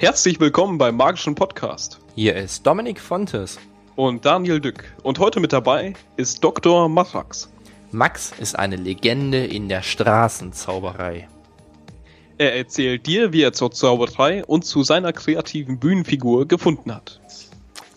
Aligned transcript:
Herzlich 0.00 0.38
willkommen 0.38 0.78
beim 0.78 0.94
Magischen 0.94 1.34
Podcast. 1.34 1.98
Hier 2.14 2.36
ist 2.36 2.64
Dominik 2.64 3.00
Fontes. 3.00 3.58
Und 3.96 4.24
Daniel 4.24 4.60
Dück. 4.60 4.84
Und 5.02 5.18
heute 5.18 5.40
mit 5.40 5.52
dabei 5.52 5.94
ist 6.16 6.44
Dr. 6.44 6.88
Matrax. 6.88 7.50
Max 7.90 8.32
ist 8.38 8.56
eine 8.56 8.76
Legende 8.76 9.44
in 9.44 9.68
der 9.68 9.82
Straßenzauberei. 9.82 11.26
Er 12.38 12.56
erzählt 12.56 13.08
dir, 13.08 13.32
wie 13.32 13.42
er 13.42 13.52
zur 13.52 13.72
Zauberei 13.72 14.44
und 14.44 14.64
zu 14.64 14.84
seiner 14.84 15.12
kreativen 15.12 15.80
Bühnenfigur 15.80 16.46
gefunden 16.46 16.94
hat. 16.94 17.20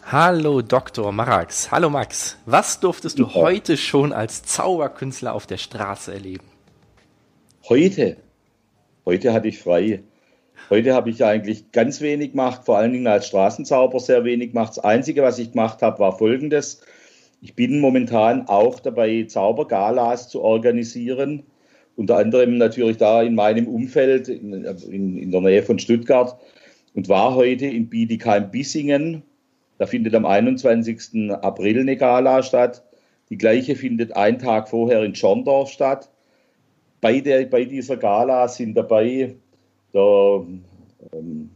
Hallo 0.04 0.64
Dr. 0.64 1.12
Marax. 1.12 1.70
Hallo 1.70 1.92
Max. 1.92 2.36
Was 2.48 2.80
durftest 2.80 3.20
du 3.20 3.28
ja. 3.28 3.36
heute 3.36 3.78
schon 3.78 4.12
als 4.12 4.42
Zauberkünstler 4.42 5.36
auf 5.36 5.46
der 5.46 5.58
Straße 5.58 6.12
erleben? 6.12 6.48
Heute? 7.70 8.18
Heute 9.06 9.34
hatte 9.34 9.50
ich 9.50 9.60
frei. 9.60 10.02
Heute 10.72 10.94
habe 10.94 11.10
ich 11.10 11.22
eigentlich 11.26 11.74
ganz 11.74 12.00
wenig 12.00 12.32
gemacht, 12.32 12.62
vor 12.64 12.78
allen 12.78 12.94
Dingen 12.94 13.08
als 13.08 13.28
Straßenzauber 13.28 14.00
sehr 14.00 14.24
wenig 14.24 14.54
gemacht. 14.54 14.70
Das 14.70 14.80
Einzige, 14.86 15.22
was 15.22 15.38
ich 15.38 15.52
gemacht 15.52 15.82
habe, 15.82 16.00
war 16.00 16.18
folgendes. 16.18 16.80
Ich 17.42 17.56
bin 17.56 17.82
momentan 17.82 18.48
auch 18.48 18.80
dabei, 18.80 19.26
Zaubergalas 19.28 20.30
zu 20.30 20.42
organisieren. 20.42 21.44
Unter 21.98 22.16
anderem 22.16 22.58
natürlich 22.58 22.96
da 22.96 23.22
in 23.22 23.36
meinem 23.36 23.68
Umfeld, 23.68 24.30
in, 24.30 24.64
in, 24.64 25.30
der 25.30 25.42
Nähe 25.42 25.62
von 25.62 25.78
Stuttgart. 25.78 26.40
Und 26.94 27.10
war 27.10 27.36
heute 27.36 27.66
in 27.66 27.90
Bietigheim-Bissingen. 27.90 29.24
Da 29.78 29.88
findet 29.88 30.16
am 30.16 30.26
21. 30.26 31.32
April 31.32 31.82
eine 31.82 31.98
Gala 31.98 32.44
statt. 32.44 32.82
Die 33.30 33.38
gleiche 33.38 33.76
findet 33.76 34.16
einen 34.16 34.40
Tag 34.40 34.70
vorher 34.70 35.04
in 35.04 35.16
Schorndorf 35.16 35.70
statt. 35.70 36.10
Bei, 37.02 37.20
der, 37.20 37.44
bei 37.48 37.66
dieser 37.66 37.98
Gala 37.98 38.48
sind 38.48 38.76
dabei 38.76 39.36
der 39.94 40.46
ähm, 41.14 41.50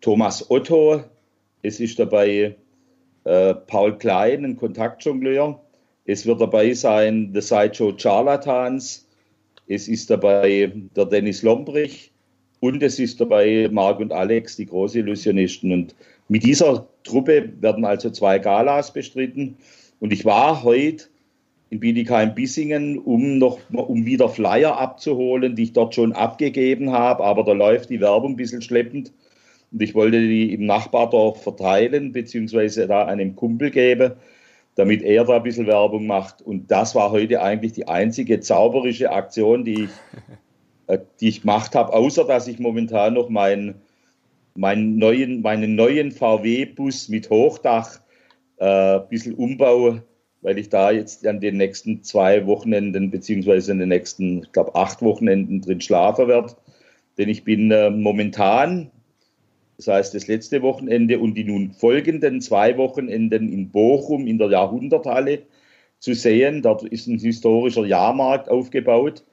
Thomas 0.00 0.50
Otto, 0.50 1.02
es 1.62 1.80
ist 1.80 1.98
dabei 1.98 2.56
äh, 3.24 3.54
Paul 3.54 3.98
Klein, 3.98 4.44
ein 4.44 4.56
Kontaktjongleur, 4.56 5.60
es 6.06 6.26
wird 6.26 6.40
dabei 6.40 6.72
sein 6.72 7.30
The 7.34 7.40
Sideshow 7.40 7.92
Charlatans, 7.96 9.06
es 9.68 9.86
ist 9.86 10.10
dabei 10.10 10.72
der 10.96 11.04
Dennis 11.04 11.42
Lombrich 11.42 12.10
und 12.60 12.82
es 12.82 12.98
ist 12.98 13.20
dabei 13.20 13.68
Marc 13.70 14.00
und 14.00 14.12
Alex, 14.12 14.56
die 14.56 14.66
Großillusionisten. 14.66 15.72
Und 15.72 15.94
mit 16.28 16.42
dieser 16.42 16.88
Truppe 17.04 17.52
werden 17.60 17.84
also 17.84 18.10
zwei 18.10 18.38
Galas 18.38 18.92
bestritten. 18.92 19.56
Und 20.00 20.12
ich 20.12 20.24
war 20.24 20.62
heute 20.62 21.04
in 21.70 21.78
Bietigheim-Bissingen, 21.78 22.98
um 22.98 23.38
noch 23.38 23.58
um 23.70 24.04
wieder 24.04 24.28
Flyer 24.28 24.76
abzuholen, 24.76 25.54
die 25.54 25.62
ich 25.64 25.72
dort 25.72 25.94
schon 25.94 26.12
abgegeben 26.12 26.90
habe, 26.90 27.24
aber 27.24 27.44
da 27.44 27.52
läuft 27.52 27.90
die 27.90 28.00
Werbung 28.00 28.32
ein 28.32 28.36
bisschen 28.36 28.60
schleppend. 28.60 29.12
Und 29.70 29.80
ich 29.80 29.94
wollte 29.94 30.20
die 30.20 30.52
im 30.52 30.66
Nachbardorf 30.66 31.42
verteilen, 31.44 32.10
beziehungsweise 32.10 32.88
da 32.88 33.06
einem 33.06 33.36
Kumpel 33.36 33.70
geben, 33.70 34.14
damit 34.74 35.02
er 35.02 35.24
da 35.24 35.36
ein 35.36 35.44
bisschen 35.44 35.68
Werbung 35.68 36.08
macht. 36.08 36.42
Und 36.42 36.72
das 36.72 36.96
war 36.96 37.12
heute 37.12 37.40
eigentlich 37.40 37.72
die 37.72 37.86
einzige 37.86 38.40
zauberische 38.40 39.12
Aktion, 39.12 39.64
die 39.64 39.84
ich, 39.84 39.90
äh, 40.88 40.98
die 41.20 41.28
ich 41.28 41.42
gemacht 41.42 41.76
habe, 41.76 41.92
außer 41.92 42.24
dass 42.24 42.48
ich 42.48 42.58
momentan 42.58 43.14
noch 43.14 43.28
meinen, 43.28 43.76
meinen 44.56 44.96
neuen, 44.96 45.40
meinen 45.42 45.76
neuen 45.76 46.10
VW-Bus 46.10 47.08
mit 47.08 47.30
Hochdach 47.30 48.00
äh, 48.56 48.96
ein 48.96 49.08
bisschen 49.08 49.34
umbaue 49.36 50.02
weil 50.42 50.58
ich 50.58 50.68
da 50.68 50.90
jetzt 50.90 51.26
an 51.26 51.40
den 51.40 51.56
nächsten 51.56 52.02
zwei 52.02 52.46
Wochenenden, 52.46 53.10
beziehungsweise 53.10 53.72
in 53.72 53.78
den 53.78 53.90
nächsten, 53.90 54.44
ich 54.44 54.52
glaube, 54.52 54.74
acht 54.74 55.02
Wochenenden 55.02 55.60
drin 55.60 55.80
schlafen 55.80 56.28
werde. 56.28 56.54
Denn 57.18 57.28
ich 57.28 57.44
bin 57.44 57.70
äh, 57.70 57.90
momentan, 57.90 58.90
das 59.76 59.88
heißt 59.88 60.14
das 60.14 60.28
letzte 60.28 60.62
Wochenende 60.62 61.18
und 61.18 61.34
die 61.34 61.44
nun 61.44 61.72
folgenden 61.72 62.40
zwei 62.40 62.76
Wochenenden 62.76 63.52
in 63.52 63.70
Bochum 63.70 64.26
in 64.26 64.38
der 64.38 64.50
Jahrhunderthalle 64.50 65.42
zu 65.98 66.14
sehen. 66.14 66.62
Dort 66.62 66.84
ist 66.84 67.06
ein 67.06 67.18
historischer 67.18 67.84
Jahrmarkt 67.84 68.48
aufgebaut 68.48 69.24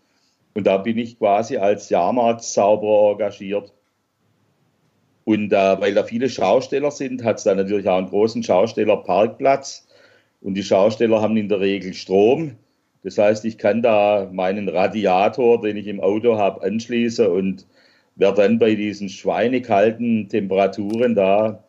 und 0.54 0.68
da 0.68 0.78
bin 0.78 0.98
ich 0.98 1.18
quasi 1.18 1.58
als 1.58 1.90
Jahrmarktszauberer 1.90 3.14
engagiert. 3.14 3.74
Und 5.24 5.52
äh, 5.54 5.82
weil 5.82 5.94
da 5.94 6.04
viele 6.04 6.30
Schausteller 6.30 6.92
sind, 6.92 7.24
hat 7.24 7.38
es 7.38 7.44
da 7.44 7.54
natürlich 7.54 7.88
auch 7.88 7.98
einen 7.98 8.10
großen 8.10 8.44
Schaustellerparkplatz 8.44 9.87
und 10.42 10.54
die 10.54 10.64
Schausteller 10.64 11.22
haben 11.22 11.38
in 11.38 11.50
der 11.50 11.60
Regel 11.60 11.94
Strom. 11.94 12.56
Das 13.04 13.18
heißt, 13.18 13.46
ich 13.46 13.58
kann 13.58 13.82
da 13.82 14.30
meinen 14.32 14.70
Radiator, 14.70 15.62
den 15.62 15.78
ich 15.78 15.88
im 15.88 16.00
Auto 16.00 16.38
habe, 16.38 16.64
anschließen 16.64 17.28
und 17.28 17.66
werde 18.16 18.42
dann 18.42 18.60
bei 18.60 18.76
diesen 18.76 19.10
schweinekalten 19.10 20.28
Temperaturen 20.30 21.16
da 21.16 21.64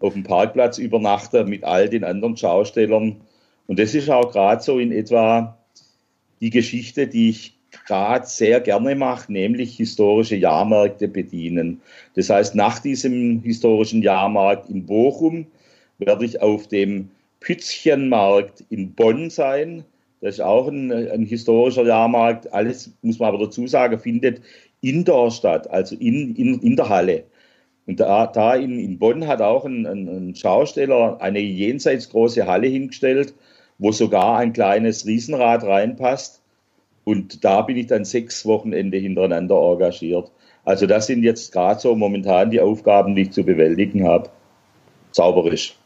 auf 0.00 0.14
dem 0.14 0.22
Parkplatz 0.22 0.78
übernachten 0.78 1.48
mit 1.48 1.64
all 1.64 1.88
den 1.88 2.04
anderen 2.04 2.36
Schaustellern. 2.36 3.20
Und 3.66 3.78
das 3.78 3.94
ist 3.94 4.08
auch 4.10 4.32
gerade 4.32 4.62
so 4.62 4.78
in 4.78 4.92
etwa 4.92 5.58
die 6.40 6.50
Geschichte, 6.50 7.06
die 7.06 7.30
ich 7.30 7.58
gerade 7.86 8.26
sehr 8.26 8.60
gerne 8.60 8.94
mache, 8.94 9.32
nämlich 9.32 9.76
historische 9.76 10.36
Jahrmärkte 10.36 11.06
bedienen. 11.06 11.80
Das 12.14 12.30
heißt, 12.30 12.54
nach 12.54 12.78
diesem 12.78 13.42
historischen 13.42 14.02
Jahrmarkt 14.02 14.70
in 14.70 14.86
Bochum 14.86 15.46
werde 15.98 16.24
ich 16.24 16.40
auf 16.40 16.66
dem 16.66 17.10
Pützchenmarkt 17.40 18.64
in 18.68 18.94
Bonn 18.94 19.30
sein. 19.30 19.84
Das 20.20 20.34
ist 20.34 20.40
auch 20.40 20.68
ein, 20.68 20.92
ein, 20.92 21.24
historischer 21.24 21.84
Jahrmarkt. 21.84 22.52
Alles, 22.52 22.92
muss 23.02 23.18
man 23.18 23.30
aber 23.30 23.46
dazu 23.46 23.66
sagen, 23.66 23.98
findet 23.98 24.42
indoor 24.82 25.30
statt, 25.30 25.68
also 25.70 25.96
in, 25.96 26.36
in, 26.36 26.60
in 26.60 26.76
der 26.76 26.88
Halle. 26.88 27.24
Und 27.86 28.00
da, 28.00 28.26
da 28.26 28.54
in, 28.54 28.78
in 28.78 28.98
Bonn 28.98 29.26
hat 29.26 29.40
auch 29.40 29.64
ein, 29.64 29.86
ein, 29.86 30.08
ein 30.08 30.34
Schausteller 30.34 31.20
eine 31.20 31.40
jenseits 31.40 32.10
große 32.10 32.46
Halle 32.46 32.68
hingestellt, 32.68 33.34
wo 33.78 33.92
sogar 33.92 34.38
ein 34.38 34.52
kleines 34.52 35.06
Riesenrad 35.06 35.64
reinpasst. 35.64 36.42
Und 37.04 37.44
da 37.44 37.62
bin 37.62 37.78
ich 37.78 37.86
dann 37.86 38.04
sechs 38.04 38.44
Wochenende 38.44 38.98
hintereinander 38.98 39.56
engagiert. 39.56 40.30
Also 40.64 40.86
das 40.86 41.06
sind 41.06 41.22
jetzt 41.22 41.52
gerade 41.52 41.80
so 41.80 41.96
momentan 41.96 42.50
die 42.50 42.60
Aufgaben, 42.60 43.14
die 43.14 43.22
ich 43.22 43.32
zu 43.32 43.42
bewältigen 43.42 44.06
habe. 44.06 44.28
Zauberisch. 45.10 45.79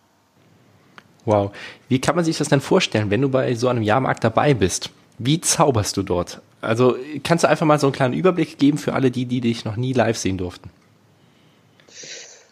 Wow. 1.24 1.52
Wie 1.88 2.00
kann 2.00 2.16
man 2.16 2.24
sich 2.24 2.38
das 2.38 2.48
denn 2.48 2.60
vorstellen, 2.60 3.10
wenn 3.10 3.22
du 3.22 3.28
bei 3.28 3.54
so 3.54 3.68
einem 3.68 3.82
Jahrmarkt 3.82 4.24
dabei 4.24 4.54
bist? 4.54 4.90
Wie 5.18 5.40
zauberst 5.40 5.96
du 5.96 6.02
dort? 6.02 6.40
Also 6.60 6.96
kannst 7.22 7.44
du 7.44 7.48
einfach 7.48 7.66
mal 7.66 7.78
so 7.78 7.86
einen 7.86 7.94
kleinen 7.94 8.14
Überblick 8.14 8.58
geben 8.58 8.78
für 8.78 8.94
alle 8.94 9.10
die, 9.10 9.26
die 9.26 9.40
dich 9.40 9.64
noch 9.64 9.76
nie 9.76 9.92
live 9.92 10.16
sehen 10.16 10.38
durften? 10.38 10.70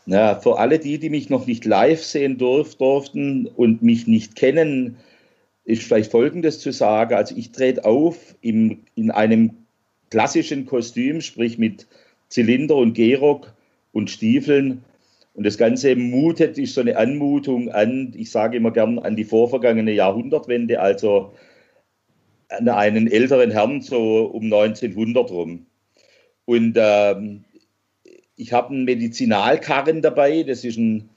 Na, 0.04 0.34
für 0.34 0.58
alle 0.58 0.78
die, 0.78 0.98
die 0.98 1.10
mich 1.10 1.30
noch 1.30 1.46
nicht 1.46 1.64
live 1.64 2.02
sehen 2.02 2.38
durf, 2.38 2.74
durften 2.74 3.46
und 3.46 3.82
mich 3.82 4.06
nicht 4.06 4.36
kennen, 4.36 4.96
ist 5.64 5.84
vielleicht 5.84 6.10
Folgendes 6.10 6.60
zu 6.60 6.72
sagen. 6.72 7.14
Also 7.14 7.36
ich 7.36 7.52
trete 7.52 7.84
auf 7.84 8.16
im, 8.40 8.80
in 8.96 9.10
einem 9.10 9.52
klassischen 10.10 10.66
Kostüm, 10.66 11.20
sprich 11.20 11.56
mit 11.56 11.86
Zylinder 12.28 12.76
und 12.76 12.94
Gehrock 12.94 13.52
und 13.92 14.10
Stiefeln 14.10 14.84
und 15.34 15.46
das 15.46 15.56
Ganze 15.56 15.96
mutet, 15.96 16.58
ist 16.58 16.74
so 16.74 16.82
eine 16.82 16.96
Anmutung 16.96 17.70
an, 17.70 18.12
ich 18.16 18.30
sage 18.30 18.58
immer 18.58 18.70
gern, 18.70 18.98
an 18.98 19.16
die 19.16 19.24
vorvergangene 19.24 19.92
Jahrhundertwende, 19.92 20.80
also 20.80 21.32
an 22.48 22.68
einen 22.68 23.10
älteren 23.10 23.50
Herrn 23.50 23.80
so 23.80 24.24
um 24.26 24.44
1900 24.44 25.30
rum. 25.30 25.66
Und 26.44 26.76
ähm, 26.76 27.44
ich 28.36 28.52
habe 28.52 28.74
einen 28.74 28.84
Medizinalkarren 28.84 30.02
dabei, 30.02 30.42
das 30.42 30.64
ist 30.64 30.76
ein, 30.76 31.08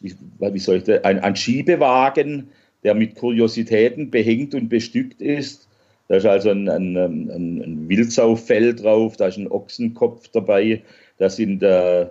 wie, 0.00 0.58
soll 0.58 0.76
ich 0.76 0.84
das, 0.84 1.04
ein, 1.04 1.18
ein 1.18 1.36
Schiebewagen, 1.36 2.48
der 2.82 2.94
mit 2.94 3.14
Kuriositäten 3.14 4.10
behängt 4.10 4.54
und 4.54 4.70
bestückt 4.70 5.20
ist. 5.20 5.68
Da 6.08 6.16
ist 6.16 6.26
also 6.26 6.50
ein, 6.50 6.68
ein, 6.68 6.96
ein, 6.96 7.30
ein 7.62 7.88
Wildsauffell 7.88 8.74
drauf, 8.74 9.18
da 9.18 9.26
ist 9.26 9.36
ein 9.36 9.50
Ochsenkopf 9.50 10.28
dabei, 10.28 10.82
da 11.18 11.28
sind 11.28 11.62
äh, 11.62 12.06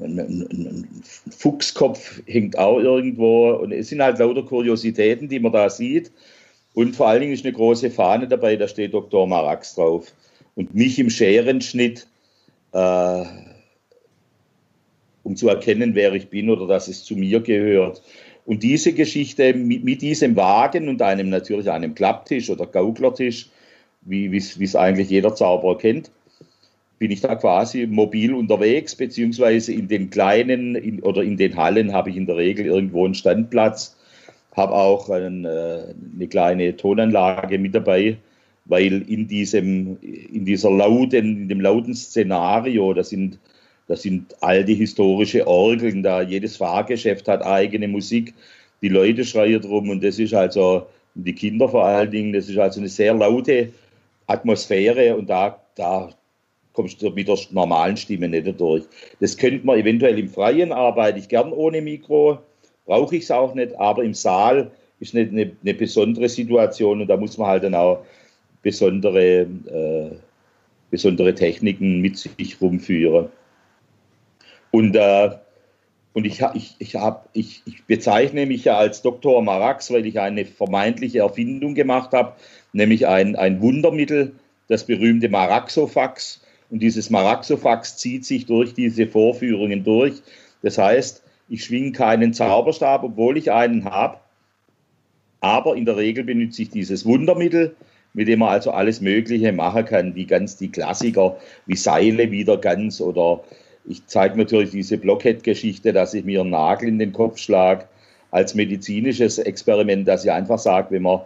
ein, 0.00 0.18
ein, 0.18 0.88
Fuchskopf 1.30 2.22
hängt 2.26 2.58
auch 2.58 2.78
irgendwo. 2.78 3.50
Und 3.50 3.72
es 3.72 3.88
sind 3.88 4.02
halt 4.02 4.18
lauter 4.18 4.42
Kuriositäten, 4.42 5.28
die 5.28 5.40
man 5.40 5.52
da 5.52 5.70
sieht. 5.70 6.12
Und 6.74 6.96
vor 6.96 7.08
allen 7.08 7.20
Dingen 7.20 7.32
ist 7.32 7.44
eine 7.44 7.54
große 7.54 7.90
Fahne 7.90 8.26
dabei, 8.26 8.56
da 8.56 8.66
steht 8.66 8.94
Dr. 8.94 9.26
Marax 9.26 9.76
drauf. 9.76 10.12
Und 10.56 10.74
mich 10.74 10.98
im 10.98 11.10
Scherenschnitt, 11.10 12.06
äh, 12.72 13.24
um 15.22 15.36
zu 15.36 15.48
erkennen, 15.48 15.94
wer 15.94 16.12
ich 16.14 16.28
bin 16.28 16.50
oder 16.50 16.66
dass 16.66 16.88
es 16.88 17.04
zu 17.04 17.16
mir 17.16 17.40
gehört. 17.40 18.02
Und 18.46 18.62
diese 18.62 18.92
Geschichte 18.92 19.54
mit, 19.54 19.84
mit 19.84 20.02
diesem 20.02 20.36
Wagen 20.36 20.88
und 20.88 21.00
einem 21.00 21.30
natürlich 21.30 21.70
einem 21.70 21.94
Klapptisch 21.94 22.50
oder 22.50 22.66
Gauklertisch, 22.66 23.48
wie 24.02 24.36
es 24.36 24.76
eigentlich 24.76 25.08
jeder 25.08 25.34
Zauberer 25.34 25.78
kennt, 25.78 26.10
bin 26.98 27.10
ich 27.10 27.20
da 27.20 27.34
quasi 27.34 27.86
mobil 27.86 28.34
unterwegs, 28.34 28.94
beziehungsweise 28.94 29.72
in 29.72 29.88
den 29.88 30.10
kleinen 30.10 30.74
in, 30.74 31.02
oder 31.02 31.22
in 31.22 31.36
den 31.36 31.56
Hallen 31.56 31.92
habe 31.92 32.10
ich 32.10 32.16
in 32.16 32.26
der 32.26 32.36
Regel 32.36 32.66
irgendwo 32.66 33.04
einen 33.04 33.14
Standplatz, 33.14 33.96
habe 34.56 34.72
auch 34.72 35.10
einen, 35.10 35.44
äh, 35.44 35.94
eine 36.14 36.28
kleine 36.28 36.76
Tonanlage 36.76 37.58
mit 37.58 37.74
dabei, 37.74 38.16
weil 38.64 39.02
in 39.08 39.28
diesem, 39.28 39.98
in 40.00 40.44
dieser 40.44 40.70
lauten, 40.70 41.42
in 41.42 41.48
dem 41.48 41.60
lauten 41.60 41.94
Szenario, 41.94 42.94
da 42.94 43.02
sind 43.04 43.38
Das 43.86 44.00
sind 44.00 44.34
alte 44.40 44.72
historische 44.72 45.46
Orgeln, 45.46 46.02
da 46.02 46.22
jedes 46.22 46.56
Fahrgeschäft 46.56 47.28
hat 47.28 47.42
eigene 47.42 47.86
Musik, 47.86 48.32
die 48.80 48.88
Leute 48.88 49.24
schreien 49.24 49.60
drum 49.60 49.90
und 49.90 50.02
das 50.02 50.18
ist 50.18 50.32
also, 50.32 50.86
die 51.14 51.34
Kinder 51.34 51.68
vor 51.68 51.84
allen 51.84 52.10
Dingen, 52.10 52.32
das 52.32 52.48
ist 52.48 52.56
also 52.56 52.80
eine 52.80 52.88
sehr 52.88 53.12
laute 53.12 53.72
Atmosphäre 54.26 55.14
und 55.16 55.28
da, 55.28 55.60
da 55.76 56.08
kommst 56.74 57.00
du 57.00 57.10
mit 57.10 57.28
der 57.28 57.38
normalen 57.52 57.96
Stimme 57.96 58.28
nicht 58.28 58.60
durch. 58.60 58.84
Das 59.20 59.36
könnte 59.38 59.64
man 59.64 59.78
eventuell 59.78 60.18
im 60.18 60.28
Freien, 60.28 60.72
arbeite 60.72 61.18
ich 61.18 61.28
gern 61.28 61.52
ohne 61.52 61.80
Mikro, 61.80 62.38
brauche 62.84 63.16
ich 63.16 63.22
es 63.22 63.30
auch 63.30 63.54
nicht, 63.54 63.74
aber 63.78 64.04
im 64.04 64.12
Saal 64.12 64.70
ist 65.00 65.14
eine, 65.14 65.28
eine, 65.28 65.56
eine, 65.62 65.74
besondere 65.74 66.28
Situation 66.28 67.00
und 67.00 67.08
da 67.08 67.16
muss 67.16 67.38
man 67.38 67.48
halt 67.48 67.64
dann 67.64 67.74
auch 67.74 68.04
besondere, 68.62 69.42
äh, 69.42 70.16
besondere 70.90 71.34
Techniken 71.34 72.00
mit 72.00 72.18
sich 72.18 72.60
rumführen. 72.60 73.28
Und, 74.70 74.96
äh, 74.96 75.30
und 76.12 76.26
ich, 76.26 76.42
ich, 76.54 76.76
ich, 76.78 76.94
hab, 76.96 77.28
ich, 77.32 77.62
ich 77.66 77.84
bezeichne 77.84 78.46
mich 78.46 78.64
ja 78.64 78.76
als 78.76 79.02
Dr. 79.02 79.42
Marax, 79.42 79.92
weil 79.92 80.06
ich 80.06 80.18
eine 80.20 80.44
vermeintliche 80.44 81.20
Erfindung 81.20 81.74
gemacht 81.74 82.12
habe, 82.12 82.34
nämlich 82.72 83.06
ein, 83.06 83.36
ein 83.36 83.60
Wundermittel, 83.60 84.32
das 84.68 84.86
berühmte 84.86 85.28
Maraxofax. 85.28 86.43
Und 86.74 86.80
dieses 86.80 87.08
Maraxofax 87.08 87.98
zieht 87.98 88.24
sich 88.24 88.46
durch 88.46 88.74
diese 88.74 89.06
Vorführungen 89.06 89.84
durch. 89.84 90.14
Das 90.60 90.76
heißt, 90.76 91.22
ich 91.48 91.62
schwinge 91.62 91.92
keinen 91.92 92.34
Zauberstab, 92.34 93.04
obwohl 93.04 93.36
ich 93.36 93.52
einen 93.52 93.84
habe. 93.84 94.18
Aber 95.38 95.76
in 95.76 95.84
der 95.84 95.96
Regel 95.96 96.24
benutze 96.24 96.62
ich 96.62 96.70
dieses 96.70 97.06
Wundermittel, 97.06 97.76
mit 98.12 98.26
dem 98.26 98.40
man 98.40 98.48
also 98.48 98.72
alles 98.72 99.00
Mögliche 99.00 99.52
machen 99.52 99.84
kann, 99.84 100.16
wie 100.16 100.24
ganz 100.24 100.56
die 100.56 100.68
Klassiker, 100.68 101.36
wie 101.66 101.76
Seile 101.76 102.32
wieder 102.32 102.56
ganz 102.56 103.00
oder 103.00 103.44
ich 103.88 104.04
zeige 104.08 104.36
natürlich 104.36 104.72
diese 104.72 104.98
Blockhead-Geschichte, 104.98 105.92
dass 105.92 106.12
ich 106.12 106.24
mir 106.24 106.40
einen 106.40 106.50
Nagel 106.50 106.88
in 106.88 106.98
den 106.98 107.12
Kopf 107.12 107.38
schlage, 107.38 107.84
als 108.32 108.56
medizinisches 108.56 109.38
Experiment, 109.38 110.08
dass 110.08 110.24
ich 110.24 110.32
einfach 110.32 110.58
sage, 110.58 110.88
wenn 110.90 111.02
man, 111.02 111.20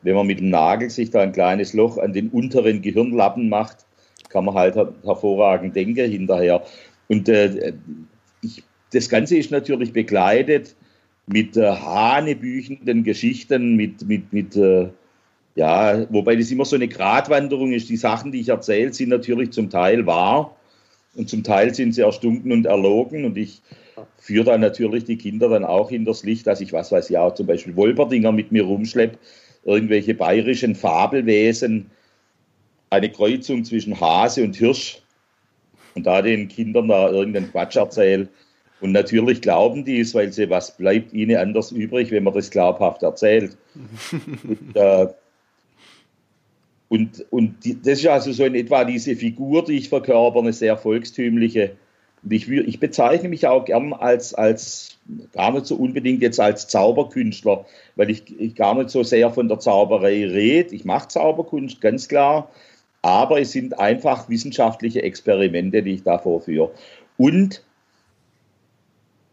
wenn 0.00 0.14
man 0.14 0.26
mit 0.26 0.40
dem 0.40 0.48
Nagel 0.48 0.88
sich 0.88 1.10
da 1.10 1.20
ein 1.20 1.32
kleines 1.32 1.74
Loch 1.74 1.98
an 1.98 2.14
den 2.14 2.30
unteren 2.30 2.80
Gehirnlappen 2.80 3.50
macht, 3.50 3.85
kann 4.28 4.44
man 4.44 4.54
halt 4.54 4.76
hervorragend 5.04 5.74
denken 5.74 6.10
hinterher. 6.10 6.62
Und 7.08 7.28
äh, 7.28 7.72
ich, 8.42 8.62
das 8.92 9.08
Ganze 9.08 9.36
ist 9.36 9.50
natürlich 9.50 9.92
begleitet 9.92 10.74
mit 11.26 11.56
äh, 11.56 11.70
hanebüchenden 11.70 13.04
Geschichten, 13.04 13.76
mit, 13.76 14.06
mit, 14.06 14.32
mit 14.32 14.56
äh, 14.56 14.88
ja, 15.54 16.06
wobei 16.12 16.36
das 16.36 16.50
immer 16.50 16.64
so 16.64 16.76
eine 16.76 16.88
Gratwanderung 16.88 17.72
ist. 17.72 17.88
Die 17.88 17.96
Sachen, 17.96 18.30
die 18.30 18.40
ich 18.40 18.50
erzähle, 18.50 18.92
sind 18.92 19.08
natürlich 19.08 19.52
zum 19.52 19.70
Teil 19.70 20.06
wahr, 20.06 20.56
und 21.16 21.30
zum 21.30 21.42
Teil 21.42 21.74
sind 21.74 21.92
sie 21.92 22.02
erstunken 22.02 22.52
und 22.52 22.66
erlogen. 22.66 23.24
Und 23.24 23.36
ich 23.38 23.62
führe 24.18 24.44
dann 24.44 24.60
natürlich 24.60 25.04
die 25.04 25.16
Kinder 25.16 25.48
dann 25.48 25.64
auch 25.64 25.90
in 25.90 26.04
das 26.04 26.22
Licht, 26.22 26.46
dass 26.46 26.60
ich, 26.60 26.72
was 26.72 26.92
weiß 26.92 27.10
ich, 27.10 27.18
auch 27.18 27.34
zum 27.34 27.46
Beispiel 27.46 27.74
Wolperdinger 27.74 28.32
mit 28.32 28.52
mir 28.52 28.64
rumschleppe, 28.64 29.18
irgendwelche 29.64 30.14
bayerischen 30.14 30.74
Fabelwesen, 30.74 31.90
eine 32.90 33.10
Kreuzung 33.10 33.64
zwischen 33.64 34.00
Hase 34.00 34.44
und 34.44 34.56
Hirsch 34.56 35.02
und 35.94 36.06
da 36.06 36.22
den 36.22 36.48
Kindern 36.48 36.88
da 36.88 37.10
irgendeinen 37.10 37.50
Quatsch 37.50 37.76
erzähle. 37.76 38.28
Und 38.80 38.92
natürlich 38.92 39.40
glauben 39.40 39.84
die 39.84 40.00
es, 40.00 40.14
weil 40.14 40.32
sie, 40.32 40.50
was 40.50 40.76
bleibt 40.76 41.12
ihnen 41.14 41.36
anders 41.36 41.72
übrig, 41.72 42.10
wenn 42.10 42.24
man 42.24 42.34
das 42.34 42.50
glaubhaft 42.50 43.02
erzählt. 43.02 43.56
und, 44.44 44.76
äh, 44.76 45.06
und, 46.88 47.26
und 47.30 47.64
die, 47.64 47.80
das 47.80 48.00
ist 48.00 48.06
also 48.06 48.32
so 48.32 48.44
in 48.44 48.54
etwa 48.54 48.84
diese 48.84 49.16
Figur, 49.16 49.64
die 49.64 49.78
ich 49.78 49.88
verkörper, 49.88 50.40
eine 50.40 50.52
sehr 50.52 50.76
volkstümliche. 50.76 51.72
Und 52.22 52.32
ich, 52.32 52.48
ich 52.48 52.78
bezeichne 52.78 53.28
mich 53.28 53.46
auch 53.46 53.64
gern 53.64 53.92
als, 53.92 54.34
als, 54.34 54.98
gar 55.32 55.52
nicht 55.52 55.66
so 55.66 55.76
unbedingt 55.76 56.22
jetzt 56.22 56.38
als 56.38 56.68
Zauberkünstler, 56.68 57.64
weil 57.96 58.10
ich, 58.10 58.24
ich 58.38 58.54
gar 58.54 58.74
nicht 58.74 58.90
so 58.90 59.02
sehr 59.02 59.30
von 59.30 59.48
der 59.48 59.58
Zauberei 59.58 60.26
rede. 60.26 60.74
Ich 60.74 60.84
mache 60.84 61.08
Zauberkunst, 61.08 61.80
ganz 61.80 62.08
klar. 62.08 62.50
Aber 63.06 63.40
es 63.40 63.52
sind 63.52 63.78
einfach 63.78 64.28
wissenschaftliche 64.28 65.00
Experimente, 65.00 65.80
die 65.84 65.92
ich 65.92 66.02
da 66.02 66.18
vorführe. 66.18 66.72
Und 67.16 67.62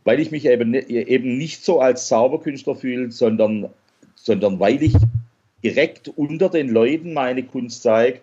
weil 0.04 0.20
ich 0.20 0.30
mich 0.30 0.46
eben, 0.46 0.76
eben 0.76 1.40
nicht 1.40 1.66
so 1.66 1.80
als 1.80 2.08
Zauberkünstler 2.08 2.76
fühle, 2.76 3.12
sondern, 3.12 3.70
sondern 4.14 4.60
weil 4.60 4.84
ich 4.84 4.94
direkt 5.64 6.08
unter 6.08 6.50
den 6.50 6.70
Leuten 6.70 7.14
meine 7.14 7.42
Kunst 7.42 7.82
zeige, 7.82 8.20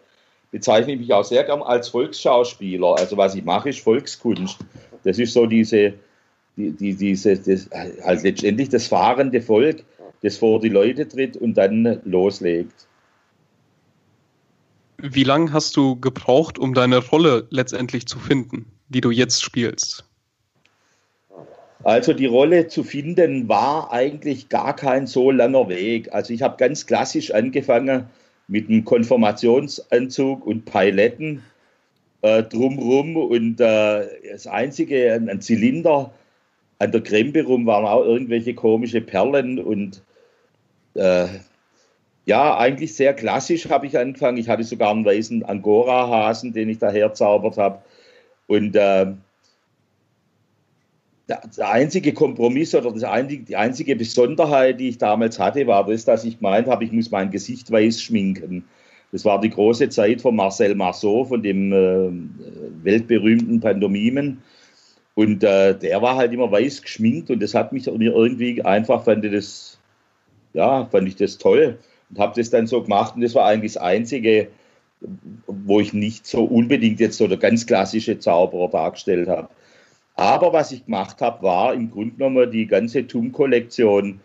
bezeichne 0.52 0.93
ich 0.93 1.00
mich 1.00 1.12
auch 1.12 1.25
sehr 1.25 1.43
gern 1.43 1.62
als 1.62 1.88
Volksschauspieler. 1.88 2.96
Also 2.96 3.17
was 3.17 3.35
ich 3.35 3.44
mache, 3.44 3.70
ist 3.70 3.81
Volkskunst. 3.81 4.56
Das 5.03 5.19
ist 5.19 5.32
so 5.32 5.46
diese, 5.46 5.94
die, 6.56 6.70
die, 6.70 6.94
diese, 6.94 7.37
das, 7.37 7.69
halt 8.05 8.23
letztendlich 8.23 8.69
das 8.69 8.87
fahrende 8.87 9.43
Volk, 9.43 9.82
das 10.23 10.37
vor 10.37 10.61
die 10.61 10.69
Leute 10.69 11.08
tritt 11.08 11.37
und 11.37 11.55
dann 11.55 12.00
loslegt. 12.05 12.87
Wie 15.02 15.25
lange 15.25 15.52
hast 15.52 15.76
du 15.76 15.97
gebraucht, 15.97 16.58
um 16.58 16.75
deine 16.75 16.99
Rolle 16.99 17.47
letztendlich 17.50 18.06
zu 18.06 18.19
finden, 18.19 18.67
die 18.88 19.00
du 19.00 19.11
jetzt 19.11 19.43
spielst? 19.43 20.05
Also 21.82 22.12
die 22.12 22.26
Rolle 22.26 22.69
zu 22.69 22.85
finden 22.85 23.49
war 23.49 23.91
eigentlich 23.93 24.50
gar 24.50 24.76
kein 24.76 25.06
so 25.06 25.31
langer 25.31 25.69
Weg. 25.69 26.12
Also 26.12 26.35
ich 26.35 26.43
habe 26.43 26.56
ganz 26.58 26.87
klassisch 26.87 27.32
angefangen 27.32 28.11
mit 28.49 28.69
einem 28.69 28.85
Konformationsanzug 28.85 30.47
und 30.47 30.67
Pailetten 30.67 31.43
äh, 32.23 32.43
drumrum 32.43 33.17
und 33.17 33.61
äh, 33.61 34.06
das 34.31 34.46
einzige, 34.46 35.14
ein 35.14 35.41
Zylinder 35.41 36.12
an 36.79 36.93
der 36.93 37.03
Krempe 37.03 37.44
rum 37.44 37.64
waren 37.67 37.87
auch 37.87 38.05
irgendwelche 38.05 38.55
komische 38.55 39.00
Perlen 39.00 39.58
und 39.58 40.03
äh, 40.94 41.29
ja, 42.31 42.56
eigentlich 42.56 42.94
sehr 42.94 43.12
klassisch 43.12 43.69
habe 43.71 43.88
ich 43.88 43.99
angefangen. 43.99 44.37
Ich 44.37 44.49
hatte 44.49 44.62
sogar 44.62 44.93
einen 44.93 45.05
weißen 45.05 45.43
Angora-Hasen, 45.43 46.53
den 46.53 46.69
ich 46.69 46.79
daher 46.79 47.12
zaubert 47.12 47.59
habe. 47.59 47.81
Und 48.47 48.77
äh, 48.77 49.06
der, 51.29 51.43
einzige 51.69 52.15
Kompromiss 52.15 52.73
oder 52.73 52.93
das 52.93 53.03
einzige, 53.03 53.43
die 53.43 53.56
einzige 53.56 53.97
Besonderheit, 53.97 54.79
die 54.79 54.91
ich 54.91 54.99
damals 54.99 55.41
hatte, 55.41 55.67
war 55.67 55.85
das, 55.87 56.05
dass 56.05 56.25
ich 56.25 56.38
gemeint 56.38 56.69
habe, 56.69 56.85
ich 56.85 56.93
muss 56.93 57.11
mein 57.11 57.32
Gesicht 57.32 57.69
weiß 57.69 58.00
schminken. 58.00 58.62
Das 59.11 59.25
war 59.25 59.41
die 59.41 59.50
große 59.50 59.88
Zeit 59.88 60.21
von 60.21 60.37
Marcel 60.37 60.77
Marceau, 60.77 61.25
von 61.25 61.43
dem 61.43 61.72
äh, 61.72 62.84
weltberühmten 62.84 63.58
Pantomimen. 63.58 64.41
Und 65.17 65.43
äh, 65.43 65.77
der 65.77 66.01
war 66.01 66.15
halt 66.15 66.32
immer 66.32 66.53
weiß 66.53 66.82
geschminkt 66.82 67.29
und 67.32 67.43
das 67.43 67.55
hat 67.55 67.72
mich 67.72 67.89
irgendwie 67.89 68.63
einfach, 68.63 69.03
fand 69.03 69.25
ich 69.25 69.32
das, 69.32 69.81
ja, 70.53 70.87
fand 70.87 71.08
ich 71.08 71.17
das 71.17 71.37
toll 71.37 71.77
und 72.10 72.19
habe 72.19 72.34
das 72.36 72.50
dann 72.50 72.67
so 72.67 72.82
gemacht 72.82 73.14
und 73.14 73.22
das 73.22 73.34
war 73.34 73.46
eigentlich 73.46 73.74
das 73.74 73.82
Einzige, 73.82 74.48
wo 75.46 75.81
ich 75.81 75.93
nicht 75.93 76.26
so 76.26 76.44
unbedingt 76.44 77.00
jetzt 77.00 77.17
so 77.17 77.26
der 77.26 77.38
ganz 77.38 77.67
klassische 77.67 78.19
Zauberer 78.19 78.69
dargestellt 78.69 79.29
habe. 79.29 79.48
Aber 80.14 80.52
was 80.52 80.72
ich 80.72 80.84
gemacht 80.84 81.20
habe, 81.22 81.43
war 81.43 81.72
im 81.72 81.90
Grunde 81.90 82.17
genommen 82.17 82.50
die 82.50 82.67
ganze 82.67 83.06
TUM-Kollektion 83.06 84.20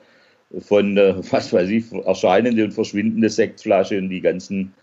von, 0.59 0.97
äh, 0.97 1.15
was 1.31 1.53
weiß 1.53 1.69
ich, 1.69 1.91
erscheinende 2.05 2.65
und 2.65 2.73
verschwindende 2.73 3.29
Sektflasche 3.29 3.97
und 3.97 4.09
die 4.09 4.21
ganzen, 4.21 4.73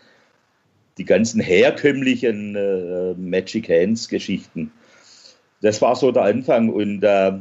die 0.99 1.04
ganzen 1.04 1.40
herkömmlichen 1.40 2.56
äh, 2.56 3.14
Magic 3.14 3.68
Hands-Geschichten. 3.68 4.73
Das 5.61 5.82
war 5.82 5.94
so 5.97 6.11
der 6.11 6.25
Anfang 6.25 6.71
und 6.71 7.04
äh, 7.04 7.32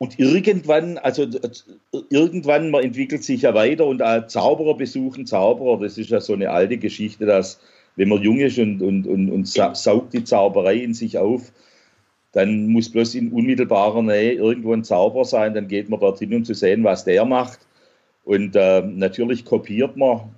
und 0.00 0.18
irgendwann, 0.18 0.96
also 0.96 1.26
irgendwann, 2.08 2.70
man 2.70 2.82
entwickelt 2.82 3.22
sich 3.22 3.42
ja 3.42 3.52
weiter 3.52 3.84
und 3.84 4.00
äh, 4.00 4.26
Zauberer 4.26 4.74
besuchen 4.74 5.26
Zauberer, 5.26 5.78
das 5.78 5.98
ist 5.98 6.08
ja 6.08 6.22
so 6.22 6.32
eine 6.32 6.48
alte 6.48 6.78
Geschichte, 6.78 7.26
dass 7.26 7.60
wenn 7.96 8.08
man 8.08 8.22
jung 8.22 8.38
ist 8.38 8.58
und, 8.58 8.80
und, 8.80 9.06
und, 9.06 9.30
und 9.30 9.46
saugt 9.46 10.14
die 10.14 10.24
Zauberei 10.24 10.76
in 10.76 10.94
sich 10.94 11.18
auf, 11.18 11.52
dann 12.32 12.68
muss 12.68 12.88
bloß 12.88 13.14
in 13.14 13.30
unmittelbarer 13.30 14.02
Nähe 14.02 14.32
irgendwo 14.32 14.72
ein 14.72 14.84
Zauber 14.84 15.26
sein, 15.26 15.52
dann 15.52 15.68
geht 15.68 15.90
man 15.90 16.00
dorthin, 16.00 16.32
um 16.32 16.44
zu 16.46 16.54
sehen, 16.54 16.82
was 16.82 17.04
der 17.04 17.26
macht. 17.26 17.58
Und 18.24 18.56
äh, 18.56 18.80
natürlich 18.80 19.44
kopiert 19.44 19.98
man 19.98 20.30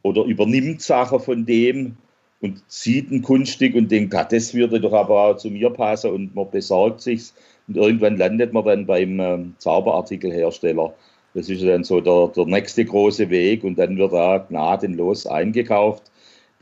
oder 0.00 0.24
übernimmt 0.24 0.80
Sachen 0.80 1.20
von 1.20 1.44
dem 1.44 1.98
und 2.40 2.62
sieht 2.68 3.10
ein 3.10 3.20
Kunststück 3.20 3.74
und 3.74 3.90
denkt, 3.90 4.14
ah, 4.14 4.24
das 4.24 4.54
würde 4.54 4.80
doch 4.80 4.94
aber 4.94 5.24
auch 5.24 5.36
zu 5.36 5.50
mir 5.50 5.68
passen 5.68 6.10
und 6.10 6.34
man 6.34 6.50
besorgt 6.50 7.02
sich's 7.02 7.34
und 7.68 7.76
irgendwann 7.76 8.16
landet 8.16 8.52
man 8.52 8.64
dann 8.64 8.86
beim 8.86 9.20
äh, 9.20 9.38
Zauberartikelhersteller. 9.58 10.92
Das 11.34 11.48
ist 11.48 11.62
dann 11.64 11.84
so 11.84 12.00
der, 12.00 12.28
der 12.36 12.46
nächste 12.46 12.84
große 12.84 13.30
Weg 13.30 13.64
und 13.64 13.78
dann 13.78 13.96
wird 13.96 14.12
da 14.12 14.38
gnadenlos 14.38 15.26
eingekauft 15.26 16.12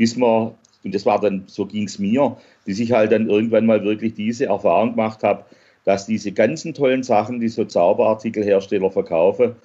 bis 0.01 0.17
man, 0.17 0.55
und 0.83 0.95
das 0.95 1.05
war 1.05 1.21
dann, 1.21 1.45
so 1.47 1.67
ging 1.67 1.85
es 1.85 1.99
mir, 1.99 2.35
bis 2.65 2.81
ich 2.81 2.91
halt 2.93 3.13
dann 3.13 3.29
irgendwann 3.29 3.67
mal 3.67 3.85
wirklich 3.85 4.15
diese 4.15 4.47
Erfahrung 4.47 4.93
gemacht 4.93 5.23
habe, 5.23 5.45
dass 5.85 6.07
diese 6.07 6.33
ganzen 6.33 6.73
tollen 6.73 7.03
Sachen, 7.03 7.39
die 7.39 7.49
so 7.49 7.67
Zauberartikelhersteller 7.67 8.91
verkaufen, 8.91 9.57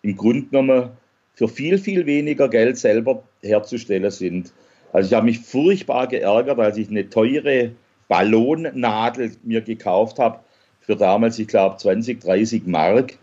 im 0.00 0.16
Grunde 0.16 0.46
genommen 0.46 0.88
für 1.34 1.46
viel, 1.46 1.76
viel 1.76 2.06
weniger 2.06 2.48
Geld 2.48 2.78
selber 2.78 3.22
herzustellen 3.42 4.10
sind. 4.10 4.54
Also 4.94 5.08
ich 5.08 5.14
habe 5.14 5.26
mich 5.26 5.40
furchtbar 5.40 6.06
geärgert, 6.06 6.58
als 6.58 6.78
ich 6.78 6.88
eine 6.88 7.10
teure 7.10 7.72
Ballonnadel 8.08 9.32
mir 9.42 9.60
gekauft 9.60 10.18
habe 10.18 10.38
für 10.82 10.96
damals, 10.96 11.38
ich 11.38 11.48
glaube, 11.48 11.76
20, 11.76 12.20
30 12.20 12.66
Mark. 12.66 13.18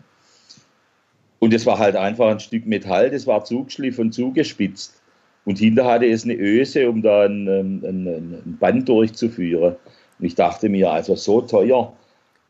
Und 1.38 1.54
es 1.54 1.64
war 1.64 1.78
halt 1.78 1.96
einfach 1.96 2.28
ein 2.28 2.40
Stück 2.40 2.66
Metall, 2.66 3.10
das 3.10 3.26
war 3.26 3.44
zugeschliffen 3.44 4.06
und 4.06 4.12
zugespitzt. 4.12 5.00
Und 5.44 5.58
hinter 5.58 5.86
hatte 5.86 6.06
es 6.06 6.24
eine 6.24 6.34
Öse, 6.34 6.88
um 6.88 7.02
da 7.02 7.24
ein, 7.24 7.48
ein, 7.48 7.84
ein 7.84 8.58
Band 8.60 8.88
durchzuführen. 8.88 9.76
Und 10.18 10.24
ich 10.24 10.34
dachte 10.34 10.68
mir, 10.68 10.90
also 10.90 11.14
so 11.16 11.40
teuer, 11.40 11.94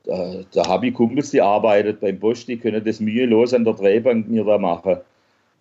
da, 0.04 0.34
da 0.52 0.66
habe 0.66 0.88
ich 0.88 0.94
Kumpels, 0.94 1.30
die 1.30 1.40
arbeitet 1.40 2.00
beim 2.00 2.18
Bosch, 2.18 2.46
die 2.46 2.56
können 2.56 2.84
das 2.84 3.00
mühelos 3.00 3.54
an 3.54 3.64
der 3.64 3.74
Drehbank 3.74 4.28
mir 4.28 4.44
da 4.44 4.58
machen. 4.58 4.96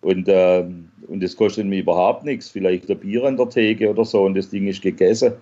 Und, 0.00 0.28
äh, 0.28 0.64
und 1.08 1.22
das 1.22 1.36
kostet 1.36 1.66
mir 1.66 1.80
überhaupt 1.80 2.24
nichts, 2.24 2.48
vielleicht 2.48 2.90
ein 2.90 2.98
Bier 2.98 3.24
an 3.24 3.36
der 3.36 3.48
Theke 3.48 3.90
oder 3.90 4.04
so 4.04 4.22
und 4.22 4.34
das 4.34 4.48
Ding 4.48 4.66
ist 4.66 4.82
gegessen. 4.82 5.34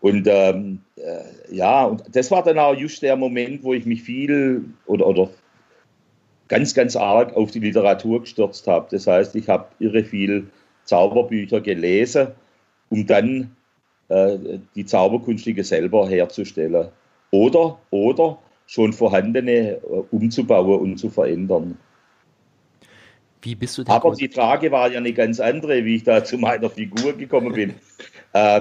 Und 0.00 0.26
ähm, 0.28 0.80
äh, 0.96 1.22
ja, 1.52 1.84
und 1.84 2.02
das 2.12 2.30
war 2.30 2.42
dann 2.42 2.58
auch 2.58 2.74
just 2.74 3.02
der 3.02 3.16
Moment, 3.16 3.62
wo 3.62 3.74
ich 3.74 3.84
mich 3.84 4.02
viel 4.02 4.64
oder, 4.86 5.06
oder 5.06 5.30
ganz, 6.48 6.74
ganz 6.74 6.96
arg 6.96 7.34
auf 7.36 7.50
die 7.50 7.60
Literatur 7.60 8.20
gestürzt 8.20 8.66
habe. 8.66 8.88
Das 8.90 9.06
heißt, 9.06 9.34
ich 9.36 9.48
habe 9.48 9.66
irre 9.78 10.04
viel 10.04 10.48
Zauberbücher 10.84 11.60
gelesen, 11.60 12.28
um 12.90 13.06
dann 13.06 13.54
äh, 14.08 14.38
die 14.74 14.84
Zauberkunststücke 14.84 15.64
selber 15.64 16.08
herzustellen. 16.08 16.88
Oder, 17.30 17.78
oder 17.90 18.38
schon 18.66 18.92
vorhandene 18.92 19.76
äh, 19.76 19.78
umzubauen 20.10 20.80
und 20.80 20.96
zu 20.98 21.10
verändern. 21.10 21.78
Wie 23.42 23.54
bist 23.54 23.76
du 23.76 23.84
denn 23.84 23.92
Aber 23.92 24.14
die 24.14 24.28
Frage 24.28 24.70
war 24.70 24.90
ja 24.90 24.98
eine 24.98 25.12
ganz 25.12 25.40
andere, 25.40 25.84
wie 25.84 25.96
ich 25.96 26.04
da 26.04 26.22
zu 26.22 26.38
meiner 26.38 26.70
Figur 26.70 27.12
gekommen 27.14 27.52
bin. 27.52 27.74
äh, 28.32 28.60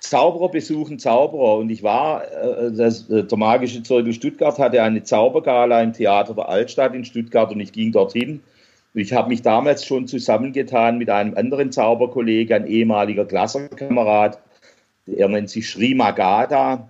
Zauberer 0.00 0.48
besuchen 0.48 0.98
Zauberer 0.98 1.58
und 1.58 1.70
ich 1.70 1.82
war, 1.82 2.24
äh, 2.24 2.72
das, 2.72 3.08
äh, 3.10 3.24
der 3.24 3.38
Magische 3.38 3.82
Zirkel 3.82 4.12
Stuttgart 4.12 4.58
hatte 4.58 4.82
eine 4.82 5.02
Zaubergala 5.02 5.82
im 5.82 5.92
Theater 5.92 6.34
der 6.34 6.48
Altstadt 6.48 6.94
in 6.94 7.04
Stuttgart 7.04 7.50
und 7.50 7.60
ich 7.60 7.72
ging 7.72 7.92
dorthin. 7.92 8.40
Ich 8.94 9.12
habe 9.12 9.28
mich 9.28 9.42
damals 9.42 9.84
schon 9.84 10.06
zusammengetan 10.06 10.98
mit 10.98 11.10
einem 11.10 11.36
anderen 11.36 11.72
Zauberkollegen, 11.72 12.62
ein 12.62 12.66
ehemaliger 12.66 13.26
Klassenkamerad, 13.26 14.38
er 15.06 15.28
nennt 15.28 15.50
sich 15.50 15.68
Sri 15.68 15.94
Magada, 15.94 16.88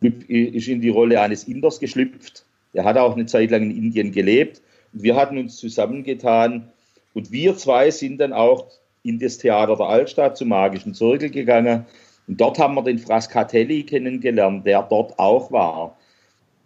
ist 0.00 0.68
in 0.68 0.80
die 0.80 0.88
Rolle 0.88 1.20
eines 1.20 1.44
Inders 1.44 1.80
geschlüpft. 1.80 2.44
Er 2.72 2.84
hat 2.84 2.96
auch 2.96 3.14
eine 3.14 3.26
Zeit 3.26 3.50
lang 3.50 3.62
in 3.62 3.76
Indien 3.76 4.12
gelebt. 4.12 4.60
Wir 4.92 5.16
hatten 5.16 5.38
uns 5.38 5.56
zusammengetan 5.56 6.68
und 7.14 7.32
wir 7.32 7.56
zwei 7.56 7.90
sind 7.90 8.18
dann 8.18 8.32
auch 8.32 8.66
in 9.02 9.18
das 9.18 9.38
Theater 9.38 9.76
der 9.76 9.86
Altstadt 9.86 10.36
zum 10.36 10.48
Magischen 10.48 10.94
Zirkel 10.94 11.30
gegangen 11.30 11.86
und 12.28 12.40
dort 12.40 12.58
haben 12.58 12.74
wir 12.74 12.82
den 12.82 12.98
Frascatelli 12.98 13.84
kennengelernt, 13.84 14.66
der 14.66 14.82
dort 14.82 15.18
auch 15.18 15.50
war. 15.50 15.96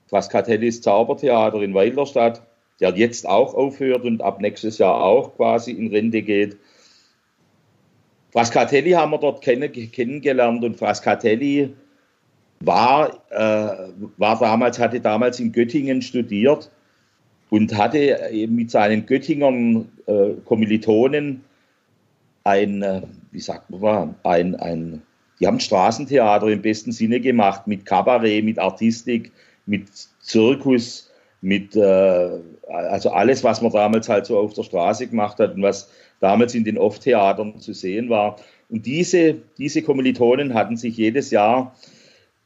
Frascatelli 0.09 0.66
ist 0.66 0.83
Zaubertheater 0.83 1.62
in 1.62 1.73
Weilerstadt, 1.73 2.42
der 2.81 2.90
jetzt 2.97 3.28
auch 3.28 3.54
aufhört 3.54 4.02
und 4.04 4.23
ab 4.23 4.40
nächstes 4.40 4.78
Jahr 4.78 5.02
auch 5.02 5.37
quasi 5.37 5.71
in 5.71 5.87
Rente 5.88 6.23
geht. 6.23 6.57
Frascatelli 8.33 8.90
haben 8.90 9.12
wir 9.12 9.19
dort 9.19 9.40
kennengelernt 9.40 10.64
und 10.64 10.76
Frascatelli 10.76 11.73
war, 12.61 13.23
äh, 13.31 13.92
war 14.16 14.38
damals, 14.38 14.78
hatte 14.78 15.00
damals 15.00 15.38
in 15.38 15.52
Göttingen 15.52 16.02
studiert 16.02 16.71
und 17.50 17.76
hatte 17.76 18.31
mit 18.49 18.71
seinen 18.71 19.07
Göttingern 19.07 19.88
äh, 20.07 20.31
Kommilitonen 20.45 21.45
ein, 22.45 22.83
äh, 22.83 23.02
wie 23.31 23.40
sagt 23.40 23.71
man, 23.71 24.14
ein, 24.25 24.57
ein 24.57 25.02
die 25.42 25.46
haben 25.49 25.58
Straßentheater 25.58 26.46
im 26.46 26.62
besten 26.62 26.92
Sinne 26.92 27.18
gemacht, 27.18 27.66
mit 27.66 27.84
Kabarett, 27.84 28.44
mit 28.44 28.61
Artistik, 28.61 29.32
mit 29.66 29.88
Zirkus, 30.20 31.11
mit 31.40 31.75
äh, 31.75 32.30
also 32.68 33.11
alles, 33.11 33.42
was 33.42 33.61
man 33.61 33.72
damals 33.72 34.08
halt 34.08 34.26
so 34.26 34.38
auf 34.38 34.54
der 34.54 34.62
Straße 34.62 35.08
gemacht 35.08 35.40
hat 35.40 35.56
und 35.56 35.62
was 35.62 35.90
damals 36.20 36.54
in 36.54 36.62
den 36.62 36.78
Off-Theatern 36.78 37.58
zu 37.58 37.72
sehen 37.72 38.08
war. 38.08 38.37
Und 38.68 38.87
diese, 38.87 39.34
diese 39.58 39.82
Kommilitonen 39.82 40.54
hatten 40.54 40.76
sich 40.76 40.96
jedes 40.96 41.32
Jahr 41.32 41.75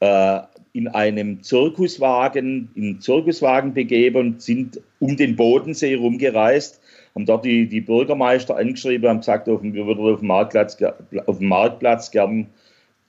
äh, 0.01 0.39
in 0.73 0.89
einem 0.89 1.43
Zirkuswagen, 1.43 2.71
in 2.75 3.03
Zirkuswagen 3.03 3.75
begeben 3.75 4.17
und 4.17 4.43
sind 4.43 4.81
um 5.01 5.19
den 5.19 5.37
Bodensee 5.37 5.97
rumgereist, 5.97 6.81
haben 7.15 7.27
dort 7.27 7.45
die, 7.45 7.69
die 7.69 7.83
Bürgermeister 7.83 8.57
angeschrieben, 8.57 9.11
haben 9.11 9.21
gesagt, 9.21 9.49
wir 9.49 9.87
würden 9.87 10.15
auf 10.15 10.21
dem 10.21 10.29
Marktplatz, 10.29 10.79
auf 11.27 11.39
dem 11.39 11.49
Marktplatz 11.49 12.11
gern 12.11 12.47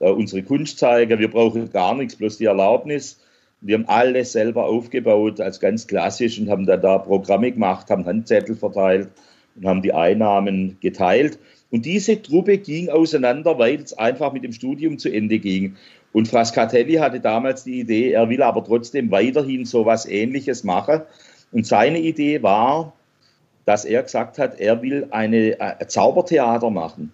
äh, 0.00 0.10
unsere 0.10 0.42
Kunst 0.42 0.78
zeigen. 0.78 1.18
Wir 1.18 1.30
brauchen 1.30 1.70
gar 1.70 1.94
nichts, 1.94 2.16
bloß 2.16 2.38
die 2.38 2.46
Erlaubnis. 2.46 3.20
Wir 3.60 3.76
haben 3.76 3.88
alles 3.88 4.32
selber 4.32 4.66
aufgebaut 4.66 5.40
als 5.40 5.58
ganz 5.58 5.86
klassisch 5.86 6.38
und 6.38 6.48
haben 6.48 6.66
dann 6.66 6.80
da 6.80 6.98
Programme 6.98 7.50
gemacht, 7.50 7.90
haben 7.90 8.06
Handzettel 8.06 8.54
verteilt 8.54 9.08
und 9.56 9.66
haben 9.66 9.82
die 9.82 9.92
Einnahmen 9.92 10.76
geteilt. 10.80 11.38
Und 11.70 11.84
diese 11.84 12.22
Truppe 12.22 12.58
ging 12.58 12.88
auseinander, 12.88 13.58
weil 13.58 13.80
es 13.80 13.92
einfach 13.98 14.32
mit 14.32 14.44
dem 14.44 14.52
Studium 14.52 14.98
zu 14.98 15.10
Ende 15.10 15.38
ging. 15.38 15.76
Und 16.12 16.28
Frascatelli 16.28 16.94
hatte 16.94 17.20
damals 17.20 17.64
die 17.64 17.80
Idee, 17.80 18.12
er 18.12 18.28
will 18.28 18.42
aber 18.42 18.64
trotzdem 18.64 19.10
weiterhin 19.10 19.64
so 19.64 19.84
was 19.84 20.06
Ähnliches 20.06 20.64
machen. 20.64 21.02
Und 21.52 21.66
seine 21.66 21.98
Idee 21.98 22.42
war, 22.42 22.94
dass 23.66 23.84
er 23.84 24.02
gesagt 24.02 24.38
hat, 24.38 24.58
er 24.60 24.80
will 24.80 25.08
eine, 25.10 25.56
ein 25.60 25.80
äh, 25.80 25.86
Zaubertheater 25.86 26.70
machen. 26.70 27.12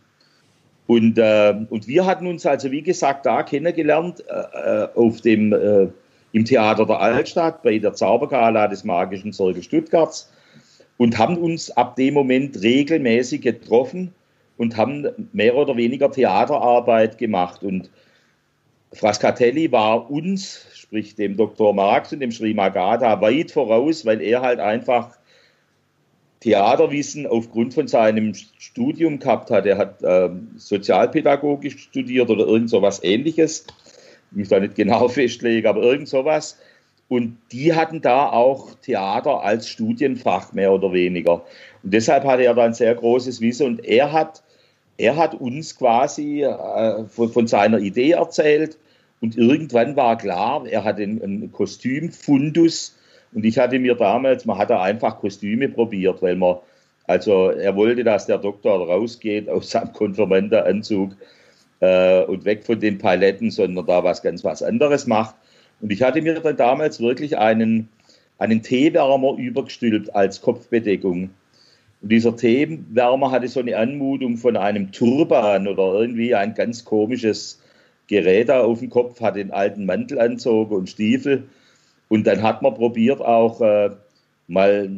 Und, 0.86 1.18
äh, 1.18 1.54
und 1.70 1.88
wir 1.88 2.04
hatten 2.04 2.26
uns 2.26 2.44
also, 2.44 2.70
wie 2.70 2.82
gesagt, 2.82 3.24
da 3.26 3.42
kennengelernt 3.42 4.22
äh, 4.28 4.84
äh, 4.84 4.88
auf 4.94 5.20
dem, 5.22 5.52
äh, 5.52 5.88
im 6.32 6.44
Theater 6.44 6.84
der 6.84 7.00
Altstadt 7.00 7.62
bei 7.62 7.78
der 7.78 7.94
Zaubergala 7.94 8.68
des 8.68 8.84
Magischen 8.84 9.32
Zirkels 9.32 9.64
Stuttgarts 9.64 10.32
und 10.98 11.16
haben 11.18 11.38
uns 11.38 11.70
ab 11.70 11.96
dem 11.96 12.14
Moment 12.14 12.60
regelmäßig 12.60 13.40
getroffen 13.40 14.12
und 14.56 14.76
haben 14.76 15.08
mehr 15.32 15.56
oder 15.56 15.76
weniger 15.76 16.10
Theaterarbeit 16.10 17.18
gemacht. 17.18 17.62
Und 17.62 17.90
Frascatelli 18.92 19.72
war 19.72 20.10
uns, 20.10 20.66
sprich 20.74 21.14
dem 21.14 21.36
Dr. 21.36 21.72
Marx 21.72 22.12
und 22.12 22.20
dem 22.20 22.30
Sri 22.30 22.52
Magada, 22.52 23.20
weit 23.20 23.50
voraus, 23.50 24.04
weil 24.04 24.20
er 24.20 24.42
halt 24.42 24.60
einfach 24.60 25.16
Theaterwissen 26.44 27.26
aufgrund 27.26 27.72
von 27.72 27.88
seinem 27.88 28.34
Studium 28.58 29.18
gehabt 29.18 29.50
hat. 29.50 29.64
Er 29.64 29.78
hat 29.78 30.00
ähm, 30.02 30.50
Sozialpädagogisch 30.56 31.78
studiert 31.78 32.28
oder 32.28 32.46
irgend 32.46 32.68
so 32.68 32.82
was 32.82 33.02
ähnliches. 33.02 33.64
Ich 34.30 34.36
muss 34.36 34.48
da 34.50 34.60
nicht 34.60 34.74
genau 34.74 35.08
festlegen, 35.08 35.66
aber 35.66 35.80
irgend 35.80 36.06
sowas. 36.06 36.58
Und 37.08 37.38
die 37.50 37.72
hatten 37.72 38.02
da 38.02 38.28
auch 38.28 38.74
Theater 38.82 39.42
als 39.42 39.70
Studienfach 39.70 40.52
mehr 40.52 40.70
oder 40.70 40.92
weniger. 40.92 41.46
Und 41.82 41.94
deshalb 41.94 42.24
hatte 42.24 42.44
er 42.44 42.52
da 42.52 42.64
ein 42.64 42.74
sehr 42.74 42.94
großes 42.94 43.40
Wissen 43.40 43.66
und 43.66 43.84
er 43.86 44.12
hat, 44.12 44.42
er 44.98 45.16
hat 45.16 45.34
uns 45.34 45.78
quasi 45.78 46.42
äh, 46.42 47.04
von, 47.06 47.32
von, 47.32 47.46
seiner 47.46 47.78
Idee 47.78 48.10
erzählt 48.10 48.76
und 49.22 49.38
irgendwann 49.38 49.96
war 49.96 50.18
klar, 50.18 50.66
er 50.66 50.84
hat 50.84 50.98
einen, 50.98 51.22
einen 51.22 51.52
Kostümfundus 51.52 52.96
und 53.34 53.44
ich 53.44 53.58
hatte 53.58 53.78
mir 53.78 53.96
damals, 53.96 54.44
man 54.44 54.58
hat 54.58 54.70
da 54.70 54.80
einfach 54.80 55.18
Kostüme 55.18 55.68
probiert, 55.68 56.22
weil 56.22 56.36
man, 56.36 56.56
also 57.06 57.50
er 57.50 57.74
wollte, 57.74 58.04
dass 58.04 58.26
der 58.26 58.38
Doktor 58.38 58.88
rausgeht 58.88 59.48
aus 59.48 59.70
seinem 59.70 59.92
Konfirmandenanzug 59.92 61.16
äh, 61.80 62.22
und 62.24 62.44
weg 62.44 62.64
von 62.64 62.78
den 62.78 62.98
Paletten, 62.98 63.50
sondern 63.50 63.84
da 63.86 64.04
was 64.04 64.22
ganz 64.22 64.44
was 64.44 64.62
anderes 64.62 65.06
macht. 65.06 65.34
Und 65.80 65.90
ich 65.90 66.02
hatte 66.02 66.22
mir 66.22 66.38
dann 66.40 66.56
damals 66.56 67.00
wirklich 67.00 67.36
einen, 67.36 67.88
einen 68.38 68.62
Teewärmer 68.62 69.36
übergestülpt 69.36 70.14
als 70.14 70.40
Kopfbedeckung. 70.40 71.30
Und 72.02 72.08
dieser 72.12 72.36
Teewärmer 72.36 73.32
hatte 73.32 73.48
so 73.48 73.58
eine 73.58 73.76
Anmutung 73.76 74.36
von 74.36 74.56
einem 74.56 74.92
Turban 74.92 75.66
oder 75.66 75.94
irgendwie 75.94 76.36
ein 76.36 76.54
ganz 76.54 76.84
komisches 76.84 77.60
Gerät 78.06 78.48
da 78.48 78.62
auf 78.62 78.78
dem 78.78 78.90
Kopf, 78.90 79.20
hatte 79.20 79.40
einen 79.40 79.50
alten 79.50 79.86
Mantelanzug 79.86 80.70
und 80.70 80.88
Stiefel. 80.88 81.48
Und 82.08 82.26
dann 82.26 82.42
hat 82.42 82.62
man 82.62 82.74
probiert 82.74 83.20
auch 83.20 83.60
äh, 83.60 83.90
mal, 84.48 84.90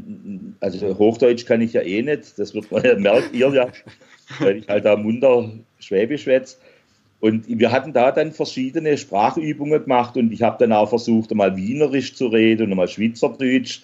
also 0.61 0.99
Hochdeutsch 0.99 1.47
kann 1.47 1.61
ich 1.61 1.73
ja 1.73 1.83
eh 1.83 2.03
nicht, 2.03 2.39
das 2.39 2.55
wird 2.55 2.71
man 2.71 2.85
ja, 2.85 2.97
merkt 2.97 3.35
ihr 3.35 3.49
ja, 3.51 3.69
weil 4.41 4.59
ich 4.59 4.69
halt 4.69 4.85
da 4.85 4.97
munter 4.97 5.51
Schwäbisch 5.79 6.23
schwätze. 6.23 6.57
Und 7.21 7.45
wir 7.49 7.73
hatten 7.73 7.93
da 7.93 8.13
dann 8.13 8.33
verschiedene 8.33 8.99
Sprachübungen 8.99 9.83
gemacht 9.83 10.17
und 10.17 10.33
ich 10.33 10.43
habe 10.43 10.59
dann 10.59 10.73
auch 10.73 10.89
versucht, 10.89 11.35
mal 11.35 11.57
Wienerisch 11.57 12.15
zu 12.15 12.27
reden 12.27 12.71
und 12.71 12.77
mal 12.77 12.89
Schweizerdeutsch. 12.89 13.83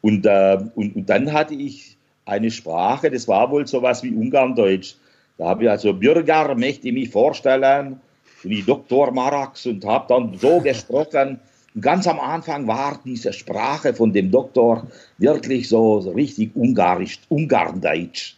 Und, 0.00 0.24
äh, 0.24 0.58
und, 0.74 0.96
und 0.96 1.10
dann 1.10 1.32
hatte 1.32 1.54
ich 1.54 1.98
eine 2.24 2.50
Sprache, 2.50 3.10
das 3.10 3.28
war 3.28 3.50
wohl 3.50 3.66
sowas 3.66 4.02
wie 4.02 4.14
Ungarndeutsch. 4.14 4.94
Da 5.36 5.48
habe 5.48 5.64
ich 5.64 5.70
also 5.70 5.92
Bürger, 5.92 6.54
möchte 6.54 6.88
ich 6.88 6.94
mich 6.94 7.10
vorstellen, 7.10 8.00
wie 8.42 8.62
Dr. 8.62 9.10
Marax 9.10 9.66
und 9.66 9.84
habe 9.84 10.06
dann 10.08 10.38
so 10.38 10.60
gesprochen, 10.60 11.38
ganz 11.78 12.06
am 12.06 12.18
Anfang 12.18 12.66
war 12.66 13.00
diese 13.04 13.32
Sprache 13.32 13.94
von 13.94 14.12
dem 14.12 14.30
Doktor 14.30 14.86
wirklich 15.18 15.68
so, 15.68 15.98
richtig 15.98 16.50
ungarisch, 16.54 17.20
ungarndeutsch. 17.28 18.36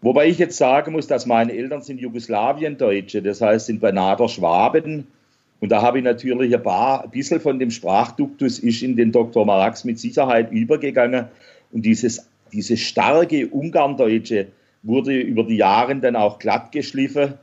Wobei 0.00 0.28
ich 0.28 0.38
jetzt 0.38 0.58
sagen 0.58 0.92
muss, 0.92 1.06
dass 1.06 1.26
meine 1.26 1.52
Eltern 1.52 1.82
sind 1.82 1.98
Jugoslawien-Deutsche, 1.98 3.22
das 3.22 3.40
heißt 3.40 3.66
sind 3.66 3.80
Benader 3.80 4.28
Schwaben. 4.28 5.06
Und 5.60 5.72
da 5.72 5.80
habe 5.80 5.98
ich 5.98 6.04
natürlich 6.04 6.54
ein, 6.54 6.62
paar, 6.62 7.04
ein 7.04 7.10
bisschen 7.10 7.40
von 7.40 7.58
dem 7.58 7.70
Sprachduktus 7.70 8.58
ist 8.58 8.82
in 8.82 8.96
den 8.96 9.12
Dr. 9.12 9.46
Marax 9.46 9.84
mit 9.84 9.98
Sicherheit 9.98 10.52
übergegangen. 10.52 11.26
Und 11.72 11.86
dieses, 11.86 12.28
dieses 12.52 12.80
starke 12.80 13.48
Ungarndeutsche 13.48 14.48
wurde 14.82 15.18
über 15.18 15.44
die 15.44 15.56
Jahre 15.56 15.96
dann 15.96 16.16
auch 16.16 16.38
glatt 16.38 16.70
geschliffen. 16.70 17.34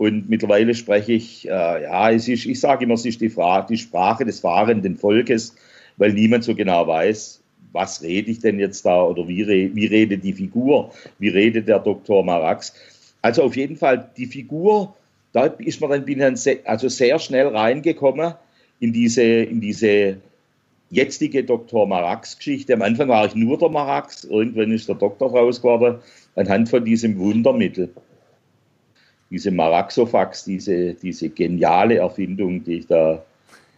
Und 0.00 0.30
mittlerweile 0.30 0.74
spreche 0.74 1.12
ich, 1.12 1.46
äh, 1.46 1.82
ja, 1.82 2.10
es 2.10 2.26
ist, 2.26 2.46
ich 2.46 2.58
sage 2.58 2.84
immer, 2.84 2.94
es 2.94 3.04
ist 3.04 3.20
die, 3.20 3.28
Frage, 3.28 3.66
die 3.74 3.76
Sprache 3.76 4.24
des 4.24 4.40
fahrenden 4.40 4.96
Volkes, 4.96 5.54
weil 5.98 6.14
niemand 6.14 6.42
so 6.42 6.54
genau 6.54 6.86
weiß, 6.86 7.42
was 7.72 8.00
rede 8.00 8.30
ich 8.30 8.38
denn 8.38 8.58
jetzt 8.58 8.86
da 8.86 9.02
oder 9.04 9.28
wie, 9.28 9.46
wie 9.74 9.86
redet 9.86 10.24
die 10.24 10.32
Figur, 10.32 10.90
wie 11.18 11.28
redet 11.28 11.68
der 11.68 11.80
Dr. 11.80 12.24
Marax. 12.24 12.72
Also 13.20 13.42
auf 13.42 13.54
jeden 13.56 13.76
Fall 13.76 14.08
die 14.16 14.24
Figur, 14.24 14.94
da 15.34 15.44
ist 15.44 15.82
man 15.82 15.90
dann 15.90 16.06
bin 16.06 16.20
dann 16.20 16.36
sehr, 16.36 16.60
also 16.64 16.88
sehr 16.88 17.18
schnell 17.18 17.48
reingekommen 17.48 18.32
in 18.80 18.94
diese, 18.94 19.22
in 19.22 19.60
diese 19.60 20.16
jetzige 20.88 21.44
Dr. 21.44 21.86
Marax-Geschichte. 21.86 22.72
Am 22.72 22.80
Anfang 22.80 23.10
war 23.10 23.26
ich 23.26 23.34
nur 23.34 23.58
der 23.58 23.68
Marax, 23.68 24.24
irgendwann 24.24 24.72
ist 24.72 24.88
der 24.88 24.94
Doktor 24.94 25.30
raus 25.30 25.60
anhand 26.36 26.70
von 26.70 26.86
diesem 26.86 27.18
Wundermittel. 27.18 27.90
Diese 29.30 29.50
Maraxofax, 29.50 30.44
diese, 30.44 30.94
diese 30.94 31.30
geniale 31.30 31.98
Erfindung, 31.98 32.64
die 32.64 32.78
ich 32.78 32.86
da 32.86 33.24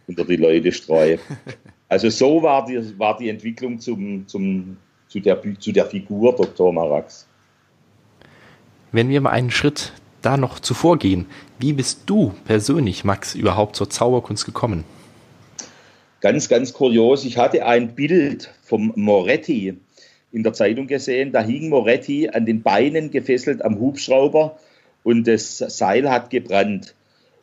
unter 0.07 0.25
die 0.25 0.37
Leute 0.37 0.73
streue. 0.73 1.19
Also 1.89 2.09
so 2.09 2.43
war 2.43 2.65
die, 2.65 2.99
war 2.99 3.19
die 3.19 3.29
Entwicklung 3.29 3.79
zum, 3.79 4.27
zum, 4.27 4.79
zu, 5.09 5.21
der, 5.21 5.43
zu 5.59 5.73
der 5.73 5.85
Figur 5.85 6.35
Dr. 6.35 6.73
Marax. 6.73 7.27
Wenn 8.93 9.11
wir 9.11 9.21
mal 9.21 9.31
einen 9.31 9.51
Schritt 9.51 9.93
da 10.23 10.39
noch 10.39 10.59
zuvor 10.59 10.99
gehen, 10.99 11.27
wie 11.59 11.75
bist 11.75 12.05
du 12.07 12.33
persönlich, 12.47 13.05
Max, 13.05 13.35
überhaupt 13.35 13.77
zur 13.77 13.91
Zauberkunst 13.91 14.47
gekommen? 14.47 14.85
Ganz, 16.21 16.49
ganz 16.49 16.73
kurios. 16.73 17.25
Ich 17.25 17.37
hatte 17.37 17.67
ein 17.67 17.95
Bild 17.95 18.55
vom 18.63 18.93
Moretti 18.97 19.75
in 20.31 20.43
der 20.43 20.53
Zeitung 20.53 20.87
gesehen. 20.87 21.33
Da 21.33 21.43
hing 21.43 21.69
Moretti 21.69 22.29
an 22.29 22.47
den 22.47 22.63
Beinen 22.63 23.11
gefesselt 23.11 23.63
am 23.63 23.79
Hubschrauber 23.79 24.57
und 25.05 25.27
das 25.27 25.59
Seil 25.59 26.11
hat 26.11 26.31
gebrannt. 26.31 26.95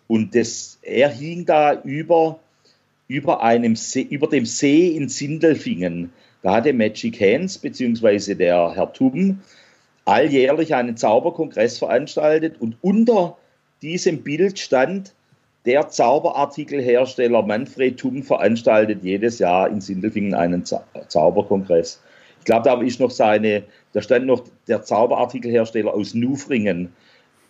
Und 0.08 0.36
das, 0.36 0.80
er 0.82 1.10
hing 1.10 1.46
da 1.46 1.82
über 1.82 2.40
über, 3.10 3.42
einem 3.42 3.76
See, 3.76 4.04
über 4.04 4.28
dem 4.28 4.46
See 4.46 4.96
in 4.96 5.10
Sindelfingen. 5.10 6.14
Da 6.44 6.56
hatte 6.56 6.72
Magic 6.72 7.20
Hands 7.20 7.58
bzw. 7.58 8.36
der 8.36 8.74
Herr 8.76 8.94
Tuben 8.94 9.42
alljährlich 10.06 10.74
einen 10.74 10.96
Zauberkongress 10.96 11.80
veranstaltet 11.80 12.62
und 12.62 12.78
unter 12.82 13.38
diesem 13.82 14.24
Bild 14.24 14.60
stand, 14.60 15.14
der 15.66 15.90
Zauberartikelhersteller 15.90 17.42
Manfred 17.42 18.00
Tum 18.00 18.24
veranstaltet 18.24 19.04
jedes 19.04 19.40
Jahr 19.40 19.70
in 19.70 19.82
Sindelfingen 19.82 20.34
einen 20.34 20.64
Zauberkongress. 20.66 22.02
Ich 22.40 22.46
glaube, 22.46 22.64
da 22.64 22.82
ist 22.82 23.00
noch 23.00 23.12
seine, 23.12 23.64
da 23.92 24.02
stand 24.02 24.26
noch 24.26 24.46
der 24.68 24.84
Zauberartikelhersteller 24.84 25.94
aus 25.94 26.14
Nufringen, 26.14 26.94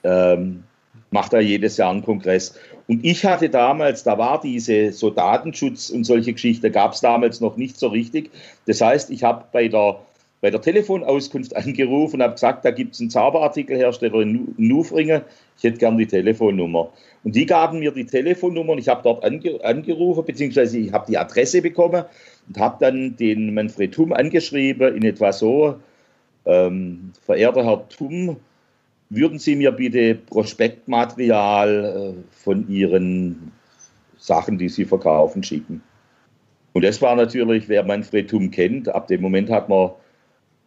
ähm, 0.03 0.63
macht 1.12 1.34
er 1.34 1.41
jedes 1.41 1.77
Jahr 1.77 1.91
einen 1.91 2.03
Kongress. 2.03 2.56
Und 2.88 3.06
ich 3.06 3.25
hatte 3.25 3.50
damals, 3.50 4.03
da 4.03 4.18
war 4.18 4.41
diese 4.41 4.91
so 4.91 5.10
Datenschutz 5.10 5.89
und 5.89 6.06
solche 6.06 6.34
Geschichten, 6.34 6.72
gab 6.72 6.94
es 6.94 7.01
damals 7.01 7.39
noch 7.39 7.58
nicht 7.58 7.77
so 7.77 7.88
richtig. 7.88 8.32
Das 8.65 8.82
heißt, 8.82 9.12
ich 9.12 9.24
habe 9.24 9.46
bei 9.51 9.68
der, 9.68 10.00
bei 10.41 10.50
der 10.50 10.62
Telefonauskunft 10.62 11.56
angerufen 11.56 12.15
und 12.15 12.24
habe 12.24 12.34
gesagt, 12.34 12.65
da 12.65 12.72
gibt 12.72 12.96
es 12.96 13.00
einen 13.00 13.10
Zauberartikelhersteller 13.10 14.22
in 14.22 14.53
Nufringen, 14.58 15.22
ich 15.58 15.63
hätte 15.63 15.77
gern 15.77 15.98
die 15.98 16.07
Telefonnummer. 16.07 16.90
Und 17.24 17.35
die 17.35 17.46
gaben 17.46 17.79
mir 17.79 17.92
die 17.92 18.05
Telefonnummer 18.05 18.72
und 18.72 18.79
ich 18.79 18.88
habe 18.88 19.01
dort 19.03 19.24
ange, 19.24 19.59
angerufen, 19.64 20.24
beziehungsweise 20.25 20.79
ich 20.79 20.94
habe 20.94 21.05
die 21.07 21.18
Adresse 21.18 21.62
bekommen 21.62 22.05
und 22.48 22.57
habe 22.57 22.77
dann 22.79 23.18
den 23.18 23.53
Manfred 23.53 23.94
Thum 23.94 24.14
angeschrieben, 24.14 24.96
in 24.96 25.03
etwa 25.03 25.33
so, 25.33 25.75
ähm, 26.46 27.12
verehrter 27.25 27.66
Herr 27.66 27.88
Thum, 27.90 28.38
würden 29.09 29.39
Sie 29.39 29.55
mir 29.55 29.72
bitte 29.72 30.15
Prospektmaterial 30.15 32.15
äh, 32.15 32.24
von 32.31 32.69
Ihren 32.69 33.51
Sachen, 34.17 34.57
die 34.57 34.69
Sie 34.69 34.85
verkaufen, 34.85 35.43
schicken? 35.43 35.81
Und 36.74 36.83
das 36.83 37.01
war 37.01 37.15
natürlich, 37.15 37.67
wer 37.67 37.83
Manfred 37.83 38.29
Thum 38.29 38.51
kennt, 38.51 38.87
ab 38.89 39.07
dem 39.07 39.22
Moment 39.22 39.50
hat 39.50 39.69
man 39.69 39.91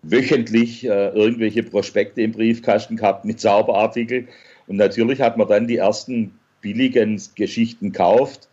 wöchentlich 0.02 0.84
äh, 0.84 1.08
irgendwelche 1.10 1.62
Prospekte 1.62 2.22
im 2.22 2.32
Briefkasten 2.32 2.96
gehabt 2.96 3.24
mit 3.24 3.40
Zauberartikeln. 3.40 4.28
Und 4.66 4.76
natürlich 4.76 5.20
hat 5.20 5.36
man 5.36 5.48
dann 5.48 5.68
die 5.68 5.76
ersten 5.76 6.38
billigen 6.60 7.20
Geschichten 7.36 7.92
gekauft. 7.92 8.48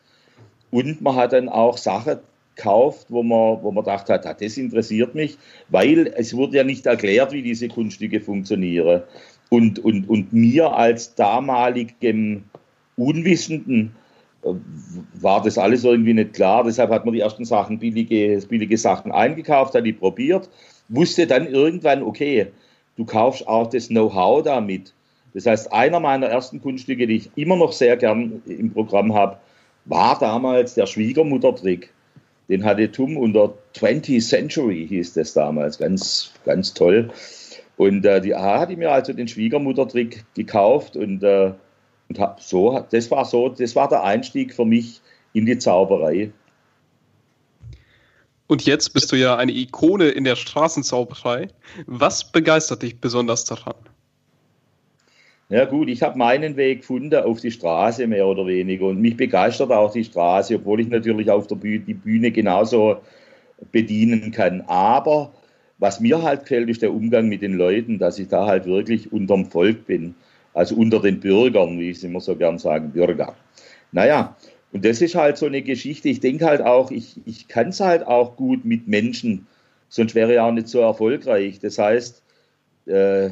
Und 0.72 1.02
man 1.02 1.16
hat 1.16 1.34
dann 1.34 1.50
auch 1.50 1.78
Sachen 1.78 2.20
gekauft, 2.56 3.08
wo 3.10 3.24
man, 3.24 3.64
wo 3.64 3.72
man 3.72 3.84
gedacht 3.84 4.10
ah, 4.12 4.18
das 4.18 4.58
interessiert 4.58 5.16
mich, 5.16 5.38
weil 5.70 6.14
es 6.16 6.36
wurde 6.36 6.58
ja 6.58 6.64
nicht 6.64 6.86
erklärt, 6.86 7.32
wie 7.32 7.42
diese 7.42 7.68
Kunststücke 7.68 8.20
funktionieren. 8.20 9.02
Und, 9.50 9.80
und, 9.80 10.08
und 10.08 10.32
mir 10.32 10.74
als 10.74 11.16
damaligem 11.16 12.44
Unwissenden 12.96 13.96
äh, 14.44 14.54
war 15.16 15.42
das 15.42 15.58
alles 15.58 15.84
irgendwie 15.84 16.14
nicht 16.14 16.34
klar. 16.34 16.64
Deshalb 16.64 16.92
hat 16.92 17.06
man 17.06 17.14
die 17.14 17.22
ersten 17.22 17.46
Sachen, 17.46 17.80
billige, 17.80 18.40
billige 18.48 18.78
Sachen 18.78 19.12
eingekauft, 19.12 19.74
hat 19.74 19.86
die 19.86 19.94
probiert, 19.94 20.50
wusste 20.88 21.26
dann 21.26 21.48
irgendwann, 21.48 22.04
okay, 22.04 22.48
du 22.96 23.06
kaufst 23.06 23.48
auch 23.48 23.68
das 23.68 23.88
Know-how 23.88 24.44
damit. 24.44 24.94
Das 25.34 25.46
heißt, 25.46 25.72
einer 25.72 26.00
meiner 26.00 26.28
ersten 26.28 26.62
Kunststücke, 26.62 27.08
die 27.08 27.16
ich 27.16 27.32
immer 27.36 27.56
noch 27.56 27.72
sehr 27.72 27.98
gern 27.98 28.42
im 28.48 28.72
Programm 28.72 29.14
habe, 29.14 29.38
war 29.86 30.18
damals 30.20 30.74
der 30.74 30.86
Schwiegermuttertrick. 30.86 31.92
Den 32.50 32.66
hatte 32.66 32.92
Tum 32.92 33.16
unter 33.18 33.54
20th 33.76 34.28
Century, 34.28 34.88
hieß 34.88 35.14
das 35.14 35.34
damals. 35.34 35.78
Ganz, 35.78 36.32
ganz 36.46 36.74
toll. 36.74 37.12
Und 37.80 38.06
äh, 38.06 38.20
die 38.20 38.36
A 38.36 38.60
hatte 38.60 38.76
mir 38.76 38.92
also 38.92 39.14
den 39.14 39.30
Schwiegermuttertrick 39.30 40.26
gekauft 40.34 40.98
und, 40.98 41.24
äh, 41.24 41.54
und 42.10 42.20
hab 42.20 42.42
so, 42.42 42.86
das 42.92 43.10
war 43.10 43.24
so, 43.24 43.48
das 43.48 43.74
war 43.74 43.88
der 43.88 44.04
Einstieg 44.04 44.54
für 44.54 44.66
mich 44.66 45.00
in 45.32 45.46
die 45.46 45.58
Zauberei. 45.58 46.30
Und 48.48 48.66
jetzt 48.66 48.94
bist 48.94 49.14
du 49.14 49.16
ja 49.16 49.38
eine 49.38 49.54
Ikone 49.54 50.10
in 50.10 50.26
der 50.26 50.36
Straßenzauberei. 50.36 51.48
Was 51.86 52.30
begeistert 52.30 52.82
dich 52.82 53.00
besonders 53.00 53.46
daran? 53.46 53.76
Ja 55.48 55.64
gut, 55.64 55.88
ich 55.88 56.02
habe 56.02 56.18
meinen 56.18 56.58
Weg 56.58 56.82
gefunden 56.82 57.16
auf 57.16 57.40
die 57.40 57.52
Straße 57.52 58.08
mehr 58.08 58.28
oder 58.28 58.46
weniger 58.46 58.88
und 58.88 59.00
mich 59.00 59.16
begeistert 59.16 59.72
auch 59.72 59.94
die 59.94 60.04
Straße, 60.04 60.56
obwohl 60.56 60.82
ich 60.82 60.90
natürlich 60.90 61.32
auf 61.32 61.48
der 61.48 61.56
Bühne 61.56 61.80
die 61.80 61.94
Bühne 61.94 62.30
genauso 62.30 62.98
bedienen 63.72 64.32
kann. 64.32 64.66
Aber 64.68 65.32
was 65.80 66.00
mir 66.00 66.22
halt 66.22 66.42
gefällt, 66.42 66.70
ist 66.70 66.82
der 66.82 66.94
Umgang 66.94 67.28
mit 67.30 67.42
den 67.42 67.54
Leuten, 67.54 68.00
dass 68.00 68.20
ich 68.20 68.28
da 68.28 68.46
halt 68.46 68.66
wirklich 68.66 69.12
unterm 69.12 69.46
Volk 69.46 69.88
bin. 69.88 70.14
Also 70.54 70.76
unter 70.76 71.00
den 71.02 71.20
Bürgern, 71.20 71.80
wie 71.80 71.90
ich 71.90 71.98
es 71.98 72.04
immer 72.04 72.20
so 72.20 72.36
gern 72.36 72.58
sage, 72.58 72.88
Bürger. 72.90 73.34
Naja, 73.92 74.36
und 74.72 74.84
das 74.84 75.02
ist 75.02 75.16
halt 75.16 75.38
so 75.38 75.46
eine 75.46 75.62
Geschichte. 75.62 76.10
Ich 76.10 76.20
denke 76.20 76.46
halt 76.46 76.62
auch, 76.62 76.92
ich, 76.92 77.16
ich 77.26 77.48
kann 77.48 77.70
es 77.70 77.80
halt 77.80 78.06
auch 78.06 78.36
gut 78.36 78.66
mit 78.66 78.88
Menschen, 78.88 79.48
sonst 79.88 80.16
wäre 80.16 80.34
ich 80.34 80.40
auch 80.40 80.52
nicht 80.52 80.68
so 80.68 80.80
erfolgreich. 80.80 81.60
Das 81.60 81.78
heißt, 81.78 82.22
äh, 82.88 83.30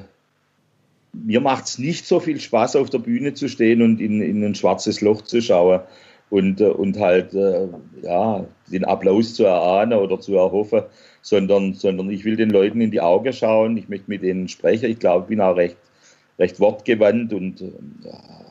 mir 1.12 1.42
macht 1.42 1.66
es 1.66 1.78
nicht 1.80 2.06
so 2.06 2.20
viel 2.20 2.40
Spaß, 2.40 2.78
auf 2.78 2.90
der 2.90 3.00
Bühne 3.00 3.34
zu 3.34 3.50
stehen 3.50 3.82
und 3.82 4.00
in, 4.00 4.22
in 4.22 4.44
ein 4.44 4.56
schwarzes 4.56 5.02
Loch 5.02 5.22
zu 5.24 5.42
schauen 5.42 5.82
und, 6.30 6.62
äh, 6.62 6.66
und 6.66 6.98
halt 6.98 7.34
äh, 7.34 7.68
ja, 8.04 8.46
den 8.72 8.86
Applaus 8.86 9.34
zu 9.34 9.44
erahnen 9.44 10.00
oder 10.00 10.20
zu 10.20 10.36
erhoffen 10.36 10.84
sondern, 11.22 11.74
sondern 11.74 12.10
ich 12.10 12.26
will 12.26 12.36
den 12.36 12.50
Leuten 12.50 12.82
in 12.82 12.92
die 12.92 13.02
Augen 13.02 13.34
schauen, 13.34 13.78
ich 13.78 13.90
möchte 13.90 14.10
mit 14.10 14.24
denen 14.24 14.48
sprechen. 14.48 14.90
Ich 14.90 15.00
glaube, 15.00 15.24
ich 15.24 15.30
bin 15.30 15.42
auch 15.42 15.56
recht, 15.56 15.78
recht 16.40 16.60
wortgewandt 16.60 17.34
und 17.34 17.62
äh, 17.62 17.72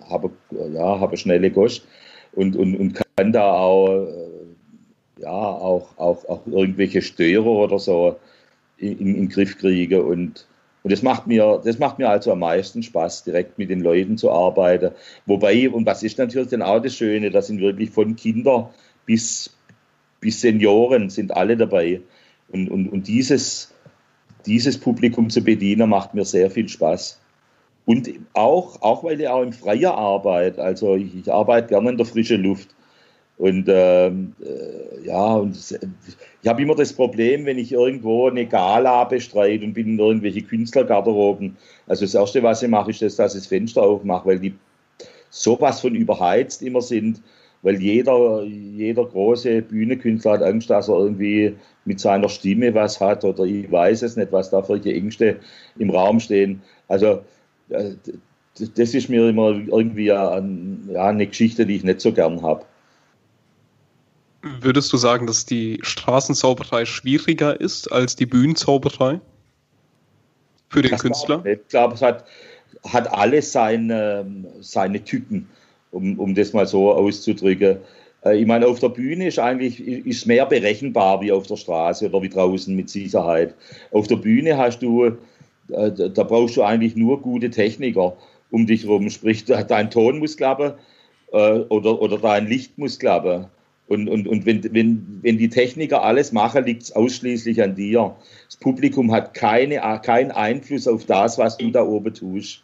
habe, 0.08 0.30
ja, 0.72 1.00
habe 1.00 1.16
schnelle 1.16 1.50
Gosch 1.50 1.82
und, 2.32 2.56
und, 2.56 2.76
und 2.76 3.00
kann 3.16 3.32
da 3.32 3.52
auch, 3.52 4.06
äh, 4.06 5.22
ja, 5.22 5.30
auch, 5.30 5.96
auch, 5.96 6.24
auch 6.28 6.46
irgendwelche 6.46 7.02
Störer 7.02 7.46
oder 7.46 7.78
so 7.78 8.16
in, 8.78 9.14
den 9.14 9.28
Griff 9.28 9.58
kriegen. 9.58 10.02
Und, 10.02 10.46
und 10.82 10.92
das 10.92 11.02
macht 11.02 11.26
mir, 11.26 11.60
das 11.64 11.78
macht 11.78 11.98
mir 11.98 12.08
also 12.08 12.32
am 12.32 12.40
meisten 12.40 12.82
Spaß, 12.82 13.24
direkt 13.24 13.58
mit 13.58 13.70
den 13.70 13.80
Leuten 13.80 14.18
zu 14.18 14.30
arbeiten. 14.30 14.94
Wobei, 15.24 15.70
und 15.70 15.86
was 15.86 16.02
ist 16.02 16.18
natürlich 16.18 16.48
dann 16.48 16.62
auch 16.62 16.80
das 16.80 16.94
Schöne, 16.94 17.30
da 17.30 17.42
sind 17.42 17.60
wirklich 17.60 17.90
von 17.90 18.16
Kinder 18.16 18.70
bis, 19.06 19.56
bis 20.20 20.40
Senioren 20.40 21.10
sind 21.10 21.34
alle 21.34 21.56
dabei. 21.56 22.00
Und, 22.48 22.68
und, 22.70 22.88
und 22.88 23.08
dieses, 23.08 23.74
dieses 24.46 24.78
Publikum 24.78 25.30
zu 25.30 25.42
bedienen, 25.42 25.90
macht 25.90 26.14
mir 26.14 26.24
sehr 26.24 26.50
viel 26.50 26.68
Spaß. 26.68 27.20
Und 27.84 28.10
auch, 28.32 28.82
auch 28.82 29.04
weil 29.04 29.20
ich 29.20 29.28
auch 29.28 29.42
in 29.42 29.52
freier 29.52 29.94
Arbeit, 29.94 30.58
also 30.58 30.96
ich, 30.96 31.14
ich 31.14 31.32
arbeite 31.32 31.68
gerne 31.68 31.90
in 31.90 31.96
der 31.96 32.06
frischen 32.06 32.42
Luft. 32.42 32.74
Und 33.38 33.66
ähm, 33.68 34.34
äh, 34.42 35.06
ja, 35.06 35.34
und 35.34 35.56
ich 36.42 36.48
habe 36.48 36.62
immer 36.62 36.74
das 36.74 36.94
Problem, 36.94 37.44
wenn 37.44 37.58
ich 37.58 37.70
irgendwo 37.70 38.28
eine 38.28 38.46
Gala 38.46 39.04
bestreite 39.04 39.64
und 39.64 39.74
bin 39.74 39.88
in 39.88 39.98
irgendwelche 39.98 40.42
Künstlergarderoben. 40.42 41.56
Also 41.86 42.06
das 42.06 42.14
Erste, 42.14 42.42
was 42.42 42.62
ich 42.62 42.70
mache, 42.70 42.90
ist 42.90 43.02
das, 43.02 43.16
dass 43.16 43.34
ich 43.34 43.42
das 43.42 43.48
Fenster 43.48 43.82
aufmache, 43.82 44.26
weil 44.26 44.40
die 44.40 44.54
sowas 45.28 45.80
von 45.80 45.94
überheizt 45.94 46.62
immer 46.62 46.80
sind, 46.80 47.20
weil 47.66 47.82
jeder, 47.82 48.44
jeder 48.44 49.04
große 49.04 49.60
Bühnekünstler 49.60 50.34
hat 50.34 50.42
Angst, 50.44 50.70
dass 50.70 50.86
er 50.86 51.00
irgendwie 51.00 51.56
mit 51.84 51.98
seiner 51.98 52.28
Stimme 52.28 52.72
was 52.72 53.00
hat 53.00 53.24
oder 53.24 53.42
ich 53.42 53.68
weiß 53.68 54.02
es 54.02 54.14
nicht, 54.14 54.30
was 54.30 54.50
da 54.50 54.62
für 54.62 54.80
Ängste 54.84 55.40
im 55.76 55.90
Raum 55.90 56.20
stehen. 56.20 56.62
Also 56.86 57.24
äh, 57.70 57.94
das 58.76 58.94
ist 58.94 59.08
mir 59.08 59.28
immer 59.28 59.50
irgendwie 59.50 60.12
eine 60.12 61.26
Geschichte, 61.26 61.66
die 61.66 61.74
ich 61.74 61.82
nicht 61.82 62.00
so 62.00 62.12
gern 62.12 62.40
habe. 62.40 62.64
Würdest 64.60 64.92
du 64.92 64.96
sagen, 64.96 65.26
dass 65.26 65.44
die 65.44 65.80
Straßenzauberei 65.82 66.84
schwieriger 66.84 67.60
ist 67.60 67.90
als 67.90 68.14
die 68.14 68.26
Bühnenzauberei? 68.26 69.20
Für 70.68 70.82
den 70.82 70.92
das 70.92 71.02
Künstler? 71.02 71.44
Ich 71.44 71.66
glaube, 71.66 71.94
es 71.94 72.02
hat, 72.02 72.26
hat 72.86 73.12
alles 73.12 73.50
seine, 73.50 74.24
seine 74.60 75.02
Typen, 75.02 75.48
um, 75.90 76.18
um 76.18 76.34
das 76.34 76.52
mal 76.52 76.66
so 76.66 76.92
auszudrücken. 76.92 77.78
Äh, 78.24 78.40
ich 78.40 78.46
meine, 78.46 78.66
auf 78.66 78.78
der 78.80 78.88
Bühne 78.88 79.28
ist 79.28 79.38
eigentlich 79.38 79.80
ist 79.80 80.26
mehr 80.26 80.46
berechenbar 80.46 81.20
wie 81.20 81.32
auf 81.32 81.46
der 81.46 81.56
Straße 81.56 82.08
oder 82.08 82.22
wie 82.22 82.28
draußen 82.28 82.74
mit 82.74 82.90
Sicherheit. 82.90 83.54
Auf 83.92 84.06
der 84.06 84.16
Bühne 84.16 84.56
hast 84.56 84.80
du, 84.80 85.04
äh, 85.04 85.12
da 85.68 86.22
brauchst 86.24 86.56
du 86.56 86.62
eigentlich 86.62 86.96
nur 86.96 87.20
gute 87.20 87.50
Techniker 87.50 88.16
um 88.50 88.66
dich 88.66 88.86
rum. 88.86 89.10
Sprich, 89.10 89.44
dein 89.44 89.90
Ton 89.90 90.18
muss 90.18 90.36
klappen 90.36 90.72
äh, 91.32 91.36
oder, 91.68 92.00
oder 92.00 92.18
dein 92.18 92.46
Licht 92.46 92.78
muss 92.78 92.98
klappen. 92.98 93.46
Und, 93.88 94.08
und, 94.08 94.26
und 94.26 94.46
wenn, 94.46 94.64
wenn, 94.74 95.20
wenn 95.22 95.38
die 95.38 95.48
Techniker 95.48 96.02
alles 96.02 96.32
machen, 96.32 96.64
liegt 96.64 96.82
es 96.82 96.92
ausschließlich 96.96 97.62
an 97.62 97.76
dir. 97.76 98.16
Das 98.46 98.56
Publikum 98.56 99.12
hat 99.12 99.34
keine, 99.34 99.80
keinen 100.02 100.32
Einfluss 100.32 100.88
auf 100.88 101.04
das, 101.04 101.38
was 101.38 101.56
du 101.56 101.70
da 101.70 101.84
oben 101.84 102.12
tust. 102.12 102.62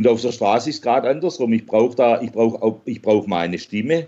Und 0.00 0.08
auf 0.08 0.22
der 0.22 0.32
Straße 0.32 0.70
ist 0.70 0.76
es 0.76 0.80
gerade 0.80 1.10
andersrum. 1.10 1.52
Ich 1.52 1.66
brauche 1.66 1.94
da, 1.94 2.22
ich 2.22 2.32
brauche 2.32 2.80
ich 2.86 3.02
brauch 3.02 3.26
meine 3.26 3.58
Stimme. 3.58 4.06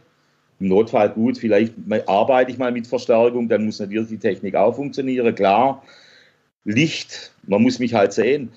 Im 0.58 0.68
Notfall 0.68 1.10
gut, 1.10 1.36
vielleicht 1.36 1.74
arbeite 2.06 2.50
ich 2.50 2.56
mal 2.56 2.72
mit 2.72 2.86
Verstärkung, 2.86 3.46
dann 3.46 3.66
muss 3.66 3.78
natürlich 3.78 4.08
die 4.08 4.16
Technik 4.16 4.54
auch 4.54 4.74
funktionieren, 4.74 5.34
klar. 5.34 5.82
Licht, 6.64 7.34
man 7.46 7.60
muss 7.60 7.78
mich 7.78 7.92
halt 7.92 8.14
sehen. 8.14 8.48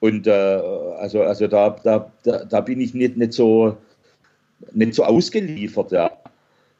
Und 0.00 0.26
äh, 0.26 0.30
also, 0.30 1.22
also 1.22 1.48
da, 1.48 1.70
da, 1.82 2.12
da, 2.24 2.44
da 2.44 2.60
bin 2.60 2.78
ich 2.78 2.92
nicht, 2.92 3.16
nicht, 3.16 3.32
so, 3.32 3.74
nicht 4.74 4.92
so 4.92 5.04
ausgeliefert, 5.04 5.92
ja 5.92 6.10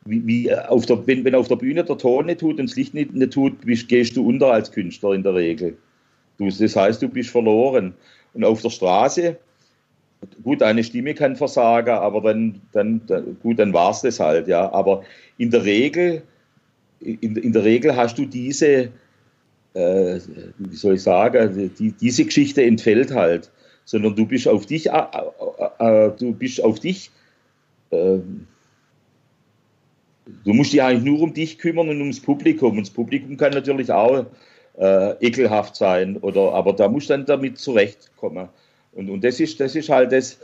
wie, 0.05 0.27
wie 0.27 0.55
auf 0.55 0.85
der, 0.85 1.07
wenn, 1.07 1.25
wenn 1.25 1.35
auf 1.35 1.49
der 1.49 1.57
Bühne 1.57 1.85
der 1.85 1.97
Ton 1.97 2.27
nicht 2.27 2.41
tut 2.41 2.61
und 2.61 2.69
das 2.69 2.77
Licht 2.77 2.93
nicht, 2.93 3.15
nicht 3.15 3.33
tut, 3.33 3.63
bist, 3.63 3.89
gehst 3.89 4.15
du 4.15 4.29
unter 4.29 4.53
als 4.53 4.71
Künstler 4.71 5.15
in 5.15 5.23
der 5.23 5.37
Regel. 5.37 5.79
Du, 6.37 6.51
das 6.51 6.77
heißt, 6.77 7.01
du 7.01 7.09
bist 7.09 7.31
verloren. 7.31 7.95
Und 8.35 8.45
auf 8.45 8.61
der 8.61 8.69
Straße, 8.69 9.39
gut, 10.43 10.61
deine 10.61 10.85
Stimme 10.85 11.15
kann 11.15 11.37
versagen, 11.37 11.91
aber 11.91 12.21
dann, 12.21 12.61
dann, 12.73 13.03
dann 13.07 13.37
gut, 13.43 13.59
dann 13.59 13.73
war 13.73 13.91
es 13.91 14.03
das 14.03 14.21
halt, 14.21 14.49
ja. 14.49 14.73
Aber 14.73 15.03
in 15.39 15.51
der 15.51 15.65
Regel, 15.65 16.23
in, 17.01 17.37
in 17.37 17.53
der 17.53 17.65
Regel 17.65 17.97
hast 17.97 18.19
du 18.19 18.27
diese, 18.27 18.91
äh, 19.75 20.21
wie 20.59 20.77
soll 20.77 20.95
ich 20.95 21.03
sagen, 21.03 21.71
die, 21.79 21.93
diese 21.93 22.25
Geschichte 22.25 22.63
entfällt 22.63 23.13
halt, 23.13 23.51
sondern 23.85 24.15
du 24.15 24.27
bist 24.27 24.47
auf 24.47 24.67
dich, 24.67 24.89
äh, 24.91 25.03
äh, 25.79 26.07
äh 26.07 26.13
du 26.19 26.33
bist 26.33 26.63
auf 26.63 26.79
dich, 26.79 27.11
äh, 27.91 28.19
du 30.45 30.53
musst 30.53 30.73
dich 30.73 30.83
eigentlich 30.83 31.05
nur 31.05 31.21
um 31.21 31.35
dich 31.35 31.59
kümmern 31.59 31.89
und 31.89 31.99
ums 31.99 32.21
Publikum. 32.21 32.79
Und 32.79 32.87
das 32.87 32.95
Publikum 32.95 33.37
kann 33.37 33.53
natürlich 33.53 33.91
auch 33.91 34.27
äh, 34.79 35.27
ekelhaft 35.27 35.77
sein, 35.77 36.17
oder, 36.19 36.53
aber 36.53 36.73
da 36.73 36.89
musst 36.89 37.11
du 37.11 37.15
dann 37.15 37.27
damit 37.27 37.59
zurechtkommen. 37.59 38.49
Und, 38.95 39.11
und 39.11 39.25
das, 39.25 39.41
ist, 39.41 39.59
das 39.61 39.75
ist 39.75 39.89
halt 39.89 40.13
das, 40.13 40.39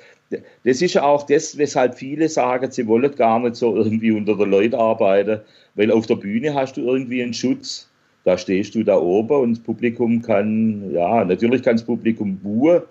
das 0.65 0.83
ist 0.83 0.99
auch 0.99 1.25
das, 1.25 1.57
weshalb 1.59 1.95
viele 1.95 2.29
sagen, 2.29 2.71
sie 2.71 2.87
wollen 2.87 3.15
gar 3.15 3.41
nicht 3.41 3.57
so 3.57 3.77
irgendwie 3.77 4.13
unter 4.13 4.37
den 4.37 4.51
Leuten 4.51 4.75
arbeiten, 4.75 5.41
weil 5.75 5.91
auf 5.91 6.07
der 6.07 6.17
Bühne 6.17 6.55
hast 6.55 6.77
du 6.77 6.83
irgendwie 6.83 7.23
einen 7.23 7.35
Schutz. 7.35 7.89
Da 8.25 8.37
stehst 8.37 8.75
du 8.75 8.83
da 8.83 8.99
oben 8.99 9.41
und 9.41 9.51
das 9.53 9.61
Publikum 9.63 10.21
kann, 10.23 10.91
ja, 10.93 11.25
natürlich 11.25 11.63
kann 11.63 11.77
das 11.77 11.85
Publikum 11.85 12.37
buhen, 12.39 12.83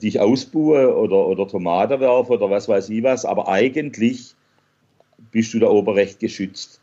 dich 0.00 0.20
ausbuhen 0.20 0.86
oder, 0.86 1.26
oder 1.26 1.48
Tomaten 1.48 2.00
werfen 2.00 2.32
oder 2.32 2.50
was 2.50 2.68
weiß 2.68 2.90
ich 2.90 3.02
was, 3.02 3.24
aber 3.24 3.48
eigentlich 3.48 4.34
bist 5.32 5.52
du 5.54 5.58
da 5.58 5.68
oben 5.68 5.94
recht 5.94 6.20
geschützt. 6.20 6.80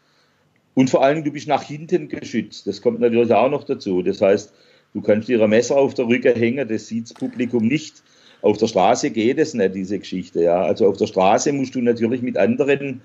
Und 0.74 0.90
vor 0.90 1.04
allem, 1.04 1.24
du 1.24 1.32
bist 1.32 1.48
nach 1.48 1.64
hinten 1.64 2.08
geschützt. 2.08 2.68
Das 2.68 2.82
kommt 2.82 3.00
natürlich 3.00 3.34
auch 3.34 3.50
noch 3.50 3.64
dazu. 3.64 4.02
Das 4.02 4.22
heißt, 4.22 4.54
du 4.94 5.02
kannst 5.02 5.30
ein 5.30 5.50
Messer 5.50 5.78
auf 5.78 5.94
der 5.94 6.08
Rücke 6.08 6.34
hängen, 6.34 6.68
das 6.68 6.88
sieht 6.88 7.06
das 7.06 7.14
Publikum 7.14 7.68
nicht. 7.68 8.04
Auf 8.42 8.58
der 8.58 8.68
Straße 8.68 9.10
geht 9.10 9.38
es 9.38 9.54
nicht, 9.54 9.76
diese 9.76 10.00
Geschichte. 10.00 10.42
Ja. 10.44 10.62
Also 10.62 10.88
auf 10.88 10.98
der 10.98 11.08
Straße 11.08 11.52
musst 11.52 11.76
du 11.76 11.82
natürlich 11.82 12.22
mit 12.22 12.38
anderen, 12.38 13.02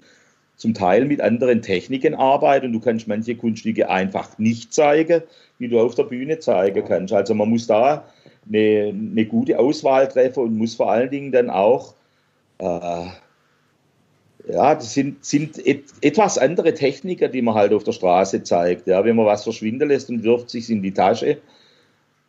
zum 0.56 0.74
Teil 0.74 1.06
mit 1.06 1.20
anderen 1.20 1.60
Techniken 1.60 2.14
arbeiten. 2.14 2.66
Und 2.66 2.72
du 2.72 2.80
kannst 2.80 3.08
manche 3.08 3.34
Kunststücke 3.34 3.90
einfach 3.90 4.38
nicht 4.38 4.72
zeigen, 4.72 5.22
wie 5.58 5.68
du 5.68 5.80
auf 5.80 5.96
der 5.96 6.04
Bühne 6.04 6.38
zeigen 6.38 6.84
kannst. 6.86 7.12
Also 7.12 7.34
man 7.34 7.50
muss 7.50 7.66
da 7.66 8.04
eine, 8.48 8.94
eine 8.94 9.26
gute 9.26 9.58
Auswahl 9.58 10.06
treffen 10.06 10.44
und 10.44 10.56
muss 10.56 10.76
vor 10.76 10.92
allen 10.92 11.10
Dingen 11.10 11.32
dann 11.32 11.50
auch 11.50 11.94
äh, 12.58 13.06
ja, 14.46 14.74
das 14.74 14.92
sind, 14.92 15.24
sind 15.24 15.66
et, 15.66 15.84
etwas 16.02 16.38
andere 16.38 16.74
Techniker, 16.74 17.28
die 17.28 17.42
man 17.42 17.54
halt 17.54 17.72
auf 17.72 17.84
der 17.84 17.92
Straße 17.92 18.42
zeigt. 18.42 18.86
Ja, 18.86 19.04
wenn 19.04 19.16
man 19.16 19.26
was 19.26 19.44
verschwinden 19.44 19.88
lässt 19.88 20.10
und 20.10 20.22
wirft 20.22 20.50
sich 20.50 20.68
in 20.70 20.82
die 20.82 20.92
Tasche. 20.92 21.38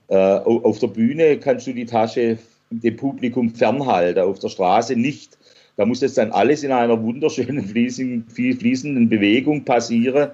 Äh, 0.07 0.15
auf 0.15 0.79
der 0.79 0.87
Bühne 0.87 1.37
kannst 1.37 1.67
du 1.67 1.73
die 1.73 1.85
Tasche 1.85 2.37
dem 2.69 2.95
Publikum 2.95 3.49
fernhalten, 3.49 4.23
auf 4.23 4.39
der 4.39 4.49
Straße 4.49 4.95
nicht. 4.95 5.37
Da 5.77 5.85
muss 5.85 5.99
das 5.99 6.13
dann 6.13 6.31
alles 6.31 6.63
in 6.63 6.71
einer 6.71 7.01
wunderschönen 7.01 7.63
fließenden, 7.65 9.09
Bewegung 9.09 9.65
passieren. 9.65 10.31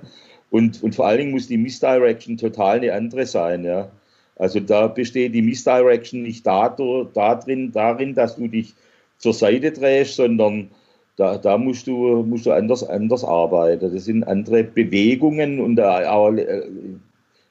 Und, 0.49 0.83
und 0.83 0.95
vor 0.95 1.07
allen 1.07 1.19
Dingen 1.19 1.31
muss 1.31 1.47
die 1.47 1.57
Misdirection 1.57 2.37
total 2.37 2.77
eine 2.77 2.93
andere 2.93 3.25
sein. 3.25 3.63
Ja. 3.63 3.89
Also 4.35 4.59
da 4.59 4.87
besteht 4.87 5.33
die 5.33 5.41
Misdirection 5.41 6.23
nicht 6.23 6.45
darin, 6.45 7.71
darin, 7.71 8.15
dass 8.15 8.35
du 8.35 8.47
dich 8.47 8.73
zur 9.17 9.33
Seite 9.33 9.71
drehst, 9.71 10.15
sondern 10.15 10.69
da, 11.15 11.37
da 11.37 11.57
musst 11.57 11.87
du, 11.87 12.23
musst 12.23 12.45
du 12.45 12.51
anders, 12.51 12.83
anders 12.83 13.23
arbeiten. 13.23 13.93
Das 13.93 14.05
sind 14.05 14.23
andere 14.23 14.63
Bewegungen 14.63 15.59
und 15.59 15.79
auch 15.79 16.31
äh, 16.31 16.63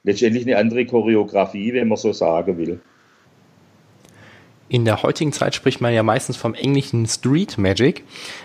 letztendlich 0.02 0.46
eine 0.46 0.56
andere 0.56 0.86
Choreografie, 0.86 1.74
wenn 1.74 1.88
man 1.88 1.98
so 1.98 2.12
sagen 2.12 2.58
will. 2.58 2.80
In 4.70 4.84
der 4.84 5.02
heutigen 5.02 5.32
Zeit 5.32 5.56
spricht 5.56 5.80
man 5.80 5.92
ja 5.92 6.04
meistens 6.04 6.36
vom 6.36 6.54
englischen 6.54 7.04
Street 7.06 7.58
Magic. 7.58 8.04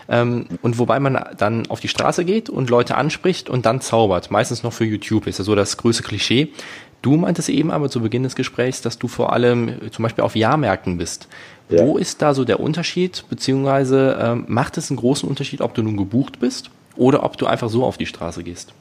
Ähm, 0.09 0.47
und 0.63 0.79
wobei 0.79 0.99
man 0.99 1.23
dann 1.37 1.67
auf 1.67 1.81
die 1.81 1.87
Straße 1.87 2.25
geht 2.25 2.49
und 2.49 2.71
Leute 2.71 2.95
anspricht 2.95 3.47
und 3.47 3.67
dann 3.67 3.79
zaubert. 3.79 4.31
Meistens 4.31 4.63
noch 4.63 4.73
für 4.73 4.85
YouTube 4.85 5.27
ist 5.27 5.37
ja 5.37 5.45
so 5.45 5.53
das 5.53 5.77
größte 5.77 6.01
Klischee. 6.01 6.49
Du 7.03 7.15
meintest 7.15 7.49
eben 7.49 7.69
aber 7.69 7.91
zu 7.91 8.01
Beginn 8.01 8.23
des 8.23 8.35
Gesprächs, 8.35 8.81
dass 8.81 8.97
du 8.97 9.07
vor 9.07 9.33
allem 9.33 9.69
äh, 9.69 9.91
zum 9.91 10.01
Beispiel 10.01 10.23
auf 10.23 10.35
Jahrmärkten 10.35 10.97
bist. 10.97 11.27
Ja. 11.69 11.85
Wo 11.85 11.97
ist 11.97 12.23
da 12.23 12.33
so 12.33 12.43
der 12.43 12.59
Unterschied, 12.59 13.23
beziehungsweise 13.29 14.17
ähm, 14.19 14.45
macht 14.47 14.79
es 14.79 14.89
einen 14.89 14.97
großen 14.97 15.29
Unterschied, 15.29 15.61
ob 15.61 15.75
du 15.75 15.83
nun 15.83 15.95
gebucht 15.95 16.39
bist 16.39 16.71
oder 16.95 17.23
ob 17.23 17.37
du 17.37 17.45
einfach 17.45 17.69
so 17.69 17.83
auf 17.83 17.99
die 17.99 18.07
Straße 18.07 18.43
gehst? 18.43 18.73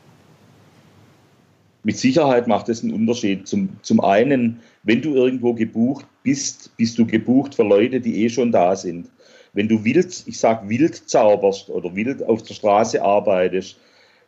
Mit 1.85 1.99
Sicherheit 1.99 2.49
macht 2.49 2.69
es 2.71 2.83
einen 2.83 2.95
Unterschied. 2.95 3.47
Zum, 3.47 3.69
zum 3.83 4.01
einen, 4.01 4.61
wenn 4.83 5.03
du 5.03 5.15
irgendwo 5.15 5.53
gebucht 5.53 6.07
bist, 6.23 6.75
bist 6.77 6.99
du 6.99 7.07
gebucht 7.07 7.55
für 7.55 7.63
Leute, 7.63 8.01
die 8.01 8.25
eh 8.25 8.31
schon 8.31 8.51
da 8.51 8.75
sind. 8.75 9.11
Wenn 9.53 9.69
du 9.69 9.85
wild, 9.85 10.25
ich 10.27 10.39
sag 10.39 10.69
wild 10.69 10.97
zauberst 11.09 11.69
oder 11.69 11.95
wild 11.95 12.23
auf 12.25 12.43
der 12.43 12.55
Straße 12.55 13.03
arbeitest, 13.03 13.77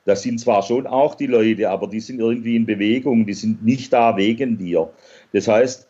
das 0.04 0.22
sind 0.22 0.38
zwar 0.38 0.62
schon 0.62 0.86
auch 0.86 1.16
die 1.16 1.26
Leute, 1.26 1.68
aber 1.68 1.88
die 1.88 1.98
sind 1.98 2.20
irgendwie 2.20 2.54
in 2.54 2.64
Bewegung, 2.66 3.26
die 3.26 3.34
sind 3.34 3.64
nicht 3.64 3.92
da 3.92 4.16
wegen 4.16 4.56
dir. 4.56 4.88
Das 5.32 5.48
heißt, 5.48 5.88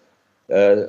äh, 0.49 0.87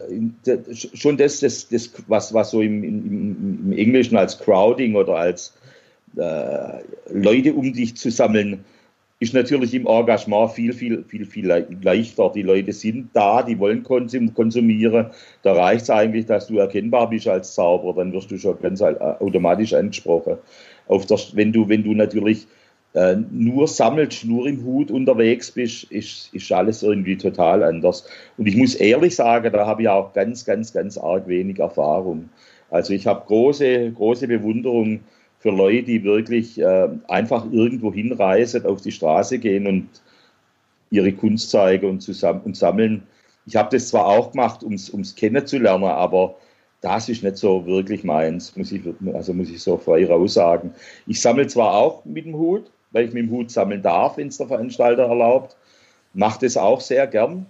schon 0.93 1.17
das, 1.17 1.39
das, 1.41 1.67
das 1.67 1.91
was, 2.07 2.33
was 2.33 2.51
so 2.51 2.61
im, 2.61 2.83
im, 2.83 3.65
im 3.65 3.71
Englischen 3.73 4.15
als 4.15 4.39
Crowding 4.39 4.95
oder 4.95 5.15
als 5.15 5.57
äh, 6.15 6.83
Leute 7.11 7.53
um 7.53 7.73
dich 7.73 7.97
zu 7.97 8.11
sammeln, 8.11 8.63
ist 9.19 9.33
natürlich 9.33 9.73
im 9.73 9.87
Engagement 9.87 10.51
viel, 10.51 10.73
viel, 10.73 11.03
viel, 11.03 11.25
viel 11.25 11.47
leichter. 11.81 12.31
Die 12.35 12.43
Leute 12.43 12.71
sind 12.71 13.09
da, 13.13 13.41
die 13.41 13.57
wollen 13.57 13.83
konsumieren. 13.83 15.07
Da 15.41 15.53
reicht 15.53 15.83
es 15.83 15.89
eigentlich, 15.89 16.27
dass 16.27 16.47
du 16.47 16.59
erkennbar 16.59 17.09
bist 17.09 17.27
als 17.27 17.55
Zauberer, 17.55 17.95
dann 17.95 18.13
wirst 18.13 18.29
du 18.29 18.37
schon 18.37 18.59
ganz 18.61 18.81
automatisch 18.81 19.73
angesprochen. 19.73 20.37
Auf 20.87 21.05
der, 21.07 21.17
wenn, 21.33 21.51
du, 21.51 21.67
wenn 21.67 21.83
du 21.83 21.93
natürlich 21.93 22.47
äh, 22.93 23.15
nur 23.31 23.67
sammelst, 23.67 24.23
nur 24.25 24.47
im 24.47 24.63
Hut 24.63 24.91
unterwegs 24.91 25.51
bist, 25.51 25.85
ist, 25.85 26.33
ist 26.33 26.51
alles 26.51 26.83
irgendwie 26.83 27.17
total 27.17 27.63
anders. 27.63 28.07
Und 28.37 28.47
ich 28.47 28.55
muss 28.55 28.75
ehrlich 28.75 29.15
sagen, 29.15 29.51
da 29.51 29.65
habe 29.65 29.81
ich 29.81 29.89
auch 29.89 30.13
ganz, 30.13 30.45
ganz, 30.45 30.73
ganz 30.73 30.97
arg 30.97 31.27
wenig 31.27 31.57
Erfahrung. 31.59 32.29
Also 32.69 32.93
ich 32.93 33.07
habe 33.07 33.25
große, 33.25 33.91
große 33.93 34.27
Bewunderung 34.27 34.99
für 35.39 35.51
Leute, 35.51 35.83
die 35.83 36.03
wirklich 36.03 36.59
äh, 36.59 36.89
einfach 37.07 37.45
irgendwo 37.51 37.93
hinreisen, 37.93 38.65
auf 38.65 38.81
die 38.81 38.91
Straße 38.91 39.39
gehen 39.39 39.67
und 39.67 39.87
ihre 40.89 41.11
Kunst 41.13 41.51
zeigen 41.51 41.89
und, 41.89 42.01
zusammen, 42.01 42.41
und 42.43 42.57
sammeln. 42.57 43.03
Ich 43.45 43.55
habe 43.55 43.69
das 43.75 43.89
zwar 43.89 44.07
auch 44.07 44.31
gemacht, 44.31 44.63
um 44.63 44.73
es 44.73 45.15
kennenzulernen, 45.15 45.85
aber 45.85 46.35
das 46.81 47.09
ist 47.09 47.23
nicht 47.23 47.37
so 47.37 47.65
wirklich 47.65 48.03
meins, 48.03 48.55
muss 48.55 48.71
ich, 48.71 48.81
also 49.13 49.33
muss 49.33 49.49
ich 49.49 49.61
so 49.61 49.77
frei 49.77 50.05
raus 50.05 50.35
sagen. 50.35 50.73
Ich 51.05 51.21
sammle 51.21 51.47
zwar 51.47 51.73
auch 51.73 52.05
mit 52.05 52.25
dem 52.25 52.35
Hut, 52.35 52.71
weil 52.91 53.05
ich 53.05 53.13
mit 53.13 53.23
dem 53.23 53.31
Hut 53.31 53.51
sammeln 53.51 53.81
darf, 53.81 54.17
wenn 54.17 54.27
es 54.27 54.37
der 54.37 54.47
Veranstalter 54.47 55.03
erlaubt, 55.03 55.55
mache 56.13 56.45
das 56.45 56.57
auch 56.57 56.81
sehr 56.81 57.07
gern, 57.07 57.45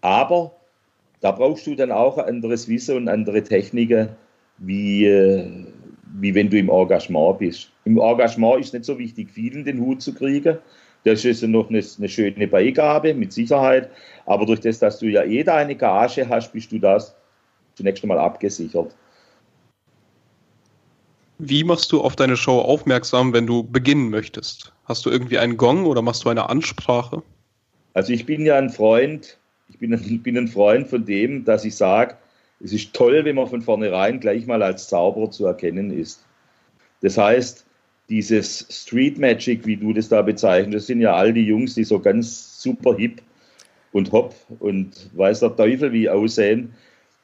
aber 0.00 0.52
da 1.20 1.32
brauchst 1.32 1.66
du 1.66 1.74
dann 1.74 1.90
auch 1.90 2.18
anderes 2.18 2.68
Wissen 2.68 2.96
und 2.96 3.08
andere 3.08 3.42
Techniken, 3.42 4.10
wie, 4.58 5.06
äh, 5.06 5.66
wie 6.14 6.34
wenn 6.34 6.50
du 6.50 6.58
im 6.58 6.70
Engagement 6.70 7.38
bist. 7.38 7.70
Im 7.84 7.98
Engagement 7.98 8.60
ist 8.60 8.72
nicht 8.72 8.84
so 8.84 8.98
wichtig, 8.98 9.30
vielen 9.30 9.64
den 9.64 9.80
Hut 9.80 10.02
zu 10.02 10.14
kriegen. 10.14 10.58
Das 11.04 11.24
ist 11.24 11.42
noch 11.42 11.70
eine, 11.70 11.82
eine 11.98 12.08
schöne 12.08 12.48
Beigabe, 12.48 13.14
mit 13.14 13.32
Sicherheit. 13.32 13.90
Aber 14.26 14.46
durch 14.46 14.60
das, 14.60 14.78
dass 14.78 14.98
du 14.98 15.06
ja 15.06 15.22
eh 15.22 15.44
deine 15.44 15.76
Gage 15.76 16.28
hast, 16.28 16.52
bist 16.52 16.72
du 16.72 16.78
das 16.78 17.14
zunächst 17.74 18.02
einmal 18.02 18.18
abgesichert. 18.18 18.94
Wie 21.38 21.62
machst 21.62 21.92
du 21.92 22.00
auf 22.00 22.16
deine 22.16 22.36
Show 22.36 22.58
aufmerksam, 22.58 23.32
wenn 23.32 23.46
du 23.46 23.62
beginnen 23.62 24.10
möchtest? 24.10 24.72
Hast 24.84 25.06
du 25.06 25.10
irgendwie 25.10 25.38
einen 25.38 25.56
Gong 25.56 25.86
oder 25.86 26.02
machst 26.02 26.24
du 26.24 26.28
eine 26.28 26.50
Ansprache? 26.50 27.22
Also 27.94 28.12
ich 28.12 28.26
bin 28.26 28.44
ja 28.44 28.56
ein 28.56 28.70
Freund, 28.70 29.38
ich 29.68 29.78
bin, 29.78 29.92
ich 29.92 30.22
bin 30.22 30.36
ein 30.36 30.48
Freund 30.48 30.88
von 30.88 31.04
dem, 31.04 31.44
dass 31.44 31.64
ich 31.64 31.76
sage, 31.76 32.16
es 32.62 32.72
ist 32.72 32.92
toll, 32.92 33.24
wenn 33.24 33.36
man 33.36 33.46
von 33.46 33.62
vornherein 33.62 34.20
gleich 34.20 34.46
mal 34.46 34.62
als 34.62 34.88
Zauberer 34.88 35.30
zu 35.30 35.46
erkennen 35.46 35.90
ist. 35.90 36.24
Das 37.02 37.16
heißt, 37.16 37.64
dieses 38.08 38.66
Street 38.70 39.18
Magic, 39.18 39.66
wie 39.66 39.76
du 39.76 39.92
das 39.92 40.08
da 40.08 40.22
bezeichnest, 40.22 40.74
das 40.74 40.86
sind 40.86 41.00
ja 41.00 41.14
all 41.14 41.32
die 41.32 41.44
Jungs, 41.44 41.74
die 41.74 41.84
so 41.84 42.00
ganz 42.00 42.60
super 42.60 42.96
hip 42.96 43.22
und 43.92 44.12
hopp 44.12 44.34
und 44.58 45.10
weiß 45.14 45.40
der 45.40 45.54
Teufel 45.54 45.92
wie 45.92 46.08
aussehen, 46.08 46.72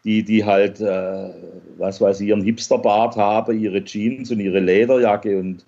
die, 0.04 0.22
die 0.22 0.44
halt, 0.44 0.80
äh, 0.80 1.30
was 1.78 2.00
weiß 2.00 2.20
ich, 2.20 2.28
ihren 2.28 2.42
Hipsterbart 2.42 3.16
haben, 3.16 3.58
ihre 3.58 3.82
Jeans 3.82 4.30
und 4.30 4.40
ihre 4.40 4.60
Lederjacke 4.60 5.38
und 5.38 5.64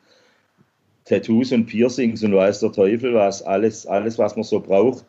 Tattoos 1.06 1.52
und 1.52 1.66
Piercings 1.66 2.22
und 2.22 2.34
weiß 2.34 2.60
der 2.60 2.72
Teufel 2.72 3.14
was, 3.14 3.42
alles, 3.42 3.86
alles 3.86 4.18
was 4.18 4.36
man 4.36 4.44
so 4.44 4.60
braucht, 4.60 5.04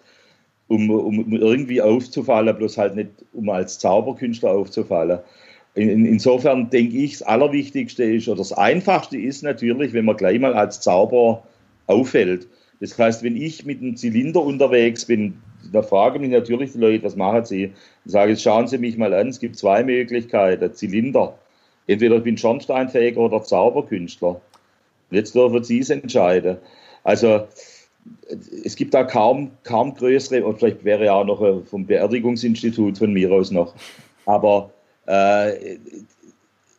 um, 0.68 0.90
um 0.90 1.32
irgendwie 1.34 1.82
aufzufallen, 1.82 2.56
bloß 2.56 2.78
halt 2.78 2.96
nicht, 2.96 3.10
um 3.34 3.50
als 3.50 3.80
Zauberkünstler 3.80 4.52
aufzufallen. 4.52 5.20
In, 5.76 6.06
insofern 6.06 6.70
denke 6.70 6.98
ich, 6.98 7.20
das 7.20 7.22
Allerwichtigste 7.24 8.04
ist, 8.04 8.28
oder 8.28 8.38
das 8.38 8.52
Einfachste 8.52 9.18
ist 9.18 9.44
natürlich, 9.44 9.94
wenn 9.94 10.06
man 10.06 10.18
gleich 10.18 10.40
mal 10.40 10.54
als 10.54 10.82
Zauberer 10.82 11.44
auffällt. 11.86 12.48
Das 12.80 12.98
heißt, 12.98 13.24
wenn 13.24 13.36
ich 13.36 13.66
mit 13.66 13.82
einem 13.82 13.96
Zylinder 13.96 14.42
unterwegs 14.42 15.06
bin, 15.06 15.36
da 15.72 15.82
fragen 15.82 16.22
mich 16.22 16.32
natürlich 16.32 16.74
die 16.74 16.80
Leute, 16.80 17.04
was 17.04 17.16
machen 17.16 17.46
sie? 17.46 17.72
Ich 18.06 18.12
sage, 18.12 18.32
jetzt 18.32 18.42
schauen 18.42 18.68
Sie 18.68 18.78
mich 18.78 18.98
mal 18.98 19.14
an, 19.14 19.28
es 19.30 19.40
gibt 19.40 19.58
zwei 19.58 19.84
Möglichkeiten, 19.84 20.74
Zylinder. 20.74 21.38
Entweder 21.88 22.18
ich 22.18 22.24
bin 22.24 22.38
Schornsteinfähiger 22.38 23.20
oder 23.20 23.44
Zauberkünstler. 23.44 24.40
Jetzt 25.10 25.36
dürfen 25.36 25.64
Sie 25.64 25.80
es 25.80 25.90
entscheiden. 25.90 26.58
Also 27.04 27.48
es 28.64 28.76
gibt 28.76 28.94
da 28.94 29.04
kaum, 29.04 29.52
kaum 29.64 29.94
größere, 29.96 30.44
oder 30.44 30.58
vielleicht 30.58 30.84
wäre 30.84 31.06
ja 31.06 31.14
auch 31.14 31.26
noch 31.26 31.42
äh, 31.42 31.62
vom 31.66 31.86
Beerdigungsinstitut 31.86 32.98
von 32.98 33.14
mir 33.14 33.32
aus 33.32 33.52
noch. 33.52 33.74
Aber 34.26 34.72
äh, 35.06 35.78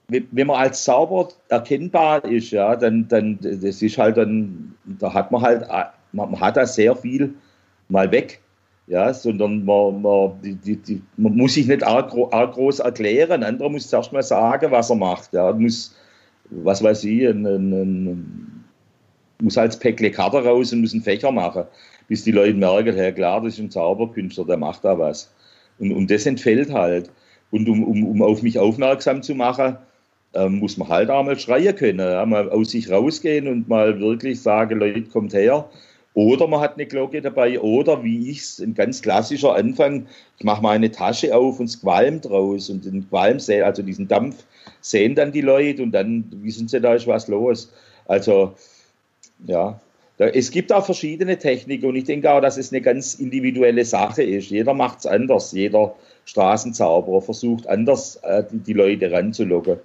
wenn 0.08 0.46
man 0.46 0.56
als 0.56 0.84
Zauber 0.84 1.28
erkennbar 1.48 2.24
ist, 2.24 2.50
ja, 2.50 2.76
dann, 2.76 3.08
dann 3.08 3.38
das 3.40 3.82
ist 3.82 3.98
halt 3.98 4.16
dann, 4.16 4.74
da 4.84 5.12
hat 5.12 5.30
man 5.30 5.42
halt, 5.42 5.66
man 6.12 6.40
hat 6.40 6.56
da 6.56 6.66
sehr 6.66 6.96
viel 6.96 7.34
mal 7.88 8.10
weg 8.10 8.40
ja, 8.88 9.12
sondern 9.12 9.64
man, 9.64 10.00
man, 10.00 10.40
die, 10.42 10.54
die, 10.54 10.76
die, 10.76 11.02
man 11.18 11.36
muss 11.36 11.54
sich 11.54 11.66
nicht 11.66 11.82
arg, 11.82 12.12
arg 12.30 12.54
groß 12.54 12.80
erklären. 12.80 13.42
Ein 13.42 13.44
anderer 13.44 13.68
muss 13.68 13.88
zuerst 13.88 14.12
mal 14.12 14.22
sagen, 14.22 14.70
was 14.70 14.90
er 14.90 14.96
macht. 14.96 15.32
Ja, 15.34 15.52
muss, 15.52 15.94
was 16.50 16.82
weiß 16.82 17.04
ich, 17.04 17.28
ein, 17.28 17.46
ein, 17.46 17.72
ein, 17.72 18.57
muss 19.40 19.58
als 19.58 19.78
Päckle 19.78 20.10
Karte 20.10 20.44
raus 20.44 20.72
und 20.72 20.80
muss 20.80 20.92
einen 20.92 21.02
Fächer 21.02 21.30
machen, 21.30 21.64
bis 22.08 22.24
die 22.24 22.32
Leute 22.32 22.54
merken, 22.54 22.96
ja 22.96 23.12
klar, 23.12 23.40
das 23.40 23.54
ist 23.54 23.60
ein 23.60 23.70
Zauberkünstler, 23.70 24.44
der 24.44 24.56
macht 24.56 24.84
da 24.84 24.98
was. 24.98 25.32
Und, 25.78 25.92
und 25.92 26.10
das 26.10 26.26
entfällt 26.26 26.72
halt. 26.72 27.10
Und 27.50 27.68
um, 27.68 27.84
um, 27.84 28.04
um 28.04 28.22
auf 28.22 28.42
mich 28.42 28.58
aufmerksam 28.58 29.22
zu 29.22 29.34
machen, 29.34 29.76
ähm, 30.34 30.58
muss 30.58 30.76
man 30.76 30.88
halt 30.88 31.10
auch 31.10 31.24
mal 31.24 31.38
schreien 31.38 31.74
können, 31.74 32.00
ja, 32.00 32.24
mal 32.26 32.50
aus 32.50 32.72
sich 32.72 32.90
rausgehen 32.90 33.48
und 33.48 33.68
mal 33.68 33.98
wirklich 34.00 34.40
sagen, 34.42 34.78
Leute, 34.78 35.02
kommt 35.02 35.32
her, 35.32 35.68
oder 36.14 36.48
man 36.48 36.60
hat 36.60 36.74
eine 36.74 36.86
Glocke 36.86 37.22
dabei, 37.22 37.60
oder 37.60 38.02
wie 38.02 38.30
ich 38.30 38.40
es, 38.40 38.58
ein 38.58 38.74
ganz 38.74 39.00
klassischer 39.00 39.54
Anfang, 39.54 40.06
ich 40.36 40.44
mache 40.44 40.62
meine 40.62 40.90
Tasche 40.90 41.34
auf 41.34 41.60
und 41.60 41.66
es 41.66 41.80
qualmt 41.80 42.28
raus 42.28 42.68
und 42.68 42.84
den 42.84 43.08
Qualm, 43.08 43.38
also 43.64 43.82
diesen 43.82 44.08
Dampf 44.08 44.44
sehen 44.80 45.14
dann 45.14 45.32
die 45.32 45.40
Leute 45.40 45.82
und 45.82 45.92
dann 45.92 46.24
wissen 46.42 46.68
sie, 46.68 46.80
da 46.80 46.94
ist 46.94 47.06
was 47.06 47.28
los. 47.28 47.72
Also, 48.06 48.54
ja, 49.44 49.80
es 50.18 50.50
gibt 50.50 50.72
auch 50.72 50.84
verschiedene 50.84 51.38
Techniken 51.38 51.86
und 51.86 51.94
ich 51.94 52.04
denke 52.04 52.30
auch, 52.32 52.40
dass 52.40 52.56
es 52.56 52.72
eine 52.72 52.80
ganz 52.80 53.14
individuelle 53.14 53.84
Sache 53.84 54.24
ist. 54.24 54.50
Jeder 54.50 54.74
macht 54.74 54.98
es 54.98 55.06
anders. 55.06 55.52
Jeder 55.52 55.94
Straßenzauberer 56.24 57.22
versucht 57.22 57.68
anders, 57.68 58.16
äh, 58.24 58.42
die 58.50 58.72
Leute 58.72 59.12
ranzulocken. 59.12 59.78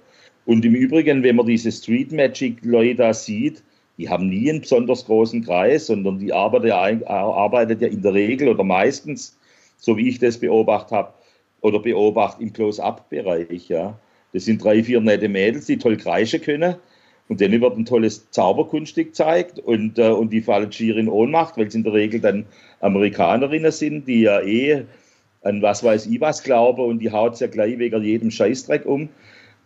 Und 0.44 0.64
im 0.64 0.74
Übrigen, 0.74 1.22
wenn 1.22 1.36
man 1.36 1.46
diese 1.46 1.70
Street 1.70 2.10
Magic 2.10 2.64
Leute 2.64 3.14
sieht, 3.14 3.62
die 3.96 4.08
haben 4.08 4.28
nie 4.28 4.50
einen 4.50 4.60
besonders 4.60 5.06
großen 5.06 5.44
Kreis, 5.44 5.86
sondern 5.86 6.18
die 6.18 6.32
arbeitet 6.32 6.70
ja, 6.70 7.06
arbeitet 7.06 7.80
ja 7.80 7.88
in 7.88 8.02
der 8.02 8.12
Regel 8.12 8.48
oder 8.48 8.64
meistens, 8.64 9.38
so 9.76 9.96
wie 9.96 10.08
ich 10.08 10.18
das 10.18 10.38
beobachtet 10.38 10.90
habe, 10.90 11.14
oder 11.60 11.78
beobachte 11.78 12.42
im 12.42 12.52
Close-Up-Bereich. 12.52 13.68
Ja. 13.68 13.98
Das 14.32 14.44
sind 14.44 14.62
drei, 14.62 14.82
vier 14.82 15.00
nette 15.00 15.28
Mädels, 15.28 15.66
die 15.66 15.78
toll 15.78 15.96
kreischen 15.96 16.42
können. 16.42 16.74
Und 17.28 17.40
denen 17.40 17.60
wird 17.60 17.76
ein 17.78 17.86
tolles 17.86 18.30
Zauberkunststück 18.30 19.08
gezeigt 19.08 19.58
und, 19.58 19.98
äh, 19.98 20.10
und 20.10 20.30
die 20.30 20.42
fallen 20.42 20.70
schier 20.70 20.96
in 20.96 21.08
Ohnmacht, 21.08 21.56
weil 21.56 21.66
es 21.66 21.74
in 21.74 21.82
der 21.82 21.94
Regel 21.94 22.20
dann 22.20 22.44
Amerikanerinnen 22.80 23.72
sind, 23.72 24.06
die 24.06 24.22
ja 24.22 24.40
eh 24.42 24.84
an 25.42 25.62
was 25.62 25.84
weiß 25.84 26.06
ich 26.06 26.20
was 26.20 26.42
glauben 26.42 26.82
und 26.82 26.98
die 26.98 27.12
haut 27.12 27.38
ja 27.40 27.46
gleich 27.46 27.78
wegen 27.78 28.02
jedem 28.02 28.30
Scheißdreck 28.30 28.86
um. 28.86 29.08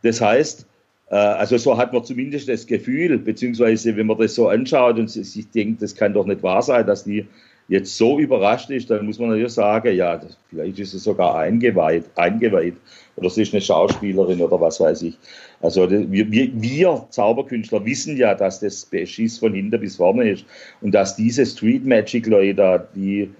Das 0.02 0.20
heißt, 0.20 0.66
äh, 1.10 1.14
also 1.14 1.56
so 1.56 1.76
hat 1.76 1.92
man 1.92 2.04
zumindest 2.04 2.48
das 2.48 2.66
Gefühl, 2.66 3.18
beziehungsweise 3.18 3.96
wenn 3.96 4.06
man 4.06 4.18
das 4.18 4.34
so 4.34 4.48
anschaut 4.48 4.98
und 4.98 5.08
sich 5.08 5.50
denkt, 5.50 5.82
das 5.82 5.94
kann 5.94 6.12
doch 6.12 6.26
nicht 6.26 6.42
wahr 6.42 6.62
sein, 6.62 6.86
dass 6.86 7.04
die 7.04 7.26
jetzt 7.68 7.96
so 7.96 8.18
überrascht 8.18 8.70
ist, 8.70 8.90
dann 8.90 9.04
muss 9.04 9.18
man 9.18 9.28
natürlich 9.28 9.52
sagen, 9.52 9.94
ja, 9.94 10.16
das, 10.16 10.38
vielleicht 10.48 10.78
ist 10.78 10.92
sie 10.92 10.98
sogar 10.98 11.36
eingeweiht, 11.36 12.04
eingeweiht 12.16 12.74
oder 13.16 13.28
sie 13.28 13.42
ist 13.42 13.52
eine 13.52 13.60
Schauspielerin 13.60 14.40
oder 14.40 14.60
was 14.60 14.80
weiß 14.80 15.02
ich. 15.02 15.18
Also 15.60 15.90
wir, 15.90 16.30
wir, 16.30 16.50
wir 16.62 17.06
Zauberkünstler 17.10 17.84
wissen 17.84 18.16
ja, 18.16 18.34
dass 18.34 18.60
das 18.60 18.84
Beschiss 18.84 19.38
von 19.38 19.54
hinten 19.54 19.80
bis 19.80 19.96
vorne 19.96 20.30
ist 20.30 20.44
und 20.80 20.92
dass 20.92 21.16
diese 21.16 21.44
Street 21.44 21.84
Magic 21.84 22.26
Leute, 22.26 22.86
die 22.94 23.30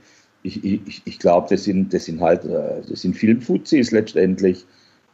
ich, 0.43 0.65
ich, 0.65 1.03
ich 1.05 1.19
glaube, 1.19 1.49
das 1.51 1.65
sind, 1.65 1.93
das 1.93 2.07
sind 2.07 2.21
halt, 2.21 2.45
äh, 2.45 2.83
das 2.89 3.03
sind 3.03 3.17
Filmfuzis 3.17 3.91
letztendlich. 3.91 4.65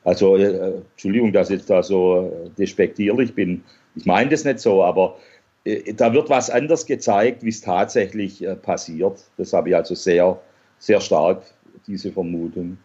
Also, 0.04 0.36
äh, 0.36 0.72
Entschuldigung, 0.92 1.32
dass 1.32 1.50
ich 1.50 1.64
da 1.64 1.82
so 1.82 2.30
äh, 2.30 2.50
despektierlich 2.58 3.34
bin. 3.34 3.62
Ich 3.96 4.04
meine 4.04 4.30
das 4.30 4.44
nicht 4.44 4.60
so, 4.60 4.84
aber 4.84 5.16
äh, 5.64 5.94
da 5.94 6.12
wird 6.12 6.28
was 6.28 6.50
anders 6.50 6.84
gezeigt, 6.86 7.42
wie 7.42 7.48
es 7.48 7.60
tatsächlich 7.60 8.44
äh, 8.44 8.54
passiert. 8.54 9.24
Das 9.38 9.52
habe 9.52 9.70
ich 9.70 9.76
also 9.76 9.94
sehr, 9.94 10.38
sehr 10.78 11.00
stark, 11.00 11.42
diese 11.86 12.12
Vermutung. 12.12 12.76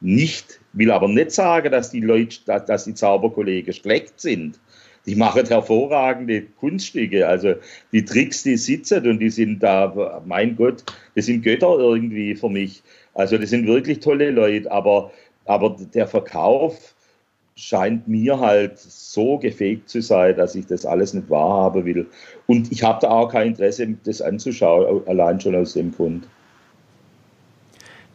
Nicht, 0.00 0.60
will 0.72 0.90
aber 0.90 1.08
nicht 1.08 1.30
sagen, 1.32 1.70
dass 1.72 1.90
die 1.90 2.00
Leute, 2.00 2.38
dass, 2.46 2.84
die 2.84 2.94
Zauberkollegen 2.94 3.72
schlecht 3.72 4.20
sind. 4.20 4.58
Die 5.06 5.14
machen 5.14 5.46
hervorragende 5.46 6.42
Kunststücke. 6.42 7.26
Also 7.26 7.54
die 7.92 8.04
Tricks, 8.04 8.42
die 8.42 8.56
sitzen 8.56 9.06
und 9.06 9.18
die 9.18 9.30
sind 9.30 9.62
da, 9.62 10.22
mein 10.26 10.56
Gott, 10.56 10.84
das 11.14 11.26
sind 11.26 11.42
Götter 11.42 11.78
irgendwie 11.78 12.34
für 12.34 12.50
mich. 12.50 12.82
Also 13.14 13.38
das 13.38 13.50
sind 13.50 13.66
wirklich 13.66 14.00
tolle 14.00 14.30
Leute, 14.30 14.70
aber 14.70 15.10
aber 15.50 15.76
der 15.94 16.06
Verkauf 16.06 16.94
scheint 17.56 18.06
mir 18.06 18.38
halt 18.38 18.78
so 18.78 19.36
gefegt 19.38 19.88
zu 19.88 20.00
sein, 20.00 20.36
dass 20.36 20.54
ich 20.54 20.66
das 20.66 20.86
alles 20.86 21.12
nicht 21.12 21.28
wahrhaben 21.28 21.84
will. 21.84 22.06
Und 22.46 22.70
ich 22.70 22.84
habe 22.84 23.00
da 23.02 23.10
auch 23.10 23.28
kein 23.28 23.48
Interesse, 23.48 23.96
das 24.04 24.22
anzuschauen, 24.22 25.02
allein 25.08 25.40
schon 25.40 25.56
aus 25.56 25.74
dem 25.74 25.92
Grund. 25.92 26.28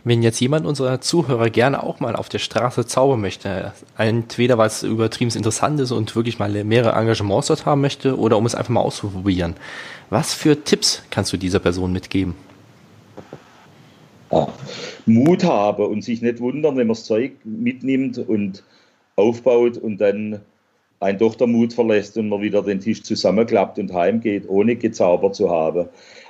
Wenn 0.08 0.22
jetzt 0.22 0.40
jemand 0.40 0.68
unserer 0.68 1.02
Zuhörer 1.02 1.50
gerne 1.50 1.82
auch 1.82 2.00
mal 2.00 2.16
auf 2.16 2.30
der 2.30 2.38
Straße 2.38 2.86
zaubern 2.86 3.22
möchte, 3.22 3.74
entweder 3.98 4.56
weil 4.60 4.68
es 4.68 4.84
übertrieben 4.84 5.32
interessant 5.32 5.80
ist 5.80 5.92
und 5.92 6.16
wirklich 6.16 6.38
mal 6.38 6.64
mehrere 6.64 6.96
Engagements 6.96 7.48
dort 7.48 7.66
haben 7.66 7.82
möchte 7.82 8.16
oder 8.16 8.38
um 8.38 8.46
es 8.46 8.54
einfach 8.54 8.70
mal 8.70 8.82
auszuprobieren, 8.82 9.56
was 10.12 10.36
für 10.36 10.64
Tipps 10.64 11.02
kannst 11.10 11.34
du 11.34 11.38
dieser 11.38 11.58
Person 11.58 11.92
mitgeben? 11.92 12.36
Mut 15.08 15.44
habe 15.44 15.88
und 15.88 16.04
sich 16.04 16.22
nicht 16.22 16.40
wundern, 16.40 16.78
wenn 16.78 16.86
man 16.86 16.96
das 16.96 17.06
Zeug 17.06 17.32
mitnimmt 17.44 18.20
und 18.20 18.64
aufbaut 19.16 19.78
und 19.78 20.00
dann 20.00 20.42
ein 21.00 21.18
doch 21.18 21.34
der 21.34 21.48
Mut 21.48 21.74
verlässt 21.74 22.16
und 22.18 22.30
man 22.30 22.42
wieder 22.42 22.62
den 22.62 22.80
Tisch 22.80 23.02
zusammenklappt 23.02 23.80
und 23.80 23.92
heimgeht, 23.92 24.48
ohne 24.48 24.76
gezaubert 24.76 25.36
zu 25.36 25.50
haben. 25.50 25.88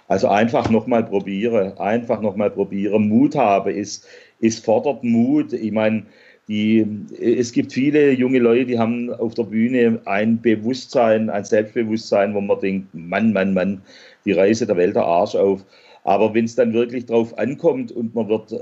Also 0.07 0.27
einfach 0.27 0.69
nochmal 0.69 1.03
probieren, 1.03 1.77
einfach 1.77 2.21
nochmal 2.21 2.51
probieren. 2.51 3.07
Mut 3.07 3.35
haben 3.35 3.73
ist, 3.73 4.07
ist 4.39 4.63
fordert 4.63 5.03
Mut. 5.03 5.53
Ich 5.53 5.71
meine, 5.71 6.03
die, 6.47 6.85
es 7.19 7.51
gibt 7.51 7.73
viele 7.73 8.11
junge 8.11 8.37
Leute, 8.37 8.65
die 8.65 8.77
haben 8.77 9.11
auf 9.11 9.33
der 9.33 9.43
Bühne 9.43 9.99
ein 10.05 10.39
Bewusstsein, 10.41 11.31
ein 11.31 11.43
Selbstbewusstsein, 11.43 12.35
wo 12.35 12.41
man 12.41 12.59
denkt, 12.59 12.93
Mann, 12.93 13.33
Mann, 13.33 13.53
Mann, 13.55 13.81
die 14.25 14.33
Reise 14.33 14.67
der 14.67 14.77
Welt 14.77 14.95
der 14.95 15.05
Arsch 15.05 15.35
auf. 15.35 15.65
Aber 16.03 16.35
wenn 16.35 16.45
es 16.45 16.53
dann 16.53 16.71
wirklich 16.71 17.07
drauf 17.07 17.35
ankommt 17.39 17.91
und 17.91 18.13
man 18.13 18.29
wird 18.29 18.51
äh, 18.51 18.57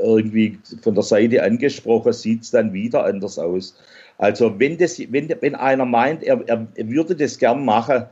irgendwie 0.00 0.58
von 0.80 0.94
der 0.94 1.02
Seite 1.02 1.42
angesprochen, 1.42 2.12
sieht 2.12 2.42
es 2.42 2.52
dann 2.52 2.72
wieder 2.72 3.04
anders 3.04 3.36
aus. 3.36 3.76
Also 4.18 4.60
wenn, 4.60 4.78
das, 4.78 5.00
wenn, 5.10 5.28
wenn 5.40 5.56
einer 5.56 5.86
meint, 5.86 6.22
er, 6.22 6.40
er 6.46 6.88
würde 6.88 7.16
das 7.16 7.36
gern 7.36 7.64
machen, 7.64 8.04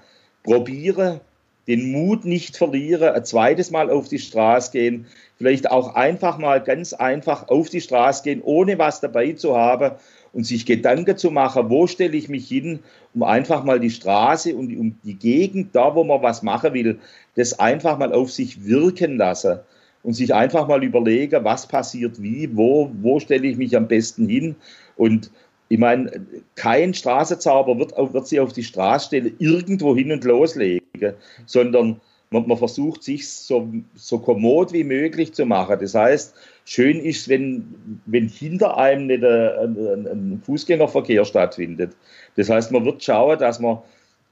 probiere, 0.43 1.21
den 1.67 1.93
Mut 1.93 2.25
nicht 2.25 2.57
verliere, 2.57 3.15
ein 3.15 3.25
zweites 3.25 3.71
Mal 3.71 3.91
auf 3.91 4.09
die 4.09 4.19
Straße 4.19 4.73
gehen, 4.73 5.07
vielleicht 5.37 5.71
auch 5.71 5.95
einfach 5.95 6.39
mal 6.39 6.61
ganz 6.61 6.93
einfach 6.93 7.49
auf 7.49 7.69
die 7.69 7.81
Straße 7.81 8.25
gehen, 8.25 8.43
ohne 8.43 8.79
was 8.79 9.01
dabei 9.01 9.33
zu 9.33 9.57
haben 9.57 9.93
und 10.33 10.45
sich 10.45 10.67
Gedanken 10.67 11.17
zu 11.17 11.31
machen, 11.31 11.69
wo 11.69 11.87
stelle 11.87 12.17
ich 12.17 12.29
mich 12.29 12.49
hin, 12.49 12.81
um 13.15 13.23
einfach 13.23 13.65
mal 13.65 13.79
die 13.79 13.91
Straße 13.91 14.55
und 14.57 14.77
um 14.77 14.99
die 15.05 15.15
Gegend, 15.15 15.75
da 15.75 15.95
wo 15.95 16.05
man 16.05 16.23
was 16.23 16.43
machen 16.43 16.75
will, 16.75 16.99
das 17.37 17.59
einfach 17.59 17.99
mal 17.99 18.13
auf 18.13 18.33
sich 18.33 18.65
wirken 18.65 19.17
lassen 19.17 19.61
und 20.03 20.15
sich 20.15 20.35
einfach 20.35 20.67
mal 20.67 20.83
überlegen, 20.83 21.45
was 21.45 21.67
passiert 21.67 22.21
wie, 22.21 22.57
wo, 22.57 22.91
wo 23.03 23.21
stelle 23.21 23.47
ich 23.47 23.57
mich 23.57 23.77
am 23.77 23.87
besten 23.87 24.29
hin 24.29 24.57
und 24.97 25.31
ich 25.73 25.79
meine, 25.79 26.11
kein 26.55 26.93
Straßenzauber 26.93 27.79
wird, 27.79 27.97
wird 27.97 28.27
sich 28.27 28.39
auf 28.41 28.53
die 28.53 28.63
Straße 28.63 29.07
stellen, 29.07 29.35
irgendwo 29.39 29.97
hin 29.97 30.13
und 30.13 30.23
loslegen, 30.23 31.15
sondern 31.47 31.99
man, 32.29 32.47
man, 32.47 32.59
versucht, 32.59 33.03
sich 33.03 33.27
so, 33.27 33.73
so 33.95 34.19
kommod 34.19 34.75
wie 34.75 34.85
möglich 34.85 35.33
zu 35.33 35.47
machen. 35.47 35.79
Das 35.81 35.95
heißt, 35.95 36.35
schön 36.67 37.01
ist, 37.01 37.27
wenn, 37.31 37.65
wenn 38.05 38.29
hinter 38.29 38.77
einem 38.77 39.07
nicht 39.07 39.25
ein, 39.25 39.79
ein, 39.79 40.07
ein 40.07 40.43
Fußgängerverkehr 40.45 41.25
stattfindet. 41.25 41.97
Das 42.37 42.51
heißt, 42.51 42.71
man 42.71 42.85
wird 42.85 43.03
schauen, 43.03 43.39
dass 43.39 43.59
man 43.59 43.79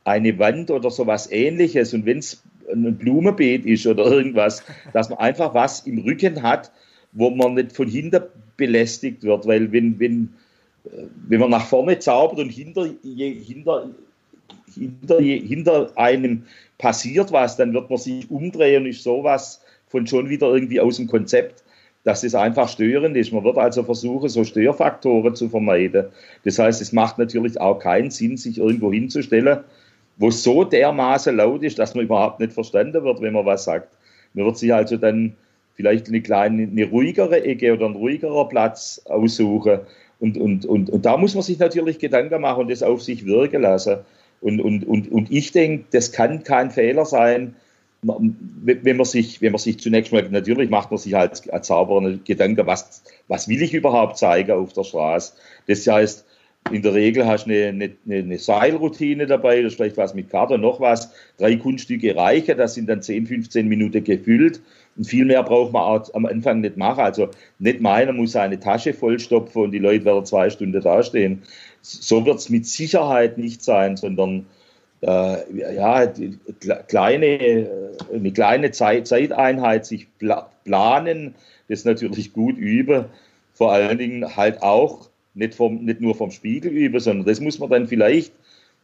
eine 0.05 0.39
Wand 0.39 0.71
oder 0.71 0.91
sowas 0.91 1.33
ähnliches 1.33 1.95
und 1.95 2.05
wenn 2.05 2.19
es 2.19 2.43
ein 2.71 2.99
Blumenbeet 2.99 3.65
ist 3.65 3.87
oder 3.87 4.05
irgendwas, 4.05 4.63
dass 4.93 5.09
man 5.09 5.19
einfach 5.19 5.55
was 5.55 5.87
im 5.87 6.01
Rücken 6.01 6.43
hat, 6.43 6.71
wo 7.13 7.31
man 7.31 7.55
nicht 7.55 7.73
von 7.73 7.89
hinten 7.89 8.25
belästigt 8.59 9.23
wird, 9.23 9.47
weil 9.47 9.73
wenn, 9.73 9.99
wenn 9.99 10.35
wenn 11.29 11.41
man 11.41 11.51
nach 11.51 11.67
vorne 11.67 11.99
zaubert 11.99 12.39
und 12.39 12.51
hinter, 12.51 12.89
hinter, 13.03 13.91
hinter, 14.75 15.21
hinter 15.21 15.91
einem 15.97 16.45
passiert 16.79 17.33
was, 17.33 17.57
dann 17.57 17.73
wird 17.75 17.91
man 17.91 17.99
sich 17.99 18.31
umdrehen 18.31 18.85
und 18.85 18.91
ist 18.91 19.03
sowas 19.03 19.63
von 19.89 20.07
schon 20.07 20.29
wieder 20.29 20.49
irgendwie 20.49 20.81
aus 20.81 20.97
dem 20.97 21.07
Konzept, 21.07 21.63
dass 22.05 22.25
es 22.25 22.35
einfach 22.35 22.69
störend 22.69 23.17
ist. 23.17 23.33
Man 23.33 23.45
wird 23.45 23.59
also 23.59 23.83
versuchen, 23.83 24.29
so 24.29 24.45
Störfaktoren 24.45 25.35
zu 25.35 25.49
vermeiden. 25.49 26.07
Das 26.45 26.59
heißt, 26.59 26.81
es 26.81 26.93
macht 26.93 27.19
natürlich 27.19 27.61
auch 27.61 27.79
keinen 27.79 28.11
Sinn, 28.11 28.37
sich 28.37 28.59
irgendwo 28.59 28.93
hinzustellen, 28.93 29.61
wo 30.17 30.29
es 30.29 30.43
so 30.43 30.65
dermaßen 30.65 31.37
laut 31.37 31.63
ist, 31.63 31.79
dass 31.79 31.95
man 31.95 32.05
überhaupt 32.05 32.41
nicht 32.41 32.53
verstanden 32.53 33.05
wird, 33.05 33.21
wenn 33.21 33.35
man 33.35 33.47
was 33.47 33.65
sagt. 33.65 33.97
Man 34.35 34.47
wird 34.47 34.59
sich 34.59 34.73
also 34.73 34.97
dann 34.97 35.35
vielleicht 35.75 36.09
eine 36.09 36.21
kleine, 36.21 36.63
eine 36.63 36.85
ruhigere 36.85 37.43
Ecke 37.43 37.73
oder 37.73 37.87
ein 37.87 37.97
ruhigerer 37.97 38.49
Platz 38.49 39.03
aussuchen, 39.07 39.81
und, 40.21 40.37
und, 40.37 40.67
und, 40.67 40.91
und 40.91 41.05
da 41.07 41.17
muss 41.17 41.35
man 41.35 41.43
sich 41.43 41.59
natürlich 41.59 41.99
Gedanken 41.99 42.41
machen 42.43 42.63
und 42.63 42.71
das 42.71 42.83
auf 42.83 43.03
sich 43.03 43.25
wirken 43.25 43.63
lassen. 43.63 43.99
Und, 44.41 44.61
und, 44.61 44.87
und, 44.87 45.11
und 45.11 45.31
ich 45.31 45.53
denke, 45.53 45.87
das 45.91 46.13
kann 46.13 46.45
kein 46.45 46.71
Fehler 46.71 47.05
sein, 47.05 47.57
wenn 48.03 48.97
man 48.97 49.05
sich, 49.05 49.43
wenn 49.43 49.53
man 49.53 49.59
sich 49.59 49.79
zunächst 49.79 50.13
mal, 50.13 50.27
natürlich 50.31 50.71
macht 50.71 50.91
man 50.91 50.99
sich 50.99 51.17
als, 51.17 51.47
als 51.51 51.67
Zauberer 51.67 52.17
Gedanken, 52.25 52.67
was, 52.67 53.03
was 53.29 53.49
will 53.49 53.61
ich 53.63 53.75
überhaupt 53.75 54.17
zeigen 54.17 54.53
auf 54.53 54.73
der 54.73 54.85
Straße? 54.85 55.35
Das 55.67 55.87
heißt, 55.87 56.25
in 56.71 56.83
der 56.83 56.95
Regel 56.95 57.27
hast 57.27 57.47
du 57.47 57.51
eine, 57.53 57.91
eine, 58.07 58.17
eine 58.17 58.39
Seilroutine 58.39 59.27
dabei, 59.27 59.63
das 59.63 59.73
ist 59.73 59.77
vielleicht 59.77 59.97
was 59.97 60.15
mit 60.15 60.31
Karte, 60.31 60.59
noch 60.59 60.81
was, 60.81 61.13
drei 61.39 61.57
Kunststücke 61.57 62.15
reichen, 62.15 62.59
das 62.59 62.75
sind 62.75 62.89
dann 62.89 63.03
10, 63.03 63.27
15 63.27 63.67
Minuten 63.67 64.05
gefüllt 64.05 64.61
und 64.97 65.05
viel 65.05 65.25
mehr 65.25 65.43
braucht 65.43 65.73
man 65.73 65.83
auch 65.83 66.15
am 66.15 66.27
Anfang 66.27 66.61
nicht 66.61 66.77
machen. 66.77 67.01
Also 67.01 67.29
nicht 67.59 67.81
meiner 67.81 68.13
muss 68.13 68.33
seine 68.33 68.61
Tasche 68.61 68.93
vollstopfen 68.93 69.63
und 69.63 69.71
die 69.73 69.79
Leute 69.79 70.05
werden 70.05 70.27
zwei 70.27 70.51
Stunden 70.51 70.81
dastehen. 70.81 71.43
So 71.83 72.25
wird 72.27 72.39
es 72.39 72.51
mit 72.51 72.67
Sicherheit 72.67 73.39
nicht 73.39 73.63
sein, 73.63 73.97
sondern 73.97 74.47
äh, 75.03 75.75
ja, 75.75 76.07
die, 76.07 76.39
kleine, 76.89 77.27
äh, 77.27 77.69
eine 78.13 78.33
kleine 78.33 78.71
Zeit, 78.71 79.07
Zeiteinheit 79.07 79.87
sich 79.87 80.07
planen, 80.19 81.35
das 81.69 81.85
natürlich 81.85 82.33
gut 82.33 82.59
üben, 82.59 83.07
vor 83.55 83.73
allen 83.73 83.99
Dingen 83.99 84.37
halt 84.37 84.63
auch 84.63 85.10
nicht, 85.35 85.55
vom, 85.55 85.85
nicht 85.85 86.01
nur 86.01 86.15
vom 86.15 86.31
Spiegel 86.31 86.73
üben, 86.73 87.01
sondern 87.01 87.27
das 87.27 87.41
muss 87.41 87.59
man 87.59 87.71
dann 87.71 87.87
vielleicht 87.87 88.33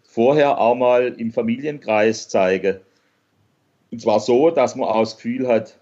vorher 0.03 0.59
auch 0.59 0.75
mal 0.75 1.15
im 1.19 1.33
Familienkreis 1.33 2.29
zeigen. 2.29 2.77
Und 3.91 4.01
zwar 4.01 4.21
so, 4.21 4.51
dass 4.51 4.77
man 4.77 4.89
auch 4.89 5.01
das 5.01 5.17
Gefühl 5.17 5.47
hat, 5.49 5.79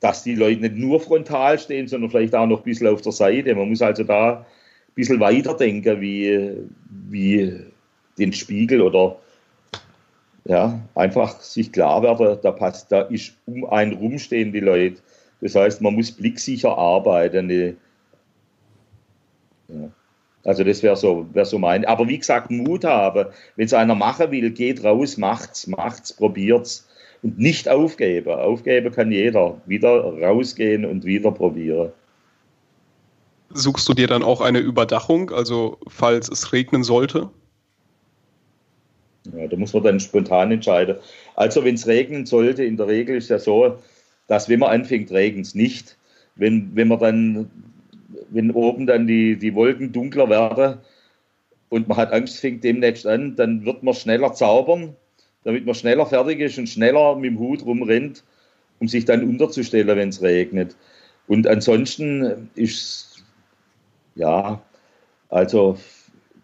dass 0.00 0.22
die 0.22 0.34
Leute 0.34 0.60
nicht 0.60 0.76
nur 0.76 1.00
frontal 1.00 1.58
stehen, 1.58 1.88
sondern 1.88 2.10
vielleicht 2.10 2.34
auch 2.34 2.46
noch 2.46 2.58
ein 2.58 2.64
bisschen 2.64 2.86
auf 2.86 3.02
der 3.02 3.12
Seite. 3.12 3.54
Man 3.54 3.68
muss 3.68 3.82
also 3.82 4.04
da 4.04 4.38
ein 4.38 4.44
bisschen 4.94 5.20
weiterdenken, 5.20 6.00
wie, 6.00 6.56
wie 7.08 7.60
den 8.18 8.32
Spiegel 8.32 8.80
oder 8.80 9.16
ja, 10.44 10.80
einfach 10.94 11.40
sich 11.40 11.72
klar 11.72 12.02
werden, 12.02 12.38
da, 12.42 12.52
passt, 12.52 12.90
da 12.90 13.02
ist 13.02 13.34
um 13.44 13.66
einen 13.66 13.92
rumstehen 13.92 14.52
die 14.52 14.60
Leute. 14.60 15.00
Das 15.40 15.54
heißt, 15.54 15.82
man 15.82 15.94
muss 15.94 16.10
blicksicher 16.10 16.76
arbeiten. 16.76 17.76
Ja. 19.68 19.90
Also 20.44 20.64
das 20.64 20.82
wäre 20.82 20.96
so, 20.96 21.26
wär 21.32 21.44
so 21.44 21.58
mein. 21.58 21.84
Aber 21.84 22.08
wie 22.08 22.18
gesagt, 22.18 22.50
Mut 22.50 22.84
haben. 22.84 23.26
Wenn 23.56 23.66
es 23.66 23.74
einer 23.74 23.94
machen 23.94 24.30
will, 24.30 24.50
geht 24.50 24.84
raus, 24.84 25.16
macht's, 25.16 25.66
macht's, 25.66 26.12
probiert's 26.12 26.88
und 27.22 27.38
nicht 27.38 27.68
aufgeben. 27.68 28.32
Aufgeben 28.32 28.92
kann 28.92 29.10
jeder. 29.10 29.60
Wieder 29.66 29.90
rausgehen 30.22 30.84
und 30.84 31.04
wieder 31.04 31.32
probieren. 31.32 31.92
Suchst 33.50 33.88
du 33.88 33.94
dir 33.94 34.06
dann 34.06 34.22
auch 34.22 34.40
eine 34.40 34.58
Überdachung, 34.58 35.30
also 35.30 35.78
falls 35.88 36.28
es 36.28 36.52
regnen 36.52 36.84
sollte? 36.84 37.30
Ja, 39.36 39.46
da 39.46 39.56
muss 39.56 39.72
man 39.72 39.82
dann 39.82 40.00
spontan 40.00 40.52
entscheiden. 40.52 40.96
Also 41.34 41.64
wenn 41.64 41.74
es 41.74 41.86
regnen 41.86 42.26
sollte, 42.26 42.64
in 42.64 42.76
der 42.76 42.86
Regel 42.86 43.16
ist 43.16 43.30
ja 43.30 43.38
so, 43.38 43.78
dass 44.26 44.48
wenn 44.48 44.60
man 44.60 44.70
anfängt, 44.70 45.10
regnet 45.10 45.46
es 45.46 45.54
nicht. 45.54 45.96
Wenn, 46.36 46.70
wenn 46.74 46.88
man 46.88 46.98
dann, 46.98 47.50
wenn 48.30 48.50
oben 48.50 48.86
dann 48.86 49.06
die, 49.06 49.36
die 49.36 49.54
Wolken 49.54 49.92
dunkler 49.92 50.28
werden 50.28 50.78
und 51.68 51.88
man 51.88 51.96
hat 51.96 52.12
Angst, 52.12 52.40
fängt 52.40 52.64
demnächst 52.64 53.06
an, 53.06 53.36
dann 53.36 53.64
wird 53.64 53.82
man 53.82 53.94
schneller 53.94 54.32
zaubern 54.32 54.96
damit 55.48 55.64
man 55.64 55.74
schneller 55.74 56.04
fertig 56.04 56.40
ist 56.40 56.58
und 56.58 56.68
schneller 56.68 57.16
mit 57.16 57.30
dem 57.30 57.38
Hut 57.38 57.64
rumrennt, 57.64 58.24
um 58.80 58.88
sich 58.88 59.06
dann 59.06 59.24
unterzustellen, 59.24 59.96
wenn 59.96 60.10
es 60.10 60.22
regnet. 60.22 60.76
Und 61.26 61.46
ansonsten 61.46 62.50
ist, 62.54 63.24
ja, 64.14 64.60
also 65.30 65.78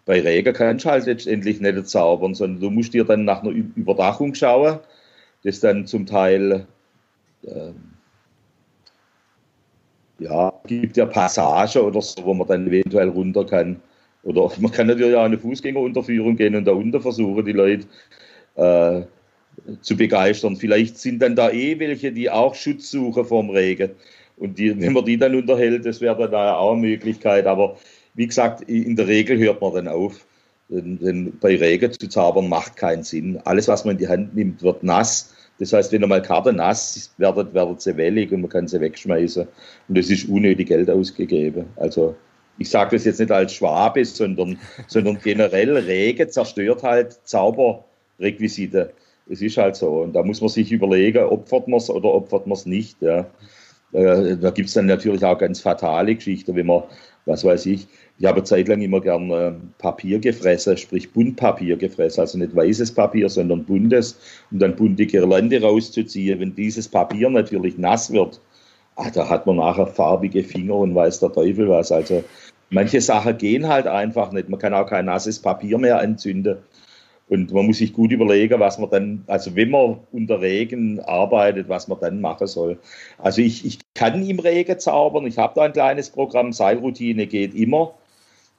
bei 0.06 0.20
Regen 0.20 0.54
kannst 0.54 0.84
du 0.84 0.90
halt 0.90 1.06
letztendlich 1.06 1.60
nicht 1.60 1.88
zaubern, 1.88 2.34
sondern 2.34 2.60
du 2.60 2.70
musst 2.70 2.94
dir 2.94 3.04
dann 3.04 3.24
nach 3.24 3.42
einer 3.42 3.50
Überdachung 3.50 4.34
schauen, 4.34 4.78
das 5.42 5.60
dann 5.60 5.86
zum 5.86 6.06
Teil, 6.06 6.66
äh, 7.42 7.72
ja, 10.24 10.52
gibt 10.66 10.96
ja 10.96 11.06
Passagen 11.06 11.82
oder 11.82 12.00
so, 12.00 12.24
wo 12.24 12.34
man 12.34 12.48
dann 12.48 12.66
eventuell 12.66 13.08
runter 13.08 13.44
kann. 13.44 13.80
Oder 14.22 14.50
man 14.58 14.72
kann 14.72 14.86
natürlich 14.86 15.16
auch 15.16 15.24
eine 15.24 15.38
Fußgängerunterführung 15.38 16.36
gehen 16.36 16.56
und 16.56 16.64
da 16.64 16.72
unten 16.72 17.00
versuchen, 17.00 17.44
die 17.44 17.52
Leute 17.52 17.86
äh, 18.56 19.02
zu 19.82 19.96
begeistern. 19.96 20.56
Vielleicht 20.56 20.98
sind 20.98 21.20
dann 21.20 21.36
da 21.36 21.50
eh 21.50 21.78
welche, 21.78 22.10
die 22.12 22.30
auch 22.30 22.54
Schutz 22.54 22.90
suchen 22.90 23.24
vom 23.24 23.50
Regen. 23.50 23.90
Und 24.36 24.58
die, 24.58 24.80
wenn 24.80 24.92
man 24.94 25.04
die 25.04 25.16
dann 25.16 25.34
unterhält, 25.34 25.86
das 25.86 26.00
wäre 26.00 26.28
dann 26.28 26.54
auch 26.54 26.72
eine 26.72 26.80
Möglichkeit. 26.80 27.46
Aber 27.46 27.76
wie 28.14 28.26
gesagt, 28.26 28.62
in 28.62 28.96
der 28.96 29.06
Regel 29.06 29.38
hört 29.38 29.60
man 29.60 29.74
dann 29.74 29.88
auf. 29.88 30.26
Denn, 30.68 30.98
denn 30.98 31.38
bei 31.38 31.56
Regen 31.56 31.92
zu 31.92 32.08
zaubern 32.08 32.48
macht 32.48 32.76
keinen 32.76 33.04
Sinn. 33.04 33.38
Alles, 33.44 33.68
was 33.68 33.84
man 33.84 33.92
in 33.92 33.98
die 33.98 34.08
Hand 34.08 34.34
nimmt, 34.34 34.62
wird 34.62 34.82
nass. 34.82 35.33
Das 35.58 35.72
heißt, 35.72 35.92
wenn 35.92 36.02
einmal 36.02 36.22
Karte 36.22 36.52
nass 36.52 36.96
ist, 36.96 37.18
werden, 37.18 37.78
sie 37.78 37.96
wellig 37.96 38.32
und 38.32 38.40
man 38.40 38.50
kann 38.50 38.66
sie 38.66 38.80
wegschmeißen. 38.80 39.46
Und 39.88 39.98
es 39.98 40.10
ist 40.10 40.28
unnötig 40.28 40.68
Geld 40.68 40.90
ausgegeben. 40.90 41.66
Also 41.76 42.16
ich 42.58 42.70
sage 42.70 42.96
das 42.96 43.04
jetzt 43.04 43.20
nicht 43.20 43.30
als 43.30 43.54
Schwabe, 43.54 44.04
sondern, 44.04 44.58
sondern 44.88 45.18
generell 45.22 45.76
Regen 45.76 46.28
zerstört 46.28 46.82
halt 46.82 47.18
Zauber. 47.24 47.84
Requisite. 48.18 48.92
Es 49.28 49.40
ist 49.40 49.56
halt 49.56 49.76
so. 49.76 50.02
Und 50.02 50.12
da 50.12 50.22
muss 50.22 50.40
man 50.40 50.50
sich 50.50 50.70
überlegen, 50.70 51.24
opfert 51.24 51.68
man 51.68 51.78
es 51.78 51.90
oder 51.90 52.12
opfert 52.12 52.46
man 52.46 52.56
es 52.56 52.66
nicht. 52.66 53.00
Ja. 53.00 53.26
Äh, 53.92 54.36
da 54.36 54.50
gibt 54.50 54.68
es 54.68 54.74
dann 54.74 54.86
natürlich 54.86 55.24
auch 55.24 55.38
ganz 55.38 55.60
fatale 55.60 56.14
Geschichten, 56.14 56.54
wenn 56.56 56.66
man, 56.66 56.82
was 57.26 57.44
weiß 57.44 57.66
ich, 57.66 57.86
ich 58.18 58.26
habe 58.26 58.44
zeitlang 58.44 58.80
immer 58.80 59.00
gern 59.00 59.30
äh, 59.30 59.52
Papier 59.78 60.20
gefressen, 60.20 60.76
sprich 60.76 61.12
Buntpapier 61.12 61.76
gefressen, 61.76 62.20
also 62.20 62.38
nicht 62.38 62.54
weißes 62.54 62.92
Papier, 62.92 63.28
sondern 63.28 63.64
buntes, 63.64 64.18
um 64.52 64.60
dann 64.60 64.76
bunte 64.76 65.06
Girlande 65.06 65.60
rauszuziehen. 65.60 66.38
Wenn 66.38 66.54
dieses 66.54 66.88
Papier 66.88 67.28
natürlich 67.28 67.76
nass 67.76 68.12
wird, 68.12 68.40
ach, 68.96 69.10
da 69.10 69.28
hat 69.28 69.46
man 69.46 69.56
nachher 69.56 69.88
farbige 69.88 70.44
Finger 70.44 70.76
und 70.76 70.94
weiß 70.94 71.20
der 71.20 71.32
Teufel 71.32 71.68
was. 71.68 71.90
Also 71.90 72.22
manche 72.70 73.00
Sachen 73.00 73.36
gehen 73.36 73.66
halt 73.68 73.88
einfach 73.88 74.30
nicht. 74.30 74.48
Man 74.48 74.60
kann 74.60 74.74
auch 74.74 74.86
kein 74.86 75.06
nasses 75.06 75.40
Papier 75.40 75.78
mehr 75.78 75.98
anzünden. 75.98 76.58
Und 77.28 77.52
man 77.52 77.66
muss 77.66 77.78
sich 77.78 77.94
gut 77.94 78.12
überlegen, 78.12 78.60
was 78.60 78.78
man 78.78 78.90
dann, 78.90 79.24
also 79.26 79.56
wenn 79.56 79.70
man 79.70 79.98
unter 80.12 80.40
Regen 80.42 81.00
arbeitet, 81.00 81.68
was 81.70 81.88
man 81.88 81.98
dann 81.98 82.20
machen 82.20 82.46
soll. 82.46 82.78
Also 83.18 83.40
ich, 83.40 83.64
ich 83.64 83.78
kann 83.94 84.24
im 84.28 84.38
Regen 84.38 84.78
zaubern, 84.78 85.26
ich 85.26 85.38
habe 85.38 85.54
da 85.56 85.62
ein 85.62 85.72
kleines 85.72 86.10
Programm, 86.10 86.52
Seilroutine 86.52 87.26
geht 87.26 87.54
immer. 87.54 87.94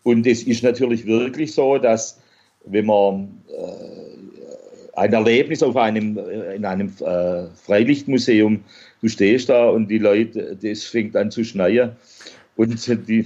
Und 0.06 0.28
es 0.28 0.43
ist 0.43 0.62
natürlich 0.62 1.08
wirklich 1.08 1.56
so, 1.56 1.80
dass 1.80 2.22
wenn 2.64 2.86
man 2.86 3.41
äh, 3.49 4.99
ein 4.99 5.14
Erlebnis 5.14 5.64
auf 5.64 5.76
einem, 5.76 6.16
äh, 6.20 6.56
in 6.56 6.64
einem 6.64 6.93
äh, 6.99 7.47
Freilichtmuseum, 7.56 8.64
du 9.01 9.08
stehst 9.08 9.49
da 9.49 9.68
und 9.68 9.88
die 9.88 9.97
Leute, 9.97 10.56
das 10.62 10.84
fängt 10.84 11.16
an 11.16 11.32
zu 11.32 11.43
schneien. 11.43 11.95
Und 12.56 12.88
die, 13.08 13.26